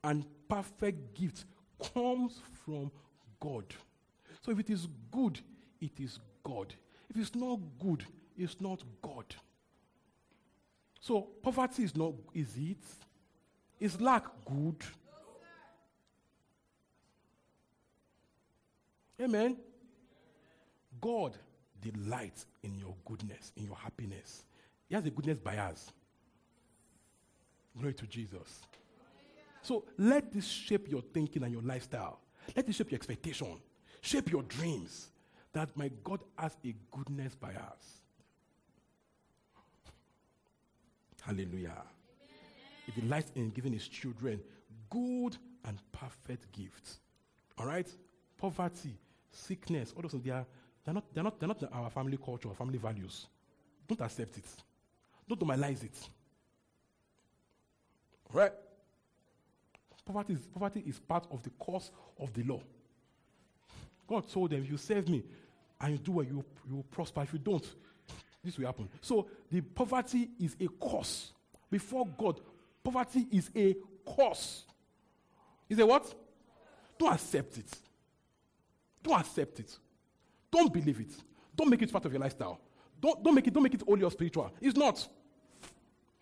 and 0.04 0.24
perfect 0.48 1.14
gift 1.14 1.44
comes 1.94 2.40
from 2.64 2.90
God. 3.40 3.64
So 4.42 4.52
if 4.52 4.58
it 4.58 4.70
is 4.70 4.88
good, 5.10 5.40
it 5.80 5.98
is 5.98 6.18
God. 6.42 6.74
If 7.08 7.16
it's 7.16 7.34
not 7.34 7.58
good, 7.78 8.04
it's 8.36 8.60
not 8.60 8.82
God. 9.02 9.34
So 11.00 11.22
poverty 11.42 11.84
is 11.84 11.96
not 11.96 12.14
is 12.34 12.56
it? 12.56 12.84
Is 13.78 14.00
lack 14.00 14.24
good? 14.44 14.76
Amen. 19.20 19.56
God 21.00 21.36
delights 21.80 22.46
in 22.62 22.78
your 22.78 22.94
goodness, 23.04 23.52
in 23.56 23.64
your 23.64 23.76
happiness. 23.76 24.44
He 24.88 24.94
has 24.94 25.04
a 25.04 25.10
goodness 25.10 25.38
bias. 25.38 25.90
Glory 27.78 27.94
to 27.94 28.06
Jesus. 28.06 28.60
So 29.62 29.84
let 29.98 30.32
this 30.32 30.46
shape 30.46 30.90
your 30.90 31.02
thinking 31.02 31.42
and 31.42 31.52
your 31.52 31.62
lifestyle. 31.62 32.20
Let 32.56 32.66
this 32.66 32.76
shape 32.76 32.90
your 32.90 32.96
expectation. 32.96 33.60
Shape 34.00 34.30
your 34.30 34.42
dreams. 34.42 35.08
That 35.52 35.76
my 35.76 35.90
God 36.04 36.20
has 36.38 36.56
a 36.64 36.74
goodness 36.90 37.34
by 37.34 37.50
us. 37.50 38.02
Hallelujah. 41.22 41.82
He 42.86 43.00
delights 43.00 43.32
in 43.34 43.50
giving 43.50 43.72
his 43.72 43.86
children 43.88 44.40
good 44.88 45.36
and 45.64 45.78
perfect 45.92 46.50
gifts. 46.52 47.00
All 47.58 47.66
right? 47.66 47.86
Poverty, 48.38 48.96
sickness, 49.30 49.92
all 49.94 50.02
those 50.02 50.12
things, 50.12 50.24
they 50.24 50.30
are, 50.30 50.46
they're, 50.84 50.94
not, 50.94 51.04
they're, 51.12 51.24
not, 51.24 51.38
they're 51.38 51.48
not 51.48 51.62
our 51.72 51.90
family 51.90 52.16
culture 52.16 52.48
our 52.48 52.54
family 52.54 52.78
values. 52.78 53.26
Don't 53.86 54.00
accept 54.00 54.38
it. 54.38 54.44
Don't 55.28 55.40
normalize 55.40 55.84
it. 55.84 56.08
All 58.32 58.40
right? 58.40 58.52
Poverty 60.04 60.32
is, 60.32 60.40
poverty 60.46 60.82
is 60.86 60.98
part 60.98 61.26
of 61.30 61.42
the 61.42 61.50
course 61.50 61.90
of 62.18 62.32
the 62.32 62.42
law. 62.42 62.60
God 64.10 64.28
told 64.28 64.50
them, 64.50 64.64
if 64.64 64.68
you 64.68 64.76
serve 64.76 65.08
me 65.08 65.22
and 65.80 65.92
you 65.92 65.98
do 65.98 66.10
what 66.10 66.26
you, 66.26 66.44
you 66.68 66.74
will 66.74 66.82
prosper. 66.82 67.22
If 67.22 67.32
you 67.32 67.38
don't, 67.38 67.64
this 68.42 68.58
will 68.58 68.66
happen. 68.66 68.88
So 69.00 69.28
the 69.48 69.60
poverty 69.60 70.30
is 70.40 70.56
a 70.60 70.66
cause. 70.66 71.32
Before 71.70 72.04
God, 72.18 72.40
poverty 72.82 73.28
is 73.30 73.50
a 73.54 73.76
cause. 74.04 74.64
Is 75.68 75.78
a 75.78 75.86
what? 75.86 76.12
Don't 76.98 77.14
accept 77.14 77.58
it. 77.58 77.70
Don't 79.00 79.20
accept 79.20 79.60
it. 79.60 79.78
Don't 80.50 80.72
believe 80.72 80.98
it. 80.98 81.12
Don't 81.54 81.70
make 81.70 81.80
it 81.82 81.92
part 81.92 82.04
of 82.04 82.12
your 82.12 82.20
lifestyle. 82.20 82.60
Don't, 83.00 83.22
don't 83.22 83.34
make 83.34 83.46
it 83.46 83.54
don't 83.54 83.62
make 83.62 83.74
it 83.74 83.82
holy 83.82 84.02
or 84.02 84.10
spiritual. 84.10 84.52
It's 84.60 84.76
not. 84.76 85.06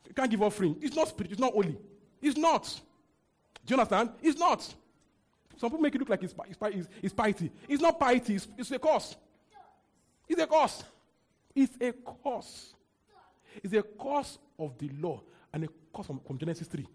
You 0.06 0.12
can't 0.12 0.30
give 0.30 0.42
offering. 0.42 0.76
It's 0.82 0.94
not 0.94 1.08
spiritual. 1.08 1.32
It's 1.32 1.40
not 1.40 1.54
holy. 1.54 1.78
It's 2.20 2.36
not. 2.36 2.64
Do 3.64 3.74
you 3.74 3.80
understand? 3.80 4.10
It's 4.20 4.38
not. 4.38 4.74
Some 5.58 5.70
people 5.70 5.82
make 5.82 5.94
it 5.94 5.98
look 5.98 6.08
like 6.08 6.22
it's, 6.22 6.34
it's, 6.62 6.88
it's 7.02 7.12
piety. 7.12 7.50
It's 7.68 7.82
not 7.82 7.98
piety. 7.98 8.36
It's, 8.36 8.46
it's 8.56 8.70
a 8.70 8.78
curse. 8.78 9.16
It's 10.28 10.40
a 10.40 10.46
curse. 10.46 10.84
It's 11.54 11.76
a 11.80 11.92
curse. 11.92 12.74
It's 13.62 13.74
a 13.74 13.82
curse 13.82 14.38
of 14.56 14.78
the 14.78 14.88
law 15.00 15.20
and 15.52 15.64
a 15.64 15.68
curse 15.94 16.06
from, 16.06 16.20
from 16.20 16.38
Genesis 16.38 16.68
3. 16.68 16.86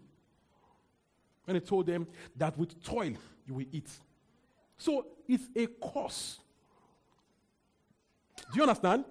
When 1.44 1.56
he 1.56 1.60
told 1.60 1.86
them 1.86 2.06
that 2.36 2.56
with 2.56 2.82
toil 2.82 3.12
you 3.46 3.54
will 3.54 3.66
eat. 3.70 3.90
So 4.78 5.06
it's 5.28 5.44
a 5.54 5.66
curse. 5.66 6.38
Do 8.36 8.56
you 8.56 8.62
understand? 8.62 9.04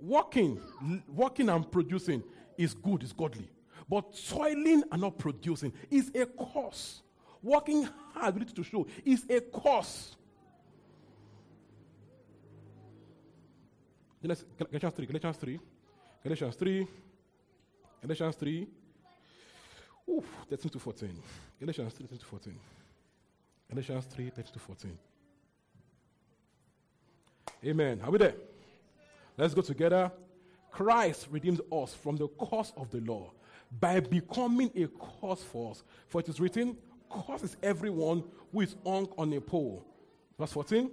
Working, 0.00 0.58
working 1.06 1.50
and 1.50 1.70
producing 1.70 2.22
is 2.56 2.72
good, 2.72 3.02
is 3.02 3.12
godly. 3.12 3.50
But 3.88 4.18
toiling 4.26 4.84
and 4.90 5.02
not 5.02 5.18
producing 5.18 5.72
is 5.90 6.10
a 6.14 6.24
cause. 6.24 7.02
Working 7.42 7.88
hard, 8.14 8.36
need 8.36 8.54
to 8.54 8.62
show, 8.62 8.86
is 9.04 9.24
a 9.28 9.40
cause. 9.40 10.16
Galatians 14.22 14.94
3, 14.94 15.06
Galatians 15.06 15.36
3, 15.36 15.60
Galatians 16.22 16.56
3, 16.56 16.86
Galatians 18.02 18.36
3, 18.36 18.66
Oof, 20.08 20.24
13 20.50 20.70
to 20.70 20.78
14. 20.78 21.10
Galatians 21.60 21.92
3, 21.94 22.06
13 22.06 22.18
to 22.18 22.24
14. 22.26 22.54
Galatians 23.70 24.04
3, 24.06 24.30
13 24.30 24.52
to 24.52 24.58
14. 24.58 24.98
Amen. 27.64 28.00
Are 28.02 28.10
we 28.10 28.18
there? 28.18 28.34
Let's 29.38 29.54
go 29.54 29.62
together. 29.62 30.10
Christ 30.70 31.28
redeems 31.30 31.60
us 31.70 31.94
from 31.94 32.16
the 32.16 32.28
curse 32.28 32.72
of 32.76 32.90
the 32.90 33.00
law 33.00 33.30
by 33.80 34.00
becoming 34.00 34.70
a 34.74 34.88
curse 34.88 35.42
for 35.42 35.70
us. 35.70 35.82
For 36.08 36.20
it 36.20 36.28
is 36.28 36.40
written, 36.40 36.76
Curse 37.26 37.42
is 37.42 37.56
everyone 37.62 38.24
who 38.52 38.60
is 38.60 38.76
hung 38.84 39.08
on 39.18 39.32
a 39.32 39.40
pole. 39.40 39.84
Verse 40.38 40.52
14. 40.52 40.90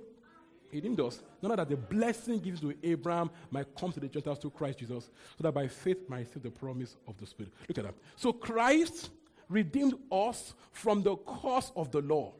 He 0.71 0.77
redeemed 0.77 0.99
us, 0.99 1.23
none 1.41 1.55
that 1.55 1.67
the 1.67 1.75
blessing 1.75 2.39
given 2.39 2.59
to 2.61 2.75
Abraham 2.83 3.31
might 3.49 3.75
come 3.75 3.91
to 3.91 3.99
the 3.99 4.07
Gentiles 4.07 4.37
through 4.37 4.51
Christ 4.51 4.77
Jesus, 4.77 5.09
so 5.35 5.41
that 5.43 5.51
by 5.51 5.67
faith 5.67 6.07
might 6.07 6.27
receive 6.27 6.43
the 6.43 6.51
promise 6.51 6.95
of 7.07 7.17
the 7.17 7.25
Spirit. 7.25 7.51
Look 7.67 7.79
at 7.79 7.85
that. 7.85 7.95
So 8.15 8.31
Christ 8.31 9.09
redeemed 9.47 9.95
us 10.11 10.53
from 10.71 11.01
the 11.01 11.15
curse 11.15 11.71
of 11.75 11.91
the 11.91 12.01
law. 12.01 12.33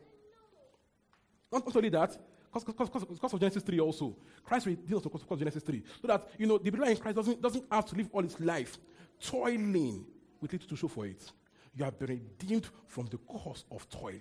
Not, 1.51 1.65
not 1.65 1.75
only 1.75 1.89
that, 1.89 2.17
because 2.53 3.33
of 3.33 3.39
Genesis 3.39 3.63
3 3.63 3.79
also. 3.79 4.15
Christ 4.43 4.67
redeemed 4.67 4.93
us 4.93 5.03
because 5.03 5.23
of 5.27 5.39
Genesis 5.39 5.63
3. 5.63 5.83
So 6.01 6.07
that, 6.07 6.29
you 6.37 6.45
know, 6.45 6.59
the 6.59 6.69
believer 6.69 6.91
in 6.91 6.97
Christ 6.97 7.15
doesn't, 7.15 7.41
doesn't 7.41 7.65
have 7.71 7.85
to 7.87 7.95
live 7.95 8.09
all 8.11 8.21
his 8.21 8.39
life 8.39 8.77
toiling 9.19 10.05
with 10.39 10.53
little 10.53 10.67
to 10.67 10.75
show 10.75 10.87
for 10.87 11.07
it. 11.07 11.31
You 11.79 11.85
have 11.85 11.97
been 11.97 12.09
redeemed 12.09 12.67
from 12.87 13.05
the 13.05 13.17
curse 13.17 13.63
of 13.71 13.89
toil. 13.89 14.19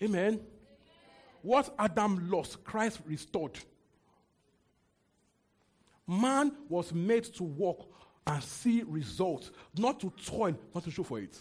Amen. 0.00 0.38
What 1.42 1.74
Adam 1.76 2.30
lost, 2.30 2.62
Christ 2.62 3.00
restored. 3.04 3.58
Man 6.06 6.52
was 6.68 6.94
made 6.94 7.24
to 7.34 7.42
walk 7.42 7.92
and 8.28 8.40
see 8.40 8.84
results, 8.86 9.50
not 9.76 9.98
to 10.00 10.12
toil, 10.24 10.56
not 10.72 10.84
to 10.84 10.90
show 10.92 11.02
for 11.02 11.18
it. 11.18 11.36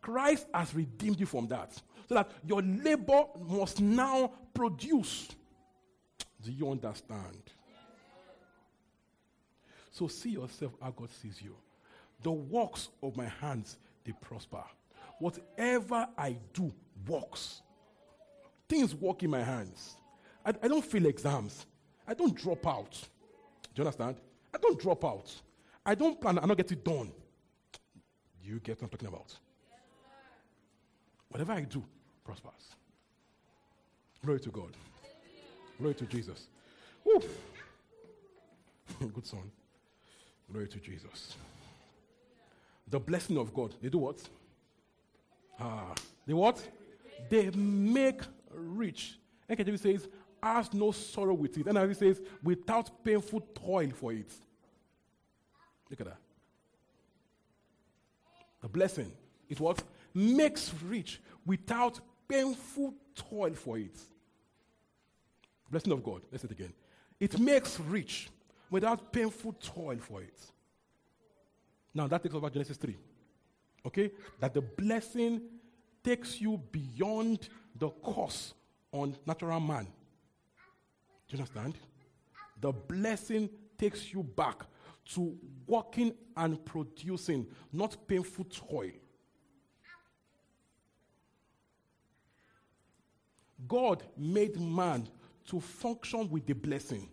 Christ 0.00 0.46
has 0.54 0.74
redeemed 0.74 1.20
you 1.20 1.26
from 1.26 1.48
that. 1.48 1.74
So 2.08 2.14
that 2.14 2.30
your 2.42 2.62
labor 2.62 3.24
must 3.38 3.82
now 3.82 4.32
produce. 4.54 5.28
Do 6.42 6.50
you 6.50 6.70
understand? 6.70 7.42
So 9.90 10.08
see 10.08 10.30
yourself 10.30 10.72
how 10.80 10.92
God 10.92 11.10
sees 11.10 11.42
you. 11.42 11.54
The 12.26 12.32
works 12.32 12.88
of 13.04 13.16
my 13.16 13.26
hands, 13.40 13.76
they 14.04 14.10
prosper. 14.10 14.64
Whatever 15.20 16.08
I 16.18 16.36
do 16.52 16.74
works. 17.06 17.62
Things 18.68 18.96
work 18.96 19.22
in 19.22 19.30
my 19.30 19.44
hands. 19.44 19.94
I, 20.44 20.52
I 20.60 20.66
don't 20.66 20.84
fail 20.84 21.06
exams. 21.06 21.66
I 22.04 22.14
don't 22.14 22.34
drop 22.34 22.66
out. 22.66 22.90
Do 22.90 23.80
you 23.80 23.84
understand? 23.84 24.16
I 24.52 24.58
don't 24.58 24.76
drop 24.76 25.04
out. 25.04 25.32
I 25.84 25.94
don't 25.94 26.20
plan 26.20 26.38
and 26.38 26.48
not 26.48 26.56
get 26.56 26.72
it 26.72 26.84
done. 26.84 27.12
Do 28.42 28.48
you 28.48 28.58
get 28.58 28.82
what 28.82 28.86
I'm 28.86 28.88
talking 28.88 29.06
about? 29.06 29.32
Whatever 31.28 31.52
I 31.52 31.60
do 31.60 31.84
prospers. 32.24 32.74
Glory 34.24 34.40
to 34.40 34.50
God. 34.50 34.76
Glory 35.78 35.94
to 35.94 36.06
Jesus. 36.06 36.48
Woo. 37.04 37.22
Good 39.14 39.26
son. 39.28 39.48
Glory 40.50 40.66
to 40.66 40.80
Jesus. 40.80 41.36
The 42.88 43.00
blessing 43.00 43.36
of 43.36 43.52
God. 43.52 43.74
They 43.82 43.88
do 43.88 43.98
what? 43.98 44.20
Ah, 45.58 45.94
they 46.26 46.34
what? 46.34 46.62
They 47.28 47.50
make 47.50 48.20
rich. 48.50 49.18
NKJV 49.50 49.78
says, 49.78 50.08
has 50.42 50.72
no 50.72 50.92
sorrow 50.92 51.34
with 51.34 51.56
it. 51.58 51.66
As 51.66 51.98
says, 51.98 52.20
without 52.42 53.04
painful 53.04 53.40
toil 53.54 53.90
for 53.90 54.12
it. 54.12 54.30
Look 55.90 56.00
at 56.00 56.06
that. 56.06 56.18
The 58.62 58.68
blessing 58.68 59.12
is 59.48 59.60
what 59.60 59.82
makes 60.14 60.72
rich 60.84 61.20
without 61.44 62.00
painful 62.28 62.94
toil 63.14 63.54
for 63.54 63.78
it. 63.78 63.96
Blessing 65.70 65.92
of 65.92 66.02
God. 66.02 66.22
Let's 66.30 66.42
say 66.42 66.48
it 66.48 66.52
again. 66.52 66.72
It 67.18 67.38
makes 67.38 67.78
rich 67.80 68.28
without 68.70 69.12
painful 69.12 69.52
toil 69.54 69.98
for 69.98 70.22
it. 70.22 70.38
Now 71.96 72.06
that 72.08 72.22
takes 72.22 72.34
us 72.34 72.42
back 72.42 72.52
to 72.52 72.58
Genesis 72.58 72.76
3. 72.76 72.94
Okay? 73.86 74.10
That 74.38 74.52
the 74.52 74.60
blessing 74.60 75.40
takes 76.04 76.38
you 76.42 76.60
beyond 76.70 77.48
the 77.74 77.88
curse 78.04 78.52
on 78.92 79.16
natural 79.26 79.58
man. 79.60 79.84
Do 81.26 81.36
you 81.36 81.38
understand? 81.38 81.74
The 82.60 82.72
blessing 82.72 83.48
takes 83.78 84.12
you 84.12 84.22
back 84.22 84.66
to 85.14 85.38
working 85.66 86.12
and 86.36 86.62
producing, 86.66 87.46
not 87.72 87.96
painful 88.06 88.44
toil. 88.44 88.92
God 93.66 94.02
made 94.18 94.60
man 94.60 95.08
to 95.46 95.60
function 95.60 96.28
with 96.28 96.46
the 96.46 96.52
blessing. 96.52 97.08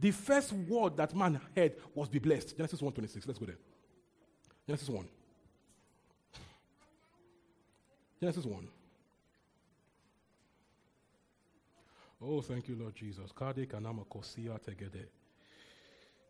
The 0.00 0.12
first 0.12 0.52
word 0.52 0.96
that 0.96 1.14
man 1.14 1.40
heard 1.56 1.74
was 1.94 2.08
be 2.08 2.18
blessed. 2.18 2.56
Genesis 2.56 2.80
1:26. 2.80 3.26
Let's 3.26 3.38
go 3.38 3.46
there. 3.46 3.58
Genesis 4.66 4.88
1. 4.88 5.08
Genesis 8.20 8.44
1. 8.44 8.68
Oh, 12.20 12.40
thank 12.42 12.68
you, 12.68 12.76
Lord 12.76 12.94
Jesus. 12.94 13.32
Kade 13.32 13.66
kanama 13.66 14.04
kosia 14.04 14.58
tegede. 14.58 15.08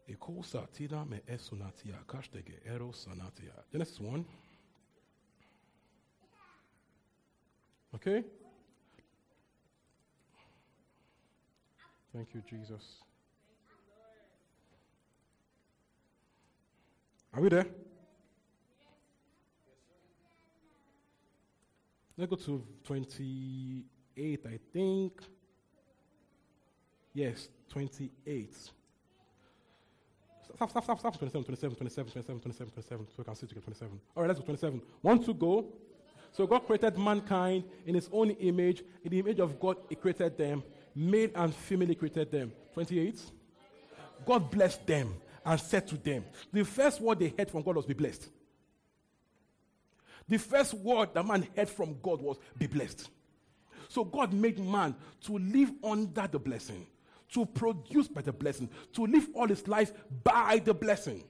Ekosa 0.08 0.66
tida 0.72 1.04
me 1.04 1.20
esunatia 1.26 2.04
kashtege 2.06 2.60
ero 2.64 2.92
sanatia. 2.92 3.64
Genesis 3.72 4.00
1. 4.00 4.24
Okay? 7.94 8.24
Thank 12.12 12.34
you, 12.34 12.42
Jesus. 12.42 13.02
Are 17.38 17.40
we 17.40 17.50
there? 17.50 17.66
Let's 22.16 22.30
go 22.30 22.34
to 22.34 22.64
28, 22.82 24.40
I 24.44 24.58
think. 24.72 25.22
Yes, 27.14 27.48
28. 27.68 28.56
Stop, 30.52 30.70
stop, 30.70 30.82
stop, 30.82 30.98
stop. 30.98 31.16
27, 31.16 31.44
27, 31.44 31.76
27, 31.76 32.10
27, 32.10 32.40
27, 32.40 32.72
27. 32.72 33.06
So 33.06 33.14
we 33.18 33.24
can 33.24 33.34
see 33.36 33.46
to 33.46 33.54
get 33.54 33.62
27. 33.62 34.00
All 34.16 34.22
right, 34.24 34.26
let's 34.26 34.40
go 34.40 34.44
27. 34.44 34.82
One 35.00 35.22
to 35.22 35.32
go. 35.32 35.66
So 36.32 36.44
God 36.44 36.66
created 36.66 36.98
mankind 36.98 37.62
in 37.86 37.94
his 37.94 38.08
own 38.12 38.30
image. 38.30 38.82
In 39.04 39.12
the 39.12 39.20
image 39.20 39.38
of 39.38 39.60
God, 39.60 39.76
he 39.88 39.94
created 39.94 40.36
them. 40.36 40.64
Male 40.92 41.30
and 41.36 41.54
female, 41.54 41.86
he 41.86 41.94
created 41.94 42.32
them. 42.32 42.50
28. 42.74 43.16
God 44.26 44.50
blessed 44.50 44.84
them 44.88 45.14
and 45.48 45.58
said 45.58 45.88
to 45.88 45.96
them, 45.96 46.24
the 46.52 46.62
first 46.62 47.00
word 47.00 47.20
they 47.20 47.32
heard 47.36 47.50
from 47.50 47.62
God 47.62 47.76
was 47.76 47.86
be 47.86 47.94
blessed. 47.94 48.28
The 50.28 50.38
first 50.38 50.74
word 50.74 51.14
that 51.14 51.26
man 51.26 51.48
heard 51.56 51.70
from 51.70 51.96
God 52.02 52.20
was 52.20 52.36
be 52.58 52.66
blessed. 52.66 53.08
So 53.88 54.04
God 54.04 54.34
made 54.34 54.58
man 54.58 54.94
to 55.22 55.38
live 55.38 55.72
under 55.82 56.28
the 56.30 56.38
blessing, 56.38 56.86
to 57.32 57.46
produce 57.46 58.08
by 58.08 58.20
the 58.20 58.32
blessing, 58.32 58.68
to 58.92 59.06
live 59.06 59.26
all 59.34 59.48
his 59.48 59.66
life 59.66 59.90
by 60.22 60.60
the 60.62 60.74
blessing. 60.74 61.24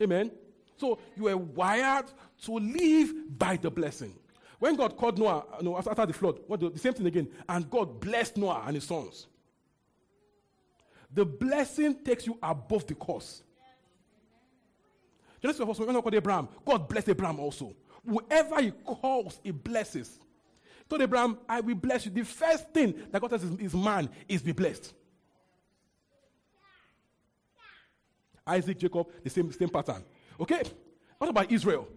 Amen. 0.00 0.30
So 0.78 0.98
you 1.14 1.28
are 1.28 1.36
wired 1.36 2.06
to 2.44 2.52
live 2.52 3.38
by 3.38 3.58
the 3.58 3.70
blessing. 3.70 4.14
When 4.58 4.76
God 4.76 4.96
called 4.96 5.18
Noah, 5.18 5.44
no, 5.60 5.76
after, 5.76 5.90
after 5.90 6.06
the 6.06 6.14
flood, 6.14 6.40
what 6.46 6.60
the, 6.60 6.70
the 6.70 6.78
same 6.78 6.94
thing 6.94 7.06
again, 7.06 7.28
and 7.46 7.68
God 7.68 8.00
blessed 8.00 8.38
Noah 8.38 8.62
and 8.66 8.76
his 8.76 8.84
sons. 8.84 9.26
The 11.14 11.24
blessing 11.24 12.02
takes 12.04 12.26
you 12.26 12.36
above 12.42 12.86
the 12.86 12.94
curse. 12.94 13.42
Genesis 15.40 15.60
of 15.60 15.78
when 15.78 15.94
God 15.94 16.02
called 16.02 16.14
Abraham, 16.14 16.48
God 16.64 16.88
blessed 16.88 17.10
Abraham 17.10 17.38
also. 17.38 17.74
Whoever 18.06 18.60
he 18.60 18.70
calls, 18.70 19.40
he 19.42 19.50
blesses. 19.50 20.18
He 20.78 20.84
told 20.88 21.02
Abraham, 21.02 21.38
I 21.48 21.60
will 21.60 21.76
bless 21.76 22.04
you. 22.04 22.10
The 22.10 22.24
first 22.24 22.70
thing 22.70 22.94
that 23.10 23.20
God 23.20 23.30
says 23.30 23.44
is, 23.44 23.58
is 23.58 23.74
man 23.74 24.08
is 24.28 24.42
be 24.42 24.52
blessed. 24.52 24.92
Isaac, 28.46 28.78
Jacob, 28.78 29.06
the 29.22 29.30
same, 29.30 29.52
same 29.52 29.68
pattern. 29.68 30.04
Okay? 30.40 30.62
What 31.18 31.30
about 31.30 31.50
Israel? 31.50 31.88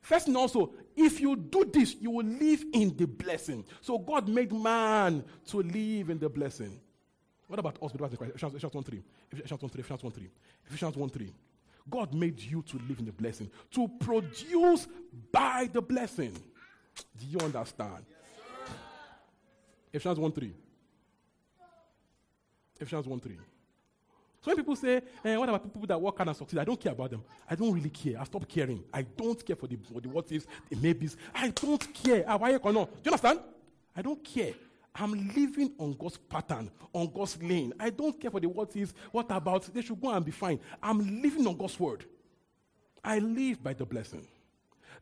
First 0.00 0.28
and 0.28 0.36
also, 0.36 0.72
if 0.96 1.20
you 1.20 1.36
do 1.36 1.64
this, 1.72 1.96
you 2.00 2.10
will 2.10 2.26
live 2.26 2.64
in 2.72 2.96
the 2.96 3.06
blessing. 3.06 3.64
So 3.80 3.98
God 3.98 4.28
made 4.28 4.52
man 4.52 5.24
to 5.48 5.58
live 5.58 6.10
in 6.10 6.18
the 6.18 6.28
blessing. 6.28 6.80
What 7.50 7.58
about 7.58 7.82
us? 7.82 7.92
Ephesians 7.92 8.74
1 8.74 8.84
3. 8.84 9.02
Ephesians 9.32 9.60
1 9.60 9.70
3. 9.70 9.80
Ephesians 9.80 10.02
1 10.04 10.12
3. 10.12 10.30
Ephesians 10.68 10.96
1 10.96 11.10
3. 11.10 11.32
God 11.90 12.14
made 12.14 12.38
you 12.38 12.62
to 12.62 12.78
live 12.88 13.00
in 13.00 13.06
the 13.06 13.12
blessing, 13.12 13.50
to 13.72 13.88
produce 13.98 14.86
by 15.32 15.68
the 15.72 15.82
blessing. 15.82 16.32
Do 17.18 17.26
you 17.26 17.40
understand? 17.40 18.04
Yes, 19.92 19.94
Ephesians 19.94 20.20
1 20.20 20.30
3. 20.30 20.52
Ephesians 22.78 23.06
1 23.08 23.18
3. 23.20 23.32
So 24.42 24.50
when 24.50 24.56
people 24.56 24.76
say, 24.76 25.02
eh, 25.24 25.36
what 25.36 25.48
about 25.48 25.64
people 25.64 25.88
that 25.88 26.00
work 26.00 26.16
hard 26.18 26.28
and 26.28 26.36
succeed? 26.36 26.60
I 26.60 26.64
don't 26.64 26.80
care 26.80 26.92
about 26.92 27.10
them. 27.10 27.24
I 27.50 27.56
don't 27.56 27.72
really 27.72 27.90
care. 27.90 28.20
I 28.20 28.24
stop 28.24 28.48
caring. 28.48 28.84
I 28.94 29.02
don't 29.02 29.44
care 29.44 29.56
for 29.56 29.66
the, 29.66 29.76
for 29.92 30.00
the 30.00 30.08
what 30.08 30.30
ifs, 30.30 30.46
the 30.68 30.76
maybes. 30.76 31.16
I 31.34 31.48
don't 31.48 31.92
care. 31.92 32.24
Ah? 32.28 32.38
Do 32.38 32.48
you 32.48 32.60
understand? 33.06 33.40
I 33.96 34.02
don't 34.02 34.22
care. 34.22 34.54
I'm 34.94 35.28
living 35.34 35.72
on 35.78 35.94
God's 35.98 36.16
pattern, 36.16 36.70
on 36.92 37.12
God's 37.14 37.40
lane. 37.42 37.72
I 37.78 37.90
don't 37.90 38.20
care 38.20 38.30
for 38.30 38.40
the 38.40 38.48
what 38.48 38.74
is, 38.76 38.92
what 39.12 39.30
about, 39.30 39.72
they 39.72 39.82
should 39.82 40.00
go 40.00 40.10
and 40.10 40.24
be 40.24 40.32
fine. 40.32 40.58
I'm 40.82 41.22
living 41.22 41.46
on 41.46 41.56
God's 41.56 41.78
word. 41.78 42.04
I 43.02 43.18
live 43.18 43.62
by 43.62 43.72
the 43.72 43.86
blessing 43.86 44.26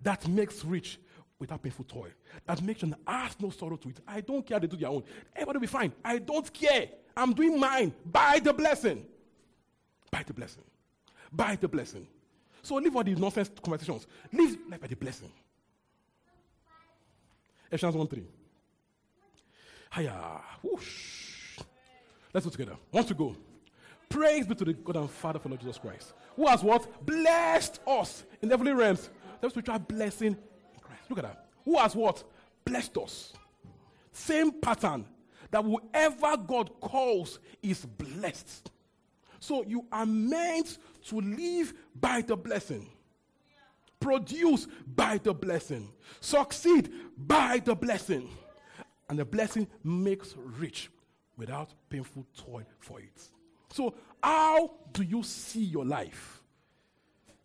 that 0.02 0.26
makes 0.28 0.64
rich 0.64 0.98
without 1.38 1.62
painful 1.62 1.84
toil, 1.84 2.10
that 2.46 2.62
makes 2.62 2.82
an 2.82 2.94
ask 3.06 3.40
no 3.40 3.50
sorrow 3.50 3.76
to 3.76 3.88
it. 3.88 4.00
I 4.06 4.20
don't 4.20 4.44
care, 4.46 4.58
they 4.58 4.66
do 4.66 4.76
their 4.76 4.88
own. 4.88 5.04
Everybody 5.34 5.56
will 5.56 5.60
be 5.60 5.66
fine. 5.66 5.92
I 6.04 6.18
don't 6.18 6.52
care. 6.52 6.88
I'm 7.16 7.32
doing 7.32 7.58
mine 7.58 7.92
by 8.04 8.40
the 8.40 8.52
blessing. 8.52 9.04
By 10.10 10.22
the 10.24 10.32
blessing. 10.32 10.64
By 11.32 11.56
the 11.56 11.68
blessing. 11.68 12.06
So 12.62 12.76
leave 12.76 12.94
all 12.94 13.04
these 13.04 13.18
nonsense 13.18 13.50
conversations. 13.62 14.06
Live 14.32 14.56
life 14.68 14.80
by 14.80 14.86
the 14.86 14.96
blessing. 14.96 15.30
Ephesians 17.70 17.94
1 17.94 18.06
3. 18.06 18.24
Hiya. 19.94 20.40
Whoosh. 20.62 21.58
Let's 22.32 22.46
go 22.46 22.50
together. 22.50 22.76
Want 22.92 23.08
to 23.08 23.14
go? 23.14 23.36
Praise 24.08 24.46
be 24.46 24.54
to 24.54 24.64
the 24.64 24.72
God 24.72 24.96
and 24.96 25.10
Father 25.10 25.38
for 25.38 25.48
Lord 25.48 25.60
Jesus 25.60 25.78
Christ, 25.78 26.14
who 26.34 26.46
has 26.46 26.62
what? 26.62 27.04
Blessed 27.04 27.80
us 27.86 28.24
in 28.40 28.48
the 28.48 28.54
heavenly 28.54 28.72
realms. 28.72 29.10
That 29.40 29.50
spiritual 29.50 29.78
blessing 29.80 30.28
in 30.28 30.80
Christ. 30.80 31.02
Look 31.08 31.18
at 31.18 31.24
that. 31.24 31.46
Who 31.64 31.76
has 31.78 31.94
what? 31.94 32.24
Blessed 32.64 32.96
us. 32.98 33.32
Same 34.12 34.52
pattern 34.52 35.04
that 35.50 35.62
whoever 35.62 36.36
God 36.36 36.70
calls 36.80 37.38
is 37.62 37.84
blessed. 37.84 38.70
So 39.40 39.64
you 39.64 39.86
are 39.92 40.06
meant 40.06 40.78
to 41.06 41.20
live 41.20 41.72
by 41.94 42.22
the 42.22 42.36
blessing, 42.36 42.88
produce 44.00 44.66
by 44.94 45.18
the 45.18 45.32
blessing, 45.32 45.88
succeed 46.20 46.90
by 47.16 47.62
the 47.64 47.74
blessing. 47.74 48.28
And 49.08 49.18
the 49.18 49.24
blessing 49.24 49.66
makes 49.82 50.34
rich 50.36 50.90
without 51.36 51.70
painful 51.88 52.26
toil 52.36 52.64
for 52.78 53.00
it. 53.00 53.28
So, 53.72 53.94
how 54.22 54.70
do 54.92 55.02
you 55.02 55.22
see 55.22 55.64
your 55.64 55.84
life? 55.84 56.42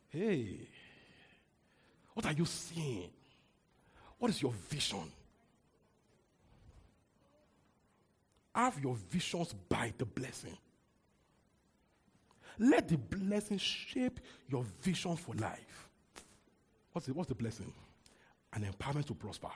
Hey, 0.10 0.68
what 2.14 2.26
are 2.26 2.34
you 2.34 2.46
seeing? 2.46 3.10
What 4.18 4.30
is 4.32 4.42
your 4.42 4.54
vision? 4.70 5.12
Have 8.54 8.80
your 8.80 8.96
visions 9.10 9.54
by 9.68 9.94
the 9.98 10.06
blessing. 10.06 10.56
Let 12.60 12.88
the 12.88 12.98
blessing 12.98 13.58
shape 13.58 14.20
your 14.48 14.64
vision 14.82 15.16
for 15.16 15.34
life. 15.36 15.90
What's 16.92 17.08
the, 17.08 17.14
what's 17.14 17.30
the 17.30 17.36
blessing? 17.36 17.74
An 18.54 18.64
empowerment 18.64 19.08
to 19.08 19.16
prosper. 19.16 19.50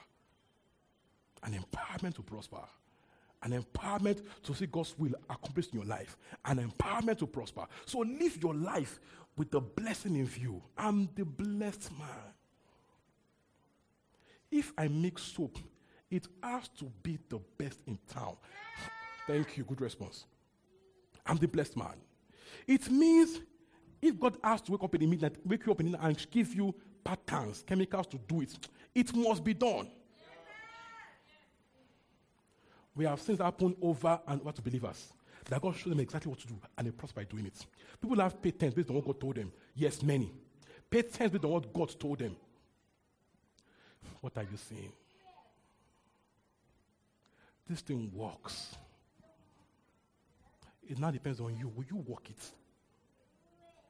An 1.44 1.54
empowerment 1.54 2.16
to 2.16 2.22
prosper. 2.22 2.62
An 3.44 3.52
empowerment 3.52 4.24
to 4.44 4.56
see 4.56 4.66
God's 4.66 4.98
will 4.98 5.14
accomplished 5.30 5.72
in 5.74 5.80
your 5.80 5.88
life. 5.88 6.18
An 6.46 6.58
empowerment 6.58 7.20
to 7.20 7.28
prosper. 7.28 7.66
So 7.86 8.00
live 8.00 8.42
your 8.42 8.56
life 8.56 9.00
with 9.38 9.52
the 9.52 9.62
blessing 9.62 10.16
in 10.16 10.26
view. 10.26 10.62
I'm 10.78 11.10
the 11.16 11.24
blessed 11.24 11.92
man. 11.98 12.34
If 14.52 14.74
I 14.78 14.88
make 14.88 15.20
soap, 15.20 15.60
it 16.10 16.28
has 16.42 16.70
to 16.80 16.86
be 17.04 17.20
the 17.30 17.40
best 17.58 17.80
in 17.86 18.00
town. 18.08 18.38
Thank 19.28 19.58
you. 19.58 19.66
Good 19.66 19.82
response. 19.82 20.26
I'm 21.26 21.38
the 21.38 21.48
blessed 21.48 21.76
man. 21.76 21.96
It 22.66 22.90
means 22.90 23.42
if 24.02 24.20
God 24.20 24.38
has 24.44 24.62
to 24.62 24.72
wake 24.72 24.84
up 24.84 24.96
in 24.96 25.02
the 25.02 25.08
midnight, 25.08 25.36
wake 25.46 25.66
you 25.66 25.72
up 25.72 25.80
in 25.82 25.92
the 25.92 25.98
night 25.98 26.08
and 26.08 26.32
give 26.32 26.54
you 26.56 26.74
patterns, 27.04 27.64
chemicals 27.68 28.08
to 28.08 28.18
do 28.18 28.42
it, 28.42 28.58
it 28.96 29.14
must 29.16 29.44
be 29.44 29.54
done. 29.54 29.90
We 32.98 33.06
have 33.06 33.22
seen 33.22 33.36
it 33.36 33.42
happen 33.42 33.76
over 33.80 34.20
and 34.28 34.42
over 34.42 34.52
to 34.52 34.62
believers. 34.62 35.14
That 35.46 35.62
God 35.62 35.76
showed 35.78 35.92
them 35.92 36.00
exactly 36.00 36.30
what 36.30 36.40
to 36.40 36.48
do 36.48 36.56
and 36.78 36.88
they 36.88 36.92
prosper 36.92 37.22
by 37.22 37.26
doing 37.26 37.46
it. 37.46 37.66
People 38.02 38.18
have 38.18 38.42
patents 38.42 38.76
based 38.76 38.90
on 38.90 38.96
what 38.96 39.06
God 39.06 39.20
told 39.20 39.36
them. 39.36 39.52
Yes, 39.76 40.02
many. 40.02 40.32
Patents 40.90 41.32
based 41.32 41.46
on 41.46 41.52
what 41.52 41.72
God 41.72 42.00
told 42.00 42.18
them. 42.18 42.36
What 44.20 44.36
are 44.36 44.44
you 44.44 44.58
saying? 44.58 44.92
This 47.70 47.82
thing 47.82 48.12
works. 48.14 48.76
It 50.90 50.98
now 50.98 51.12
depends 51.12 51.40
on 51.40 51.56
you. 51.56 51.68
Will 51.68 51.86
you 51.90 51.98
walk 51.98 52.30
it? 52.30 52.52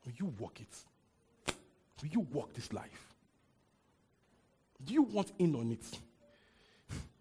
Will 0.05 0.14
you 0.18 0.34
walk 0.38 0.60
it? 0.60 1.53
Will 2.01 2.10
you 2.10 2.20
walk 2.32 2.53
this 2.53 2.74
life? 2.74 3.14
Do 4.84 4.93
you 4.93 5.03
want 5.03 5.32
in 5.39 5.55
on 5.55 5.72
it? 5.72 5.99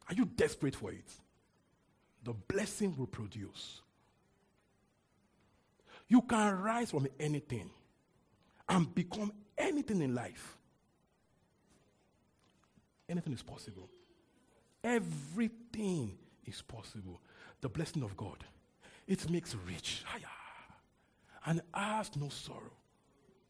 Are 0.08 0.14
you 0.14 0.24
desperate 0.24 0.74
for 0.74 0.90
it? 0.92 1.04
The 2.26 2.32
blessing 2.32 2.92
will 2.96 3.06
produce. 3.06 3.80
You 6.08 6.22
can 6.22 6.58
rise 6.60 6.90
from 6.90 7.06
anything 7.20 7.70
and 8.68 8.92
become 8.92 9.32
anything 9.56 10.02
in 10.02 10.12
life. 10.12 10.56
Anything 13.08 13.32
is 13.32 13.42
possible. 13.42 13.88
Everything 14.82 16.18
is 16.44 16.62
possible. 16.62 17.20
The 17.60 17.68
blessing 17.68 18.02
of 18.02 18.16
God 18.16 18.38
it 19.06 19.30
makes 19.30 19.54
rich. 19.68 20.02
And 21.44 21.62
has 21.72 22.10
no 22.16 22.28
sorrow. 22.28 22.72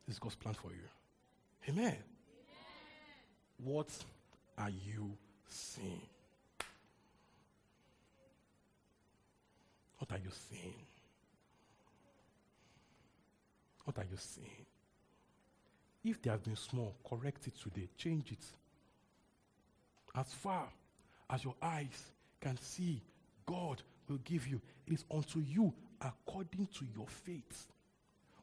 This 0.06 0.16
is 0.16 0.18
God's 0.18 0.34
plan 0.34 0.52
for 0.52 0.70
you. 0.70 1.70
Amen. 1.70 1.84
Amen. 1.86 1.96
What 3.56 3.88
are 4.58 4.68
you 4.68 5.16
seeing? 5.48 6.02
What 9.98 10.12
are 10.12 10.18
you 10.22 10.30
seeing? 10.50 10.74
What 13.84 13.98
are 13.98 14.04
you 14.10 14.16
seeing? 14.16 14.66
If 16.04 16.22
they 16.22 16.30
have 16.30 16.44
been 16.44 16.56
small, 16.56 16.94
correct 17.08 17.46
it 17.46 17.54
today. 17.60 17.88
Change 17.96 18.32
it. 18.32 18.44
As 20.14 20.32
far 20.32 20.68
as 21.30 21.44
your 21.44 21.54
eyes 21.60 22.12
can 22.40 22.56
see, 22.60 23.02
God 23.44 23.82
will 24.08 24.18
give 24.18 24.46
you. 24.46 24.60
It 24.86 24.94
is 24.94 25.04
unto 25.10 25.40
you 25.40 25.72
according 26.00 26.68
to 26.78 26.86
your 26.96 27.06
faith. 27.06 27.66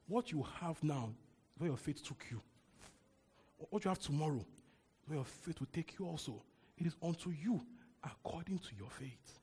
What 0.08 0.32
you 0.32 0.46
have 0.60 0.82
now, 0.84 1.10
where 1.58 1.70
your 1.70 1.78
faith 1.78 2.04
took 2.04 2.26
you. 2.30 2.42
What 3.70 3.86
you 3.86 3.90
have 3.90 4.00
tomorrow, 4.00 4.46
where 5.08 5.18
your 5.18 5.26
faith 5.26 5.60
will 5.60 5.68
take 5.72 5.96
you 6.00 6.06
also. 6.06 6.42
It 6.78 6.88
is 6.88 6.96
unto 7.02 7.30
you 7.30 7.62
according 8.04 8.60
to 8.60 8.70
your 8.78 8.90
faith. 8.90 9.40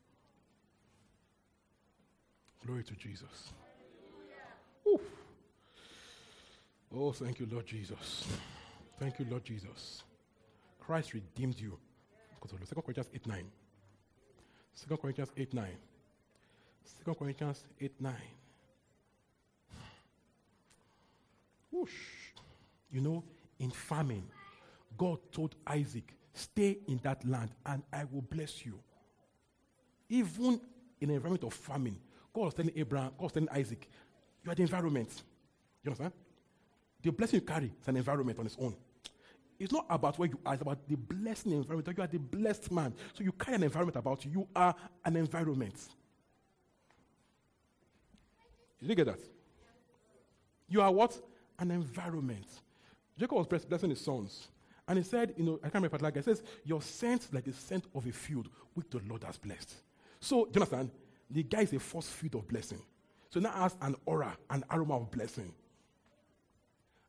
Glory 2.65 2.85
to 2.85 2.95
Jesus. 2.95 3.53
Oh, 6.95 7.13
thank 7.13 7.39
you, 7.39 7.49
Lord 7.51 7.67
Jesus. 7.67 8.27
Thank 8.99 9.19
you, 9.19 9.27
Lord 9.31 9.45
Jesus. 9.45 10.03
Christ 10.81 11.15
redeemed 11.15 11.59
you. 11.59 11.79
2 12.49 12.83
Corinthians 12.83 13.11
8 13.15 13.27
9. 13.27 13.45
2 14.89 14.97
Corinthians 14.97 15.31
8 15.37 15.55
9. 15.55 15.67
2 17.05 17.15
Corinthians 17.15 17.65
8 17.81 17.93
9. 18.01 18.15
Whoosh. 21.71 21.91
You 22.91 23.01
know, 23.01 23.23
in 23.61 23.71
famine, 23.71 24.25
God 24.99 25.19
told 25.31 25.55
Isaac, 25.67 26.13
Stay 26.33 26.79
in 26.89 26.99
that 27.03 27.25
land 27.27 27.51
and 27.67 27.83
I 27.93 28.05
will 28.11 28.23
bless 28.23 28.65
you. 28.65 28.79
Even 30.09 30.61
in 31.01 31.11
an 31.11 31.17
environment 31.17 31.45
of 31.45 31.53
famine, 31.53 31.97
God 32.33 32.45
was 32.45 32.55
telling 32.55 32.73
Abraham, 32.77 33.11
God 33.19 33.25
was 33.25 33.33
telling 33.33 33.49
Isaac, 33.51 33.89
You 34.45 34.51
are 34.51 34.55
the 34.55 34.63
environment. 34.63 35.23
You 35.83 35.91
understand? 35.91 36.13
The 37.03 37.11
blessing 37.11 37.41
you 37.41 37.47
carry 37.47 37.73
is 37.81 37.89
an 37.89 37.97
environment 37.97 38.39
on 38.39 38.47
its 38.47 38.57
own. 38.61 38.77
It's 39.59 39.73
not 39.73 39.87
about 39.91 40.19
where 40.19 40.29
you 40.29 40.39
are, 40.45 40.55
it's 40.55 40.63
about 40.63 40.89
the 40.89 40.97
blessing 40.97 41.53
environment. 41.53 41.97
You 41.97 42.05
are 42.05 42.07
the 42.07 42.19
blessed 42.19 42.71
man. 42.73 42.95
So 43.15 43.25
you 43.25 43.33
carry 43.33 43.57
an 43.57 43.63
environment 43.63 43.97
about 43.97 44.25
you. 44.25 44.31
You 44.31 44.49
are 44.57 44.75
an 45.05 45.17
environment. 45.17 45.75
Did 48.81 48.89
you 48.89 48.95
get 48.95 49.07
that? 49.07 49.21
You 50.69 50.81
are 50.81 50.91
what? 50.91 51.19
An 51.59 51.71
environment. 51.71 52.47
Jacob 53.19 53.37
was 53.37 53.65
blessing 53.65 53.91
his 53.91 54.01
sons. 54.01 54.49
And 54.89 54.99
he 54.99 55.05
said, 55.05 55.35
you 55.37 55.45
know, 55.45 55.59
I 55.59 55.69
can't 55.69 55.75
remember, 55.75 55.99
like 55.99 56.17
I 56.17 56.21
says, 56.23 56.43
you're 56.65 56.81
sent 56.81 57.33
like 57.33 57.45
the 57.45 57.53
scent 57.53 57.85
of 57.95 58.07
a 58.07 58.13
field 58.13 58.49
which 58.75 58.89
the 58.91 59.01
Lord 59.07 59.23
has 59.25 59.37
blessed. 59.37 59.75
So, 60.21 60.47
do 60.47 60.53
you 60.55 60.63
understand? 60.63 60.91
The 61.31 61.43
guy 61.45 61.61
is 61.61 61.73
a 61.73 61.79
first 61.79 62.11
field 62.11 62.35
of 62.35 62.49
blessing. 62.49 62.83
So 63.31 63.39
now 63.39 63.53
has 63.53 63.77
an 63.81 63.95
aura, 64.07 64.37
an 64.51 64.65
aroma 64.71 64.97
of 64.97 65.11
blessing. 65.11 65.53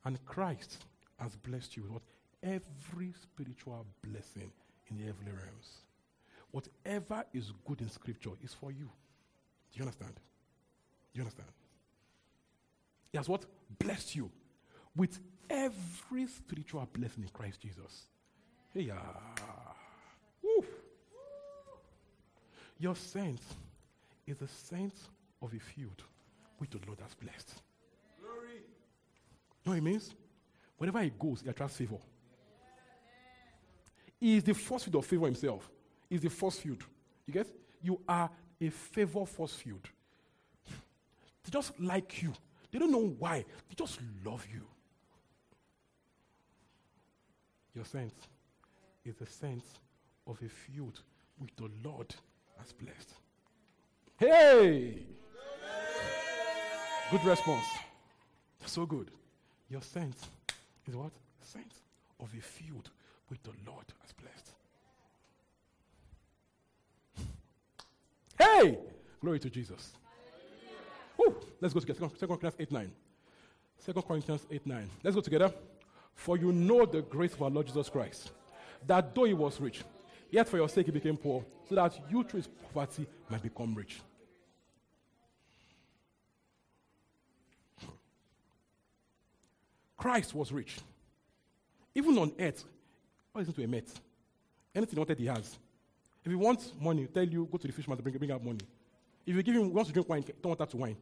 And 0.05 0.24
Christ 0.26 0.86
has 1.19 1.36
blessed 1.36 1.76
you 1.78 1.84
with 1.84 1.91
what? 1.91 2.01
Every 2.43 3.13
spiritual 3.22 3.86
blessing 4.03 4.51
in 4.89 4.97
the 4.97 5.05
heavenly 5.05 5.32
realms. 5.32 5.82
Whatever 6.51 7.26
is 7.34 7.51
good 7.65 7.82
in 7.82 7.89
scripture 7.89 8.32
is 8.43 8.53
for 8.53 8.72
you. 8.72 8.89
Do 9.72 9.78
you 9.78 9.84
understand? 9.84 10.13
Do 10.13 11.19
you 11.19 11.22
understand? 11.22 11.49
He 13.11 13.17
has 13.17 13.30
what? 13.30 13.45
Blessed 13.80 14.15
you 14.15 14.30
with 14.95 15.19
every 15.49 16.28
spiritual 16.28 16.88
blessing 16.91 17.24
in 17.24 17.30
Christ 17.30 17.61
Jesus. 17.61 18.07
Hey, 18.74 18.82
yeah. 18.82 18.99
Woo. 20.41 20.65
Your 22.80 22.95
saint 22.95 23.39
is 24.32 24.41
a 24.41 24.47
saint 24.47 24.93
of 25.41 25.53
a 25.53 25.59
field 25.59 26.03
which 26.57 26.69
the 26.69 26.79
Lord 26.88 26.99
has 27.01 27.13
blessed. 27.13 27.61
Glory. 28.21 28.55
You 28.55 29.65
know 29.65 29.71
what 29.71 29.77
it 29.77 29.84
means? 29.84 30.15
Wherever 30.77 31.01
he 31.01 31.11
goes, 31.19 31.41
he 31.41 31.49
attracts 31.49 31.77
favor. 31.77 31.97
He 34.19 34.38
is 34.38 34.43
the 34.43 34.53
first 34.53 34.86
field 34.86 34.95
of 34.95 35.05
favor 35.05 35.25
himself. 35.25 35.69
He's 36.09 36.21
the 36.21 36.29
first 36.29 36.61
field. 36.61 36.84
You 37.25 37.34
get? 37.34 37.47
You 37.82 37.99
are 38.07 38.29
a 38.59 38.69
favor 38.69 39.25
first 39.25 39.55
field. 39.55 39.88
They 41.43 41.49
just 41.51 41.79
like 41.79 42.21
you. 42.21 42.34
They 42.71 42.79
don't 42.79 42.91
know 42.91 43.15
why. 43.19 43.43
They 43.69 43.75
just 43.75 43.99
love 44.23 44.45
you. 44.51 44.61
Your 47.73 47.86
sense 47.86 48.13
is 49.03 49.15
the 49.15 49.25
sense 49.25 49.65
of 50.27 50.39
a 50.41 50.49
field 50.49 51.01
which 51.38 51.51
the 51.55 51.69
Lord 51.84 52.13
has 52.59 52.71
blessed. 52.73 53.13
Hey! 54.22 54.99
Good 57.09 57.26
response. 57.26 57.65
So 58.67 58.86
good. 58.86 59.09
Your 59.67 59.82
sense 59.82 60.28
is 60.88 60.95
what? 60.95 61.11
Sense 61.41 61.82
of 62.19 62.32
a 62.38 62.39
field 62.39 62.91
which 63.30 63.39
the 63.41 63.49
Lord 63.65 63.86
has 63.99 64.11
blessed. 64.13 64.51
Hey! 68.38 68.78
Glory 69.19 69.39
to 69.39 69.49
Jesus. 69.49 69.93
Whew. 71.15 71.36
Let's 71.59 71.74
go 71.74 71.80
together. 71.80 72.07
2 72.07 72.28
Corinthians 72.28 72.55
8 72.59 72.72
9. 72.72 72.91
2 73.88 73.93
Corinthians 74.03 74.45
8 74.51 74.67
9. 74.67 74.89
Let's 75.03 75.15
go 75.15 75.22
together. 75.22 75.51
For 76.13 76.38
you 76.38 76.51
know 76.51 76.86
the 76.86 77.01
grace 77.01 77.34
of 77.34 77.41
our 77.41 77.49
Lord 77.49 77.65
Jesus 77.65 77.89
Christ, 77.89 78.30
that 78.86 79.15
though 79.15 79.24
he 79.24 79.34
was 79.34 79.59
rich, 79.59 79.82
yet 80.30 80.47
for 80.47 80.57
your 80.57 80.69
sake 80.69 80.86
he 80.86 80.91
became 80.91 81.17
poor, 81.17 81.43
so 81.67 81.74
that 81.74 81.99
you 82.11 82.24
through 82.24 82.41
his 82.41 82.49
poverty 82.72 83.07
might 83.28 83.41
become 83.41 83.74
rich. 83.74 83.99
Christ 90.02 90.34
was 90.34 90.52
rich. 90.52 90.80
Even 91.93 92.18
on 92.18 92.32
earth, 92.39 92.66
what 93.32 93.47
is 93.47 93.54
to 93.54 93.64
a 93.64 93.68
mate? 93.68 93.88
Anything 94.74 94.97
wanted, 94.97 95.20
he 95.20 95.28
has. 95.28 95.60
If 96.26 96.32
he 96.32 96.36
wants 96.36 96.74
money, 96.82 97.06
tell 97.06 97.24
you, 97.24 97.47
go 97.52 97.60
to 97.60 97.68
the 97.68 97.74
fish 97.74 97.88
market, 97.88 98.02
bring, 98.02 98.18
bring 98.18 98.32
out 98.32 98.43
money. 98.43 98.58
If 99.28 99.36
you 99.36 99.43
give 99.43 99.54
him, 99.54 99.72
wants 99.72 99.89
to 99.89 99.93
drink 99.93 100.10
wine, 100.10 100.24
don't 100.41 100.45
want 100.45 100.60
that 100.60 100.72
to 100.72 100.78
wine. 100.78 100.97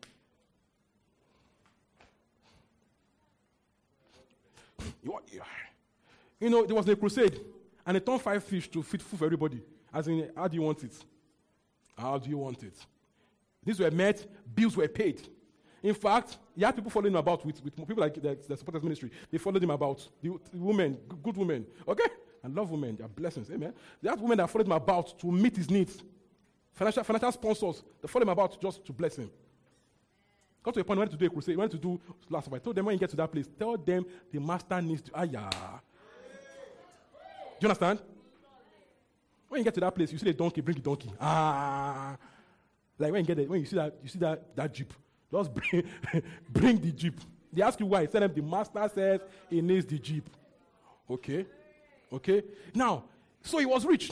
You 6.41 6.49
know, 6.49 6.65
there 6.65 6.75
was 6.75 6.89
a 6.89 6.95
crusade, 6.97 7.39
and 7.85 7.95
they 7.95 8.01
turned 8.01 8.21
five 8.21 8.43
fish 8.43 8.69
to 8.69 8.83
feed 8.83 9.01
food 9.01 9.17
for 9.17 9.25
everybody. 9.25 9.61
As 9.93 10.09
in, 10.09 10.29
how 10.35 10.49
do 10.49 10.55
you 10.55 10.61
want 10.61 10.83
it? 10.83 10.93
How 11.97 12.17
do 12.17 12.29
you 12.29 12.37
want 12.37 12.61
it? 12.63 12.75
These 13.63 13.79
were 13.79 13.91
met, 13.91 14.25
bills 14.53 14.75
were 14.75 14.89
paid. 14.89 15.21
In 15.81 15.93
fact, 15.93 16.37
he 16.55 16.63
had 16.63 16.75
people 16.75 16.91
following 16.91 17.13
him 17.13 17.19
about 17.19 17.45
with, 17.45 17.63
with 17.63 17.75
people 17.75 17.97
like 17.97 18.15
the, 18.15 18.37
the 18.47 18.57
supporters 18.57 18.83
ministry. 18.83 19.11
They 19.31 19.37
followed 19.37 19.63
him 19.63 19.71
about. 19.71 20.07
The, 20.21 20.37
the 20.51 20.57
women, 20.57 20.97
good 21.23 21.37
women. 21.37 21.65
Okay? 21.87 22.09
And 22.43 22.55
love 22.55 22.69
women. 22.69 22.97
They 22.97 23.03
are 23.03 23.09
blessings. 23.09 23.49
Amen. 23.49 23.73
They 24.01 24.09
had 24.09 24.19
women 24.19 24.37
that 24.37 24.49
followed 24.49 24.67
him 24.67 24.73
about 24.73 25.17
to 25.19 25.31
meet 25.31 25.55
his 25.55 25.69
needs. 25.69 26.01
Financial, 26.73 27.03
financial 27.03 27.31
sponsors. 27.31 27.83
They 28.01 28.07
followed 28.07 28.23
him 28.23 28.29
about 28.29 28.61
just 28.61 28.85
to 28.85 28.93
bless 28.93 29.17
him. 29.17 29.29
Got 30.61 30.73
to 30.73 30.81
a 30.81 30.83
point 30.83 30.99
where 30.99 31.07
to 31.07 31.15
do 31.15 31.25
a 31.25 31.29
crusade. 31.29 31.53
He 31.53 31.57
went 31.57 31.71
to 31.71 31.77
do 31.77 31.99
last 32.29 32.47
of 32.47 32.53
I 32.53 32.59
told 32.59 32.75
them 32.75 32.85
when 32.85 32.93
you 32.93 32.99
get 32.99 33.09
to 33.11 33.15
that 33.15 33.31
place, 33.31 33.47
tell 33.57 33.77
them 33.77 34.05
the 34.31 34.39
master 34.39 34.81
needs 34.81 35.01
to. 35.03 35.11
Ah, 35.13 35.23
yeah. 35.23 35.49
Do 35.49 37.65
you 37.65 37.69
understand? 37.69 37.99
When 39.47 39.59
you 39.59 39.63
get 39.63 39.73
to 39.73 39.79
that 39.79 39.95
place, 39.95 40.11
you 40.11 40.17
see 40.17 40.25
the 40.25 40.33
donkey, 40.33 40.61
bring 40.61 40.75
the 40.75 40.83
donkey. 40.83 41.11
Ah. 41.19 42.17
Like 42.97 43.13
when 43.13 43.21
you 43.21 43.27
get 43.27 43.37
there, 43.37 43.47
when 43.47 43.61
you 43.61 43.65
see 43.65 43.77
that, 43.77 43.95
you 44.03 44.09
see 44.09 44.19
that, 44.19 44.55
that 44.55 44.73
jeep, 44.73 44.93
just 45.31 45.53
bring, 45.53 45.83
bring 46.49 46.79
the 46.79 46.91
jeep. 46.91 47.19
They 47.51 47.61
ask 47.61 47.79
you 47.79 47.85
why. 47.85 48.05
Tell 48.05 48.21
them 48.21 48.33
the 48.33 48.41
master 48.41 48.89
says 48.93 49.21
he 49.49 49.61
needs 49.61 49.85
the 49.85 49.97
jeep. 49.99 50.29
Okay? 51.09 51.45
Okay? 52.11 52.43
Now, 52.73 53.05
so 53.41 53.57
he 53.57 53.65
was 53.65 53.85
rich. 53.85 54.11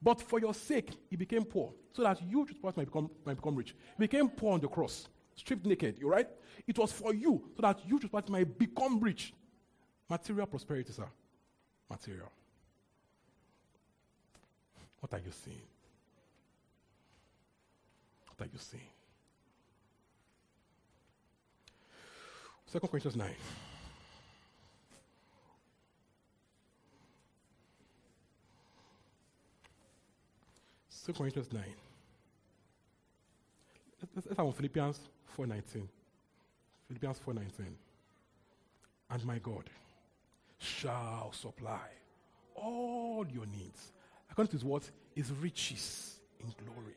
But 0.00 0.22
for 0.22 0.38
your 0.38 0.54
sake, 0.54 0.90
he 1.10 1.16
became 1.16 1.44
poor. 1.44 1.72
So 1.92 2.02
that 2.04 2.22
you 2.22 2.46
might 2.62 2.76
become, 2.76 3.10
might 3.24 3.36
become 3.36 3.56
rich. 3.56 3.74
He 3.96 4.04
became 4.04 4.28
poor 4.28 4.54
on 4.54 4.60
the 4.60 4.68
cross, 4.68 5.08
stripped 5.34 5.66
naked. 5.66 5.98
You 5.98 6.08
right? 6.08 6.28
It 6.66 6.78
was 6.78 6.92
for 6.92 7.12
you, 7.12 7.42
so 7.56 7.62
that 7.62 7.80
you 7.84 8.00
might 8.28 8.58
become 8.58 9.00
rich. 9.00 9.32
Material 10.08 10.46
prosperity, 10.46 10.92
sir. 10.92 11.08
Material. 11.90 12.30
What 15.00 15.12
are 15.12 15.18
you 15.18 15.32
seeing? 15.32 15.62
What 18.26 18.46
are 18.46 18.50
you 18.52 18.58
seeing? 18.58 18.97
Second 22.70 22.88
Corinthians 22.90 23.16
9. 23.16 23.30
Second 30.90 31.18
Corinthians 31.18 31.50
9. 31.50 31.62
Let's, 34.02 34.26
let's 34.26 34.28
have 34.36 34.46
on 34.46 34.52
Philippians 34.52 35.00
4.19. 35.38 35.88
Philippians 36.88 37.18
4.19. 37.26 37.40
And 39.10 39.24
my 39.24 39.38
God 39.38 39.64
shall 40.58 41.32
supply 41.32 41.88
all 42.54 43.26
your 43.32 43.46
needs 43.46 43.92
according 44.30 44.50
to 44.50 44.56
his 44.56 44.64
what? 44.64 44.82
His 45.14 45.32
riches 45.32 46.20
in 46.40 46.52
glory. 46.64 46.94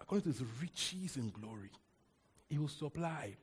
According 0.00 0.32
to 0.32 0.38
his 0.38 0.48
riches 0.60 1.16
in 1.16 1.30
glory, 1.30 1.70
he 2.48 2.58
will 2.58 2.68
supply 2.68 3.34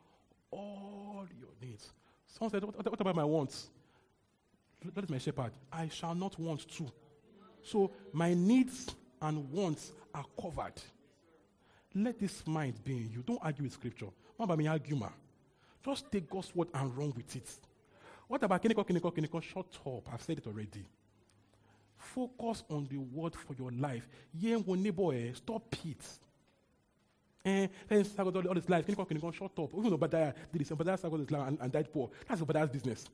all 0.51 1.25
your 1.39 1.49
needs. 1.61 1.91
Someone 2.27 2.51
said, 2.51 2.63
What, 2.63 2.75
what 2.85 3.01
about 3.01 3.15
my 3.15 3.23
wants? 3.23 3.67
That 4.93 5.03
is 5.03 5.09
my 5.09 5.17
shepherd. 5.17 5.51
I 5.71 5.89
shall 5.89 6.15
not 6.15 6.39
want 6.39 6.67
to. 6.77 6.91
So 7.61 7.91
my 8.13 8.33
needs 8.33 8.95
and 9.21 9.51
wants 9.51 9.91
are 10.13 10.25
covered. 10.39 10.81
Let 11.93 12.19
this 12.19 12.45
mind 12.47 12.83
be 12.83 12.93
in 12.93 13.09
you. 13.11 13.23
Don't 13.25 13.39
argue 13.41 13.63
with 13.63 13.73
scripture. 13.73 14.07
What 14.37 14.45
about 14.45 14.57
me 14.57 14.67
argue. 14.67 14.97
Just 15.83 16.11
take 16.11 16.29
God's 16.29 16.55
word 16.55 16.69
and 16.73 16.95
run 16.95 17.13
with 17.15 17.35
it. 17.35 17.49
What 18.27 18.43
about 18.43 18.61
Kiniko, 18.61 18.85
Kiniko, 18.87 19.13
Kiniko? 19.13 19.41
Shut 19.41 19.77
up. 19.85 20.13
I've 20.13 20.21
said 20.21 20.37
it 20.37 20.47
already. 20.47 20.85
Focus 21.97 22.63
on 22.69 22.87
the 22.89 22.97
word 22.97 23.35
for 23.35 23.53
your 23.55 23.71
life. 23.71 24.07
Eh, 24.41 25.31
stop 25.33 25.75
it. 25.83 26.05
Eh, 27.45 27.67
then 27.87 28.03
struggled 28.03 28.35
all, 28.35 28.47
all 28.47 28.55
his 28.55 28.69
life. 28.69 28.85
Can 28.85 28.95
you, 28.97 29.05
can 29.05 29.17
you 29.17 29.31
shut 29.31 29.51
up? 29.57 29.69
Even 29.77 29.93
Obadiah 29.93 30.33
did 30.51 30.61
this. 30.61 30.71
Obadiah 30.71 30.97
struggled 30.97 31.21
his 31.21 31.31
life 31.31 31.47
and, 31.47 31.57
and 31.61 31.71
died 31.71 31.91
poor. 31.91 32.09
That's 32.27 32.41
Obadiah's 32.41 32.69
business. 32.69 33.05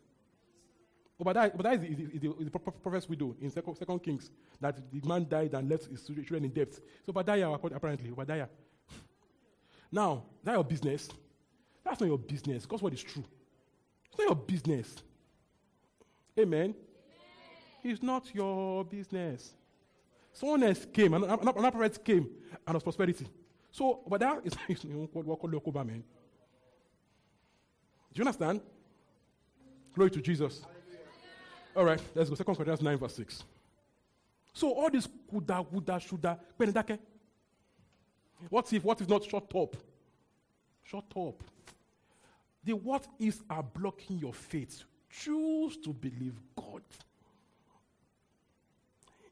Obadiah, 1.19 1.51
Obadiah 1.53 1.75
is, 1.75 1.83
is, 1.83 1.99
is, 2.15 2.21
the, 2.21 2.35
is 2.39 2.45
the 2.45 2.59
prophet's 2.59 3.07
widow 3.07 3.35
in 3.39 3.51
second, 3.51 3.75
second 3.75 3.99
Kings. 3.99 4.31
That 4.59 4.77
the 4.91 5.07
man 5.07 5.27
died 5.29 5.53
and 5.53 5.69
left 5.69 5.85
his 5.85 6.03
children 6.03 6.45
in 6.45 6.51
debt. 6.51 6.73
So 6.73 7.09
Obadiah, 7.09 7.51
apparently, 7.51 8.11
Obadiah. 8.11 8.47
Now, 9.91 10.23
that 10.43 10.53
your 10.53 10.63
business. 10.63 11.09
That's 11.83 11.99
not 11.99 12.07
your 12.07 12.17
business. 12.17 12.63
Because 12.63 12.81
what 12.81 12.93
is 12.93 13.03
true. 13.03 13.23
It's 14.09 14.17
not 14.17 14.25
your 14.25 14.35
business. 14.35 14.95
Amen. 16.37 16.73
It's 17.83 18.01
not 18.01 18.33
your 18.33 18.83
business. 18.83 19.53
Someone 20.33 20.63
else 20.63 20.85
came, 20.91 21.13
another 21.13 21.71
prophet 21.71 22.03
came, 22.03 22.27
and 22.67 22.73
was 22.73 22.83
prosperity. 22.83 23.25
So, 23.75 23.99
but 24.07 24.21
that 24.21 24.39
is 24.45 24.53
what 25.11 25.37
call 25.37 25.49
local 25.49 25.73
man. 25.73 26.01
Do 28.13 28.21
you 28.21 28.21
understand? 28.21 28.61
Glory 29.93 30.11
to 30.11 30.21
Jesus. 30.21 30.61
All 31.75 31.83
right, 31.83 31.99
let's 32.15 32.29
go. 32.29 32.35
Second 32.37 32.55
Corinthians 32.55 32.81
9, 32.81 32.97
verse 32.97 33.15
6. 33.15 33.43
So 34.53 34.71
all 34.71 34.89
this 34.89 35.09
kuda, 35.29 35.69
woulda, 35.69 35.99
shoulda, 35.99 36.39
penedake. 36.57 36.97
What 38.49 38.71
if, 38.71 38.81
what 38.81 39.01
if 39.01 39.09
not 39.09 39.25
shut 39.25 39.53
up? 39.53 39.75
Shut 40.85 41.11
up. 41.17 41.43
The 42.63 42.77
what 42.77 43.05
ifs 43.19 43.41
are 43.49 43.63
blocking 43.63 44.19
your 44.19 44.33
faith. 44.33 44.85
Choose 45.09 45.75
to 45.83 45.89
believe 45.89 46.39
God. 46.55 46.81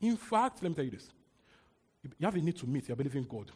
In 0.01 0.17
fact, 0.17 0.61
let 0.61 0.69
me 0.69 0.75
tell 0.75 0.83
you 0.83 0.91
this. 0.91 1.09
You 2.19 2.25
have 2.25 2.35
a 2.35 2.39
need 2.39 2.57
to 2.57 2.67
meet, 2.67 2.89
you're 2.89 2.97
believing 2.97 3.23
God. 3.23 3.49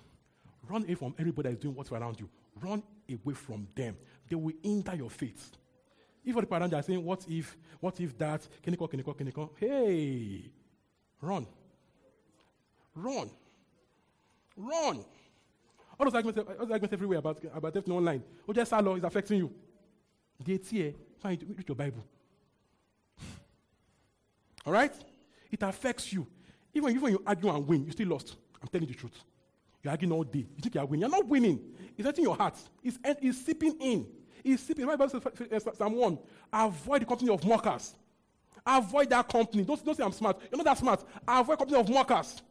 Run 0.70 0.84
away 0.84 0.96
from 0.96 1.16
everybody 1.18 1.50
that's 1.50 1.62
doing 1.62 1.76
what's 1.76 1.92
around 1.92 2.20
you. 2.20 2.30
Run 2.62 2.84
away 3.10 3.34
from 3.34 3.68
them. 3.76 3.96
They 4.30 4.36
will 4.36 4.54
hinder 4.64 4.96
your 4.96 5.10
faith. 5.10 5.52
If 6.26 6.36
the 6.36 6.42
you 6.42 6.78
are 6.78 6.84
saying, 6.84 7.04
What 7.04 7.26
if, 7.30 7.56
what 7.80 8.00
if 8.02 8.18
that, 8.18 8.46
can 8.62 8.74
you 8.74 8.78
call, 8.78 8.88
can 8.88 9.00
you 9.00 9.06
call, 9.06 9.14
can 9.14 9.28
you 9.28 9.32
call? 9.32 9.54
Hey, 9.58 10.52
run. 11.22 11.48
Run. 12.94 13.30
Run. 14.58 15.06
All 16.00 16.06
those 16.06 16.16
arguments, 16.16 16.40
all 16.40 16.66
those 16.66 16.72
arguments 16.72 16.94
everywhere 16.94 17.20
about, 17.20 17.42
about 17.56 17.74
death 17.74 17.90
online. 17.90 18.24
Oh, 18.48 18.54
just 18.54 18.72
law 18.72 18.96
is 18.96 19.04
affecting 19.04 19.38
you. 19.38 19.54
It's 20.46 20.70
here. 20.70 20.94
Find 21.20 21.42
read 21.42 21.68
your 21.68 21.76
Bible. 21.76 22.04
All 24.66 24.74
right? 24.74 24.94
It 25.50 25.64
affects 25.64 26.12
you. 26.12 26.28
Even, 26.74 26.90
even 26.90 27.02
when 27.02 27.14
you 27.14 27.24
argue 27.26 27.50
and 27.50 27.66
win, 27.66 27.86
you 27.86 27.92
still 27.92 28.10
lost. 28.10 28.36
I'm 28.62 28.68
telling 28.68 28.88
you 28.88 28.94
the 28.94 29.00
truth. 29.00 29.24
You're 29.88 29.92
arguing 29.94 30.12
all 30.12 30.24
day. 30.26 30.40
You 30.40 30.62
think 30.62 30.76
you're 30.76 30.86
winning. 30.86 31.02
You're 31.02 31.10
not 31.10 31.28
winning. 31.30 31.60
It's 31.96 32.06
hurting 32.06 32.26
your 32.26 32.36
heart. 32.36 32.56
It's, 32.84 33.00
it's 33.06 33.38
seeping 33.38 33.74
in. 33.80 34.06
It's 34.44 34.62
seeping. 34.62 34.86
The 34.86 34.98
Bible 34.98 35.08
says, 35.08 35.22
uh, 35.26 35.70
uh, 35.70 35.74
Psalm 35.76 35.94
1, 35.96 36.20
avoid 36.52 37.02
the 37.04 37.06
company 37.06 37.32
of 37.32 37.46
mockers. 37.46 37.96
Avoid 38.66 39.10
that 39.12 39.30
company. 39.30 39.64
Don't, 39.64 39.86
don't 39.86 39.96
say 39.96 40.04
I'm 40.04 40.12
smart. 40.12 40.42
You're 40.52 40.58
not 40.58 40.66
that 40.66 40.78
smart. 40.78 41.06
Avoid 41.26 41.58
company 41.58 41.80
of 41.80 41.88
mockers. 41.88 42.42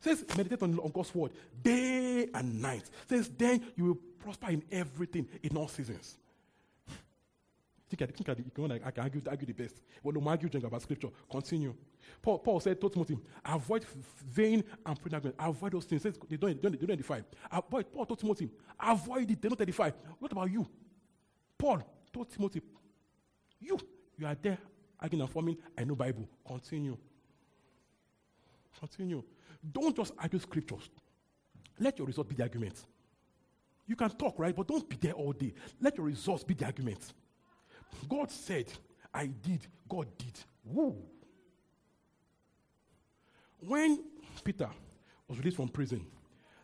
Says, 0.00 0.24
meditate 0.36 0.60
on, 0.64 0.76
on 0.80 0.90
God's 0.90 1.14
word 1.14 1.30
day 1.62 2.26
and 2.34 2.60
night. 2.60 2.90
Says, 3.08 3.30
then 3.38 3.62
you 3.76 3.84
will 3.84 3.98
prosper 4.18 4.50
in 4.50 4.64
everything 4.72 5.28
in 5.44 5.56
all 5.56 5.68
seasons 5.68 6.18
think 7.88 8.02
I 8.02 8.06
think 8.06 8.28
I, 8.28 8.32
I 8.86 8.90
can 8.90 9.02
argue, 9.02 9.22
argue 9.28 9.46
the 9.46 9.52
best. 9.52 9.76
Well, 10.02 10.14
no, 10.14 10.28
argue 10.28 10.48
about 10.64 10.82
scripture. 10.82 11.08
Continue. 11.30 11.74
Paul, 12.20 12.38
Paul 12.38 12.60
said 12.60 12.80
to 12.80 12.88
Timothy, 12.88 13.18
avoid 13.44 13.84
vain 14.24 14.64
and 14.84 15.00
pregnant. 15.00 15.34
Avoid 15.38 15.72
those 15.72 15.84
things. 15.84 16.02
Says 16.02 16.18
they 16.28 16.36
don't, 16.36 16.60
they 16.60 16.68
don't, 16.68 16.80
they 16.80 16.86
don't 16.86 16.94
edify. 16.94 17.20
Avoid, 17.50 17.92
Paul 17.92 18.06
told 18.06 18.18
Timothy, 18.18 18.50
avoid 18.78 19.30
it. 19.30 19.40
They 19.40 19.48
don't 19.48 19.60
edify. 19.60 19.90
What 20.18 20.32
about 20.32 20.50
you? 20.50 20.66
Paul 21.58 21.82
told 22.12 22.30
Timothy, 22.30 22.62
you, 23.60 23.78
you 24.18 24.26
are 24.26 24.36
there 24.40 24.58
arguing 25.00 25.22
and 25.22 25.30
forming. 25.30 25.56
I 25.76 25.84
know 25.84 25.94
Bible. 25.94 26.28
Continue. 26.46 26.96
Continue. 28.78 29.22
Don't 29.72 29.96
just 29.96 30.12
argue 30.18 30.38
scriptures. 30.38 30.90
Let 31.78 31.98
your 31.98 32.06
result 32.06 32.28
be 32.28 32.34
the 32.34 32.42
argument. 32.42 32.84
You 33.86 33.96
can 33.96 34.10
talk, 34.10 34.38
right? 34.38 34.54
But 34.54 34.66
don't 34.66 34.88
be 34.88 34.96
there 34.96 35.12
all 35.12 35.32
day. 35.32 35.54
Let 35.80 35.96
your 35.96 36.06
results 36.06 36.42
be 36.42 36.54
the 36.54 36.64
argument. 36.64 37.12
God 38.08 38.30
said, 38.30 38.66
I 39.12 39.26
did. 39.26 39.66
God 39.88 40.06
did. 40.18 40.38
Woo. 40.64 40.96
When 43.60 44.04
Peter 44.44 44.68
was 45.28 45.38
released 45.38 45.56
from 45.56 45.68
prison, 45.68 46.04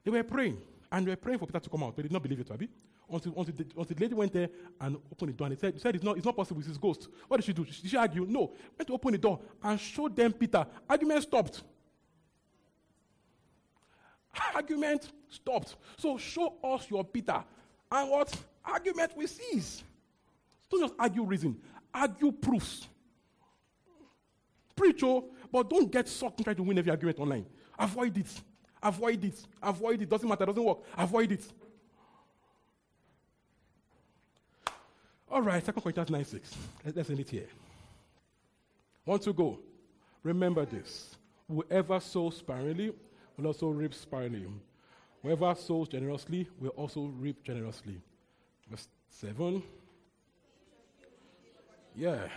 they 0.04 0.10
were 0.10 0.22
praying. 0.22 0.58
And 0.90 1.06
they 1.06 1.10
were 1.10 1.16
praying 1.16 1.38
for 1.38 1.46
Peter 1.46 1.60
to 1.60 1.70
come 1.70 1.82
out. 1.82 1.96
They 1.96 2.02
did 2.02 2.12
not 2.12 2.22
believe 2.22 2.40
it, 2.40 2.50
Abby. 2.50 2.68
until, 3.12 3.34
until, 3.36 3.54
the, 3.54 3.64
until 3.78 3.96
the 3.96 4.02
lady 4.02 4.14
went 4.14 4.32
there 4.32 4.48
and 4.80 4.96
opened 5.10 5.30
the 5.30 5.36
door 5.36 5.46
and 5.46 5.58
said, 5.58 5.80
said 5.80 5.94
it's, 5.94 6.04
not, 6.04 6.16
it's 6.16 6.26
not 6.26 6.36
possible, 6.36 6.60
it's 6.60 6.68
his 6.68 6.78
ghost. 6.78 7.08
What 7.28 7.38
did 7.38 7.44
she 7.46 7.52
do? 7.52 7.64
Did 7.64 7.74
she 7.74 7.96
argue? 7.96 8.26
No. 8.26 8.52
Went 8.78 8.86
to 8.88 8.94
open 8.94 9.12
the 9.12 9.18
door 9.18 9.40
and 9.62 9.78
showed 9.78 10.16
them 10.16 10.32
Peter. 10.32 10.66
Argument 10.88 11.22
stopped. 11.22 11.62
Argument 14.54 15.10
stopped. 15.28 15.76
So 15.98 16.18
show 16.18 16.54
us 16.64 16.86
your 16.90 17.04
Peter. 17.04 17.44
And 17.90 18.10
what? 18.10 18.34
Argument 18.64 19.12
we 19.16 19.26
cease. 19.26 19.82
Don't 20.72 20.80
just 20.80 20.94
argue 20.98 21.22
reason, 21.24 21.56
argue 21.92 22.32
proofs. 22.32 22.88
Preach, 24.74 25.02
oh, 25.04 25.26
but 25.52 25.68
don't 25.68 25.92
get 25.92 26.08
sucked 26.08 26.38
and 26.38 26.44
try 26.44 26.54
to 26.54 26.62
win 26.62 26.78
every 26.78 26.90
argument 26.90 27.18
online. 27.18 27.46
Avoid 27.78 28.16
it. 28.16 28.40
Avoid 28.82 29.24
it. 29.24 29.46
Avoid 29.62 30.02
it. 30.02 30.08
Doesn't 30.08 30.28
matter. 30.28 30.46
Doesn't 30.46 30.64
work. 30.64 30.78
Avoid 30.96 31.32
it. 31.32 31.44
All 35.30 35.42
right, 35.42 35.64
2 35.64 35.72
Corinthians 35.72 36.10
9 36.10 36.24
6. 36.24 36.54
Let's 36.94 37.10
end 37.10 37.20
it 37.20 37.28
here. 37.28 37.48
One 39.04 39.18
to 39.20 39.32
go. 39.32 39.58
Remember 40.22 40.64
this. 40.64 41.16
Whoever 41.48 42.00
sows 42.00 42.38
sparingly 42.38 42.94
will 43.36 43.46
also 43.46 43.68
reap 43.68 43.92
sparingly. 43.92 44.46
Whoever 45.22 45.54
sows 45.54 45.88
generously 45.88 46.48
will 46.58 46.70
also 46.70 47.12
reap 47.18 47.42
generously. 47.44 48.00
Verse 48.70 48.88
7. 49.10 49.62
Yeah. 51.96 52.28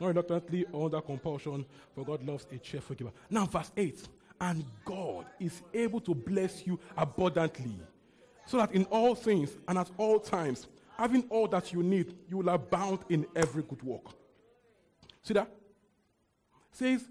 Not 0.00 0.08
reluctantly 0.08 0.66
under 0.72 1.00
compulsion, 1.00 1.66
for 1.94 2.04
God 2.04 2.26
loves 2.26 2.46
a 2.52 2.58
cheerful 2.58 2.96
giver. 2.96 3.12
Now, 3.28 3.46
verse 3.46 3.70
8. 3.76 4.08
And 4.40 4.64
God 4.84 5.26
is 5.38 5.60
able 5.74 6.00
to 6.00 6.14
bless 6.14 6.66
you 6.66 6.80
abundantly, 6.96 7.78
so 8.46 8.56
that 8.56 8.72
in 8.72 8.84
all 8.84 9.14
things 9.14 9.50
and 9.68 9.76
at 9.76 9.90
all 9.98 10.18
times, 10.18 10.66
having 10.96 11.24
all 11.28 11.46
that 11.48 11.74
you 11.74 11.82
need, 11.82 12.16
you 12.26 12.38
will 12.38 12.48
abound 12.48 13.00
in 13.10 13.26
every 13.36 13.62
good 13.62 13.82
work. 13.82 14.06
See 15.22 15.34
that? 15.34 15.50
says, 16.72 17.04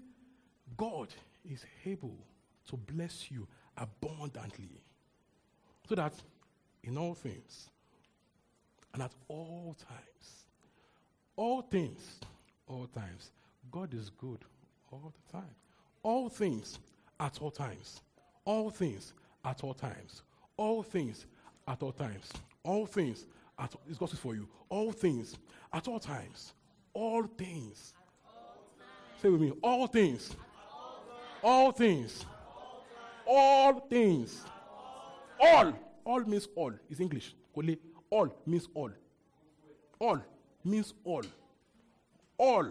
God 0.76 1.08
is 1.48 1.64
able 1.84 2.16
to 2.68 2.76
bless 2.76 3.30
you 3.30 3.46
abundantly, 3.76 4.80
so 5.88 5.94
that 5.94 6.14
in 6.82 6.98
all 6.98 7.14
things 7.14 7.68
and 8.92 9.02
at 9.02 9.12
all 9.28 9.76
times, 9.78 10.46
all 11.36 11.62
things, 11.62 12.20
all 12.66 12.86
times, 12.86 13.30
God 13.70 13.94
is 13.94 14.10
good 14.10 14.44
all 14.90 15.12
the 15.14 15.32
time. 15.32 15.54
All 16.02 16.28
things 16.28 16.78
at 17.18 17.40
all 17.40 17.50
times. 17.50 18.00
All 18.44 18.70
things 18.70 19.12
at 19.44 19.62
all 19.62 19.74
times. 19.74 20.22
All 20.56 20.82
things 20.82 21.26
at 21.68 21.82
all 21.82 21.92
times. 21.92 22.30
All 22.62 22.86
things 22.86 23.26
at 23.58 23.74
all, 23.74 23.80
gospel 23.98 24.18
for 24.18 24.34
you. 24.34 24.48
All 24.68 24.92
things 24.92 25.36
at 25.72 25.86
all 25.88 26.00
times. 26.00 26.54
All 26.92 27.24
things. 27.24 27.94
Say 29.22 29.28
with 29.28 29.40
me. 29.40 29.52
All 29.62 29.86
things. 29.86 30.34
All 31.42 31.72
things. 31.72 32.24
All 33.26 33.80
things. 33.80 34.44
All. 35.40 35.72
All 36.04 36.20
means 36.24 36.48
all. 36.56 36.72
It's 36.88 37.00
English. 37.00 37.34
All 38.10 38.28
means 38.44 38.68
all. 38.74 38.90
All 40.00 40.20
means 40.64 40.92
all. 41.04 41.22
All 42.36 42.66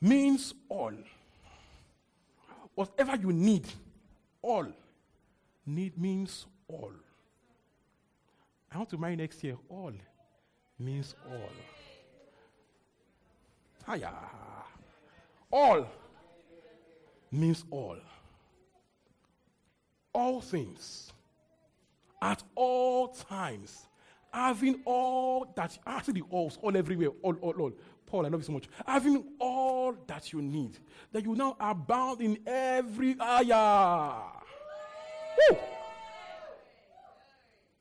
means 0.00 0.54
all. 0.68 0.94
Whatever 2.74 3.16
you 3.16 3.32
need, 3.32 3.66
all. 4.40 4.66
Need 5.66 5.98
means 5.98 6.46
all. 6.68 6.92
I 8.72 8.78
want 8.78 8.90
to 8.90 8.98
marry 8.98 9.16
next 9.16 9.42
year. 9.42 9.56
All 9.68 9.92
means 10.78 11.14
all. 11.28 11.50
Hiya. 13.94 14.12
All 15.50 15.86
means 17.32 17.64
all. 17.70 17.98
All 20.12 20.40
things. 20.40 21.12
At 22.22 22.42
all 22.54 23.08
times. 23.08 23.86
Having 24.32 24.82
all 24.84 25.52
that, 25.56 25.76
actually, 25.86 26.22
all, 26.30 26.52
all 26.62 26.76
everywhere, 26.76 27.08
all, 27.22 27.34
all, 27.40 27.60
all. 27.60 27.72
Paul, 28.06 28.26
I 28.26 28.28
love 28.28 28.40
you 28.40 28.46
so 28.46 28.52
much. 28.52 28.68
Having 28.86 29.24
all 29.38 29.94
that 30.06 30.32
you 30.32 30.42
need, 30.42 30.78
that 31.12 31.24
you 31.24 31.34
now 31.34 31.56
abound 31.58 32.20
in 32.20 32.38
every. 32.46 33.14
Woo! 33.14 33.16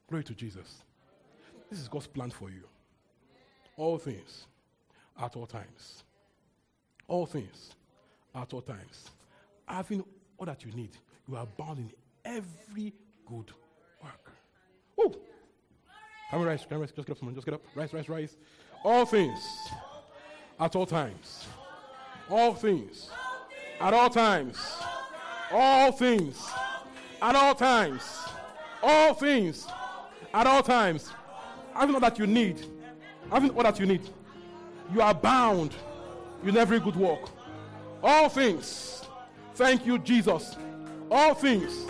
Glory 0.08 0.24
to 0.24 0.34
Jesus. 0.34 0.82
This 1.70 1.80
is 1.80 1.88
God's 1.88 2.08
plan 2.08 2.32
for 2.32 2.50
you. 2.50 2.64
All 3.78 3.98
things 3.98 4.48
at 5.22 5.36
all 5.36 5.46
times. 5.46 6.04
All 7.08 7.26
things 7.26 7.72
at 8.34 8.54
all 8.54 8.62
times. 8.62 9.12
Having 9.68 10.04
all 10.38 10.48
that 10.48 10.66
you 10.66 10.72
need, 10.72 10.92
you 11.28 11.36
are 11.36 11.48
bound 11.58 11.78
in 11.78 11.92
every 12.26 12.94
good! 13.26 13.52
Come 16.32 16.42
on, 16.42 16.48
rise. 16.48 16.66
Come 16.68 16.76
on, 16.76 16.82
rise. 16.82 16.92
Just 16.92 17.08
get 17.08 17.14
up, 17.14 17.18
someone. 17.18 17.36
Just 17.36 17.46
get 17.46 17.56
up. 17.56 17.62
Rise, 17.74 17.94
rise, 17.94 18.08
rise. 18.08 18.38
All 18.84 19.06
things 19.06 19.40
at 20.60 20.76
all 20.76 20.86
times. 20.86 21.46
All 22.30 22.54
things 22.54 23.10
at 23.82 23.94
all 23.94 24.10
times. 24.10 24.58
All 25.52 25.92
things 25.92 26.48
at 27.22 27.36
all 27.36 27.56
times. 27.56 28.20
All 28.84 29.14
things 29.16 29.68
at 30.34 30.46
all 30.46 30.62
times. 30.62 31.12
Having 31.74 31.96
all 31.96 32.02
that 32.02 32.20
you 32.20 32.28
need. 32.28 32.64
Having 33.32 33.50
all 33.52 33.64
that 33.64 33.80
you 33.80 33.88
need. 33.88 34.08
You 34.94 35.02
are 35.02 35.14
bound 35.14 35.74
in 36.46 36.56
every 36.58 36.80
good 36.80 36.96
work. 36.96 37.30
All 38.04 38.30
things. 38.30 39.04
Thank 39.56 39.86
you, 39.86 39.98
Jesus. 39.98 40.56
All 41.10 41.34
things 41.34 41.88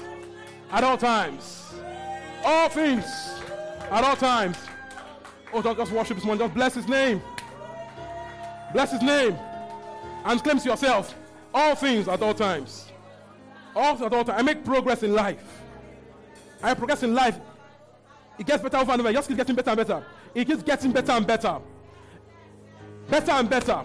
at 0.71 0.83
all 0.83 0.97
times. 0.97 1.73
All 2.45 2.69
things 2.69 3.38
at 3.91 4.03
all 4.03 4.15
times. 4.15 4.57
Oh, 5.53 5.61
just 5.61 5.91
worship 5.91 6.17
this 6.17 6.25
morning. 6.25 6.45
Just 6.45 6.53
bless 6.53 6.73
his 6.75 6.87
name. 6.87 7.21
Bless 8.73 8.91
his 8.91 9.01
name. 9.01 9.37
And 10.25 10.43
claim 10.43 10.59
to 10.59 10.69
yourself 10.69 11.15
all 11.53 11.75
things 11.75 12.07
at 12.07 12.21
all 12.21 12.33
times. 12.33 12.91
All 13.75 13.93
at 14.03 14.13
all 14.13 14.23
times. 14.23 14.39
I 14.39 14.41
make 14.41 14.63
progress 14.63 15.03
in 15.03 15.13
life. 15.13 15.43
I 16.61 16.73
progress 16.73 17.03
in 17.03 17.15
life. 17.15 17.39
It 18.37 18.45
gets 18.45 18.61
better 18.61 18.77
over 18.77 18.91
and 18.91 19.01
over. 19.01 19.09
It 19.09 19.13
just 19.13 19.27
keeps 19.27 19.37
getting 19.37 19.55
better 19.55 19.71
and 19.71 19.77
better. 19.77 20.05
It 20.35 20.45
keeps 20.45 20.63
getting 20.63 20.91
better 20.91 21.11
and 21.13 21.25
better. 21.25 21.59
Better 23.09 23.31
and 23.31 23.49
better. 23.49 23.83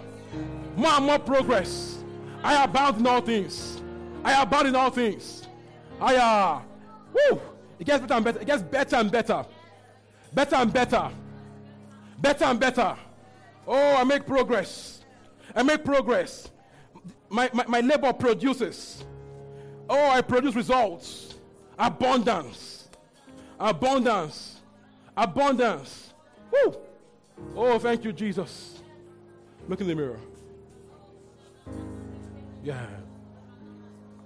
More 0.76 0.92
and 0.92 1.06
more 1.06 1.18
progress. 1.18 2.02
I 2.42 2.62
abound 2.62 2.98
in 2.98 3.06
all 3.06 3.20
things. 3.20 3.80
I 4.22 4.42
abound 4.42 4.68
in 4.68 4.76
all 4.76 4.90
things. 4.90 5.46
I 6.00 6.16
uh, 6.16 6.60
woo. 7.12 7.40
It 7.78 7.84
gets 7.86 8.00
better 8.00 8.14
and 8.14 8.24
better. 8.24 8.40
It 8.40 8.46
gets 8.46 8.62
better 8.62 8.96
and 8.96 9.10
better. 9.10 9.44
Better 10.34 10.56
and 10.56 10.72
better. 10.72 11.10
Better 12.20 12.44
and 12.44 12.60
better. 12.60 12.96
Oh, 13.66 13.96
I 13.96 14.04
make 14.04 14.26
progress. 14.26 15.04
I 15.54 15.62
make 15.62 15.84
progress. 15.84 16.50
My, 17.28 17.48
my, 17.52 17.64
my 17.66 17.80
labor 17.80 18.12
produces. 18.12 19.04
Oh, 19.88 20.08
I 20.10 20.20
produce 20.20 20.54
results. 20.54 21.34
Abundance. 21.78 22.88
Abundance. 23.58 24.60
Abundance. 25.16 26.12
Woo. 26.52 26.76
Oh, 27.56 27.78
thank 27.78 28.04
you, 28.04 28.12
Jesus. 28.12 28.80
Look 29.68 29.80
in 29.80 29.86
the 29.86 29.94
mirror. 29.94 30.20
Yeah. 32.62 32.86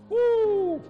Woo. 0.09 0.83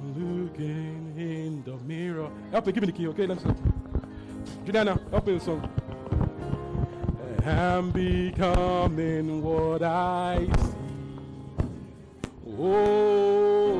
Looking 0.00 1.14
in 1.16 1.62
the 1.64 1.76
mirror. 1.78 2.30
Help 2.52 2.66
me, 2.66 2.72
give 2.72 2.82
me 2.82 2.86
the 2.86 2.92
key, 2.92 3.08
okay? 3.08 3.26
Let 3.26 3.44
me 3.44 3.52
see. 3.52 3.58
Juliana, 4.64 5.00
help 5.10 5.26
me 5.26 5.32
with 5.34 5.42
song. 5.42 5.68
I'm 7.44 7.90
becoming 7.90 9.42
what 9.42 9.82
I 9.82 10.46
see. 10.58 10.74
Oh, 12.60 13.78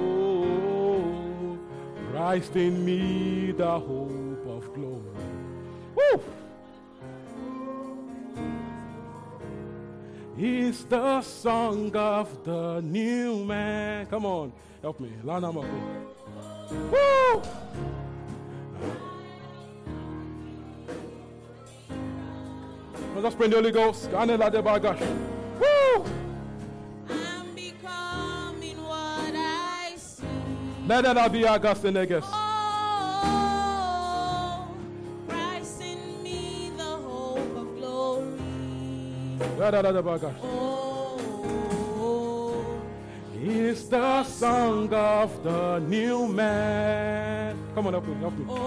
Christ 2.11 2.57
in 2.57 2.85
me, 2.85 3.53
the 3.53 3.79
hope 3.79 4.47
of 4.47 4.73
glory. 4.75 5.03
Woo! 5.95 6.21
It's 10.39 10.85
the 10.85 11.21
song 11.23 11.95
of 11.97 12.45
the 12.45 12.81
new 12.81 13.45
man. 13.45 14.07
Come 14.07 14.25
on, 14.25 14.53
help 14.81 15.01
me. 15.01 15.11
Lana 15.25 15.53
Mako. 15.53 16.08
Woo! 16.71 17.43
Let's 23.17 23.35
pray 23.35 23.49
the 23.49 23.57
Holy 23.57 23.73
Ghost. 23.73 24.11
Woo! 25.59 26.05
I'm 27.11 27.55
becoming 27.55 28.83
what 28.85 29.35
I 29.35 29.95
see. 29.97 30.27
Let 30.87 31.03
that 31.05 31.33
be 31.33 31.47
Augustine 31.47 31.95
Negus. 31.95 32.25
Oh, 32.29 32.37
Christ 35.29 35.81
in 35.83 36.23
me, 36.23 36.71
the 36.77 36.85
It's 43.41 43.85
the 43.85 44.25
song 44.25 44.93
of 44.93 45.45
the 45.45 45.79
new 45.79 46.27
man. 46.27 47.57
Come 47.73 47.87
on, 47.87 47.93
help 47.93 48.09
me, 48.09 48.15
help 48.17 48.37
me. 48.37 48.45
oh, 48.49 48.67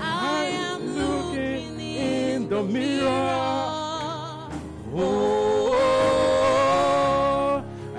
I 0.00 0.44
am 0.46 0.96
looking 0.96 1.78
in 1.78 2.48
the 2.48 2.64
mirror. 2.64 3.08
Oh, 4.92 5.62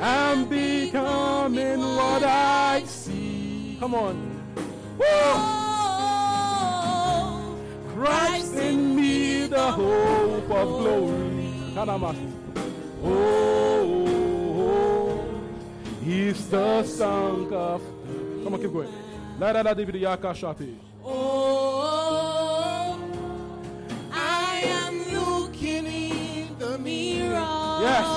I'm 0.01 0.43
becoming 0.49 1.79
what 1.79 2.23
I 2.23 2.83
see. 2.85 3.77
Come 3.79 3.95
on. 3.95 4.43
Oh, 4.99 6.25
Christ 7.95 8.55
in 8.55 8.93
me, 8.93 9.47
the 9.47 9.71
hope 9.71 10.51
of 10.51 10.67
glory. 10.67 11.53
Oh, 13.01 13.48
the 16.49 16.83
song 16.83 17.53
of. 17.53 17.81
Come 18.43 18.53
on, 18.53 18.61
keep 18.61 18.71
going. 18.73 18.89
La 19.39 19.53
da 19.53 19.63
da 19.63 19.73
di 19.73 19.85
di 19.85 19.99
yaka 19.99 20.33
shati. 20.33 20.75
Oh, 21.03 22.99
I 24.11 24.61
am 24.85 24.95
looking 25.13 25.85
in 25.85 26.57
the 26.57 26.77
mirror. 26.79 27.79
Yes. 27.81 28.07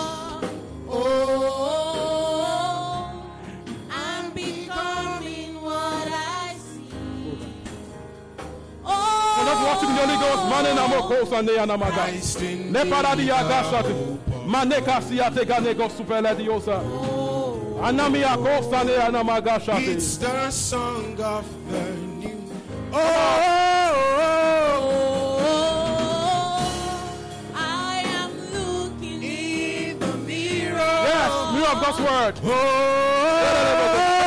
Oh, 0.89 2.05
I'm 3.91 4.31
becoming 4.33 5.61
what 5.63 6.09
I 6.09 6.57
see. 6.57 6.89
We're 8.85 9.45
not 9.45 9.63
watching 9.67 9.89
the 9.89 9.95
Holy 9.95 10.17
Ghost. 10.19 10.43
Mane 10.49 10.75
na 10.75 10.89
mo 10.89 11.03
ko 11.09 11.25
sande 11.27 11.55
ya 11.55 11.65
na 11.67 11.77
maga. 11.77 12.07
Ne 12.71 12.85
para 12.91 13.15
di 13.17 13.25
yaka 13.27 13.63
shati. 13.71 13.95
Mane 14.47 14.81
kasi 14.83 15.17
ya 15.17 15.31
te 15.31 15.45
gane 15.45 15.75
go 15.75 15.89
supele 15.89 16.35
It's 19.85 20.17
the 20.17 20.49
song 20.51 21.21
of 21.21 21.45
the 21.69 21.83
new. 21.91 22.41
Oh 22.93 22.95
oh, 22.95 22.99
oh, 24.19 25.41
oh, 25.41 25.43
I 27.57 28.03
am 28.07 28.31
looking 28.53 29.21
in 29.23 29.99
the 29.99 30.17
mirror. 30.19 30.77
yes, 30.79 31.53
mirror 31.55 31.67
of 31.67 31.83
God's 31.83 31.99
word. 31.99 32.39
Oh, 32.45 32.49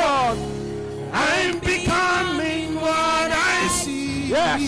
oh, 0.05 0.37
I'm 1.13 1.59
becoming 1.59 2.75
what 2.75 3.31
I 3.31 3.67
see. 3.71 4.27
Yes. 4.31 4.61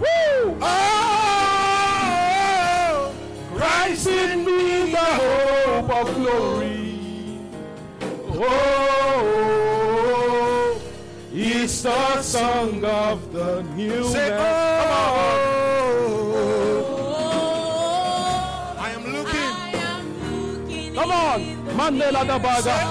Woo! 0.00 0.56
Oh, 0.60 1.94
Christ 3.54 4.06
in 4.08 4.44
me, 4.44 4.90
the 4.90 4.98
hope 4.98 5.90
of 5.90 6.12
glory. 6.16 6.59
It's 11.82 11.88
the 11.88 12.22
song 12.22 12.84
of 12.84 13.32
the 13.32 13.62
new 13.74 14.04
say, 14.04 14.28
man. 14.28 14.40
Oh, 14.92 15.64
oh, 17.16 18.76
I 18.78 18.90
am 18.90 19.04
looking. 19.10 19.40
I 19.40 19.70
am 19.72 20.04
looking 20.58 20.94
Come 20.94 21.10
on, 21.10 21.40
in 21.40 21.64
the 21.64 21.72
Mandela 21.72 22.20
the 22.26 22.38
Baga. 22.38 22.74
oh, 22.76 22.90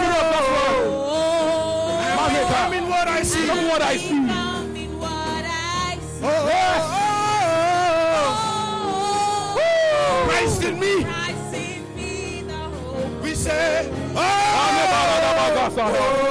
Mirror 0.00 0.24
of 0.24 0.32
God's. 0.32 0.96
I'm 2.20 2.32
becoming 2.32 2.86
what 2.88 3.08
I 3.08 3.22
see. 3.22 3.46
Look 3.46 3.62
what 3.72 3.82
I 3.82 3.96
see. 3.98 4.18
What 4.18 5.44
I 5.44 5.98
see. 6.00 6.24
Oh, 6.24 6.28
oh 6.28 6.46
Yes. 6.48 6.82
oh, 6.88 7.04
Oh, 9.60 10.24
Christ 10.28 10.62
in 10.64 10.80
me. 10.80 11.04
Christ 11.04 11.54
in 11.54 11.82
me, 11.94 12.42
the 12.46 12.54
hope. 12.54 13.22
We 13.22 13.34
say, 13.34 13.90
Mandela 13.92 14.16
oh, 14.16 14.24
it's 15.52 15.76
the 15.76 15.76
song 15.76 15.90
of 15.90 15.96
the 15.96 16.22
new 16.22 16.22
Na 16.22 16.27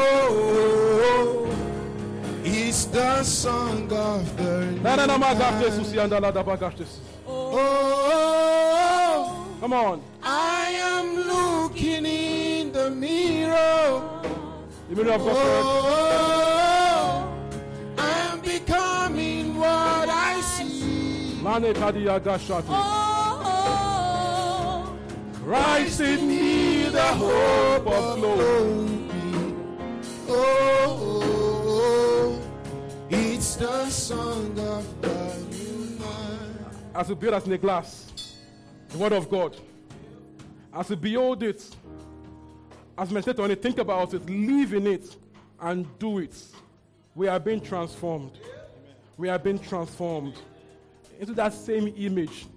na 4.95 5.05
na 5.05 5.17
magafte 5.17 5.69
man. 5.69 5.71
susi 5.71 5.99
andala 5.99 6.31
da 6.31 6.43
bagashte. 6.43 6.85
Oh, 7.27 7.51
oh, 7.53 8.11
oh, 8.13 9.57
Come 9.59 9.73
on. 9.73 10.01
I 10.23 10.71
am 10.71 11.15
looking 11.15 12.05
in 12.05 12.71
the 12.71 12.89
mirror. 12.91 14.01
The 14.89 14.95
mirror 14.95 15.13
of 15.13 15.25
God's 15.25 15.37
word. 15.37 15.63
Oh, 15.65 15.83
oh 16.99 17.33
I'm 17.97 18.39
becoming 18.41 19.55
what 19.55 20.09
I 20.09 20.41
see. 20.41 21.39
Gashati. 22.19 22.65
Oh, 22.69 23.47
Christ 25.43 26.01
in 26.01 26.27
me, 26.27 26.89
the 26.89 27.01
hope 27.01 27.87
of 27.87 28.19
glory. 28.19 29.09
Oh, 30.29 30.35
oh, 30.35 31.56
the 33.57 33.89
song 33.89 34.59
of. 34.59 34.85
As 36.93 37.09
we 37.09 37.15
build 37.15 37.33
us 37.35 37.45
in 37.45 37.53
a 37.53 37.57
glass, 37.57 38.11
the 38.89 38.97
word 38.97 39.13
of 39.13 39.29
God. 39.29 39.55
As 40.73 40.89
we 40.89 40.95
behold 40.95 41.43
it, 41.43 41.63
as 42.97 43.11
meditate 43.11 43.39
on 43.39 43.51
it, 43.51 43.61
think 43.61 43.77
about 43.77 44.13
it, 44.15 44.27
live 44.27 44.73
in 44.73 44.87
it, 44.87 45.15
and 45.59 45.85
do 45.99 46.17
it. 46.19 46.35
We 47.13 47.27
are 47.27 47.39
being 47.39 47.61
transformed. 47.61 48.31
We 49.15 49.29
are 49.29 49.37
being 49.37 49.59
transformed 49.59 50.35
into 51.19 51.33
that 51.33 51.53
same 51.53 51.93
image 51.97 52.47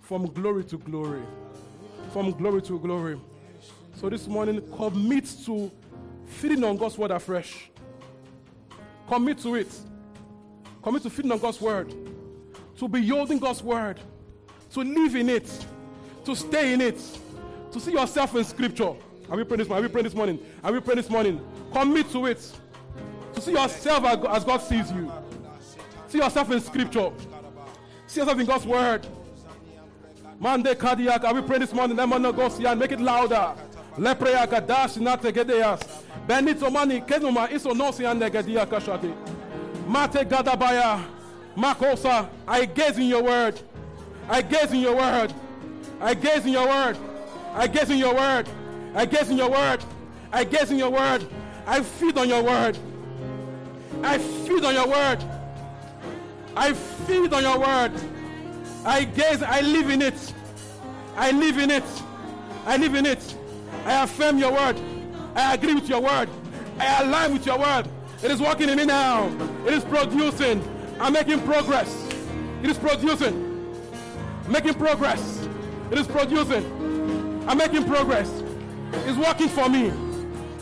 from 0.00 0.26
glory 0.26 0.64
to 0.64 0.78
glory. 0.78 1.22
From 2.12 2.32
glory 2.32 2.62
to 2.62 2.78
glory. 2.78 3.20
So 3.96 4.08
this 4.08 4.26
morning, 4.26 4.62
commit 4.76 5.26
to 5.44 5.70
feeding 6.26 6.64
on 6.64 6.76
God's 6.76 6.96
word 6.96 7.10
afresh. 7.10 7.70
Commit 9.08 9.38
to 9.38 9.54
it. 9.56 9.68
Commit 10.84 11.02
to 11.02 11.10
feeding 11.10 11.32
on 11.32 11.38
God's 11.38 11.60
word. 11.62 11.94
To 12.78 12.86
be 12.88 13.00
yielding 13.00 13.38
God's 13.38 13.62
word. 13.62 13.98
To 14.74 14.80
live 14.80 15.16
in 15.16 15.30
it. 15.30 15.50
To 16.26 16.36
stay 16.36 16.74
in 16.74 16.82
it. 16.82 17.00
To 17.72 17.80
see 17.80 17.92
yourself 17.92 18.36
in 18.36 18.44
scripture. 18.44 18.94
Are 19.30 19.36
we 19.36 19.44
praying 19.44 19.60
this 19.60 19.68
morning? 19.68 19.82
Are 19.82 19.88
we 19.88 19.88
praying 19.88 20.04
this 20.04 20.14
morning? 20.14 20.38
Are 20.62 20.72
we 20.72 20.80
praying 20.80 20.98
this 20.98 21.08
morning? 21.08 21.40
Commit 21.72 22.10
to 22.12 22.26
it. 22.26 22.52
To 23.32 23.40
see 23.40 23.52
yourself 23.52 24.04
as 24.04 24.44
God 24.44 24.58
sees 24.58 24.92
you. 24.92 25.10
See 26.08 26.18
yourself 26.18 26.50
in 26.50 26.60
scripture. 26.60 27.10
See 28.06 28.20
yourself 28.20 28.38
in 28.38 28.46
God's 28.46 28.66
word. 28.66 29.06
Mande 30.38 30.78
cardiac. 30.78 31.24
Are 31.24 31.32
we 31.32 31.40
praying 31.40 31.62
this 31.62 31.72
morning? 31.72 31.96
Let 31.96 32.08
me 32.10 32.32
go 32.32 32.48
see 32.50 32.66
and 32.66 32.78
make 32.78 32.92
it 32.92 33.00
louder. 33.00 33.54
Leprea 33.96 34.46
kadash 34.46 34.98
na. 35.00 35.16
Benito 36.26 36.70
mani 36.70 37.00
kenuma 37.00 37.48
iso 37.48 37.72
nosi 37.72 38.04
and 38.10 38.20
negedia 38.20 38.66
kashati. 38.66 39.14
Mate 39.86 40.28
gadabaya. 40.28 41.04
Makosa. 41.56 42.28
I 42.46 42.64
gaze 42.64 42.98
in 42.98 43.04
your 43.04 43.22
word. 43.22 43.60
I 44.28 44.42
gaze 44.42 44.72
in 44.72 44.80
your 44.80 44.96
word. 44.96 45.32
I 46.00 46.14
gaze 46.14 46.44
in 46.44 46.52
your 46.52 46.66
word. 46.66 46.98
I 47.54 47.66
gaze 47.66 47.90
in 47.90 47.98
your 47.98 48.14
word. 48.14 48.48
I 48.94 49.06
gaze 49.06 49.30
in 49.30 49.36
your 49.36 49.50
word. 49.50 49.84
I 50.32 50.44
gaze 50.44 50.70
in 50.70 50.78
your 50.78 50.90
word. 50.90 51.24
I 51.66 51.80
feed 51.82 52.18
on 52.18 52.28
your 52.28 52.42
word. 52.42 52.78
I 54.02 54.18
feed 54.18 54.64
on 54.64 54.74
your 54.74 54.88
word. 54.88 55.24
I 56.56 56.72
feed 56.72 57.32
on 57.32 57.42
your 57.42 57.58
word. 57.58 57.92
I 58.84 59.04
gaze, 59.04 59.42
I 59.42 59.60
live 59.60 59.90
in 59.90 60.02
it. 60.02 60.34
I 61.16 61.30
live 61.30 61.58
in 61.58 61.70
it. 61.70 61.84
I 62.66 62.76
live 62.76 62.94
in 62.94 63.06
it. 63.06 63.34
I 63.84 64.02
affirm 64.04 64.38
your 64.38 64.52
word. 64.52 64.78
I 65.34 65.54
agree 65.54 65.74
with 65.74 65.88
your 65.88 66.00
word. 66.00 66.28
I 66.78 67.02
align 67.02 67.32
with 67.32 67.46
your 67.46 67.58
word. 67.58 67.88
It 68.24 68.30
is 68.30 68.40
working 68.40 68.70
in 68.70 68.78
me 68.78 68.86
now. 68.86 69.28
It 69.66 69.74
is 69.74 69.84
producing. 69.84 70.66
I'm 70.98 71.12
making 71.12 71.42
progress. 71.42 72.08
It 72.62 72.70
is 72.70 72.78
producing. 72.78 73.76
Making 74.48 74.72
progress. 74.72 75.46
It 75.90 75.98
is 75.98 76.06
producing. 76.06 77.44
I'm 77.46 77.58
making 77.58 77.84
progress. 77.84 78.30
It's 78.92 79.18
working 79.18 79.50
for 79.50 79.68
me. 79.68 79.92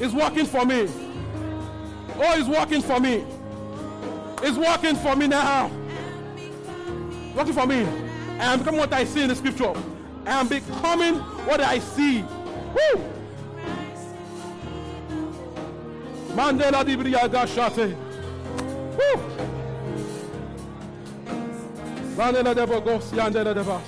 It's 0.00 0.12
working 0.12 0.44
for 0.44 0.66
me. 0.66 0.88
Oh, 2.16 2.36
it's 2.36 2.48
working 2.48 2.82
for 2.82 2.98
me. 2.98 3.24
It's 4.42 4.58
working 4.58 4.96
for 4.96 5.14
me 5.14 5.28
now. 5.28 5.70
Working 7.36 7.52
for 7.52 7.66
me. 7.68 7.86
I 8.40 8.54
am 8.54 8.58
becoming 8.58 8.80
what 8.80 8.92
I 8.92 9.04
see 9.04 9.22
in 9.22 9.28
the 9.28 9.36
scripture. 9.36 9.72
I 10.26 10.40
am 10.40 10.48
becoming 10.48 11.14
what 11.46 11.60
I 11.60 11.78
see. 11.78 12.22
Woo! 12.22 13.21
Mandela 16.34 16.82
di 16.84 16.96
Briaga 16.96 17.46
Shate. 17.46 17.94
Mandela 22.16 22.54
de 22.54 22.66
Bogos, 22.66 23.12
Yandela 23.12 23.54
de 23.54 23.62
Bas. 23.62 23.82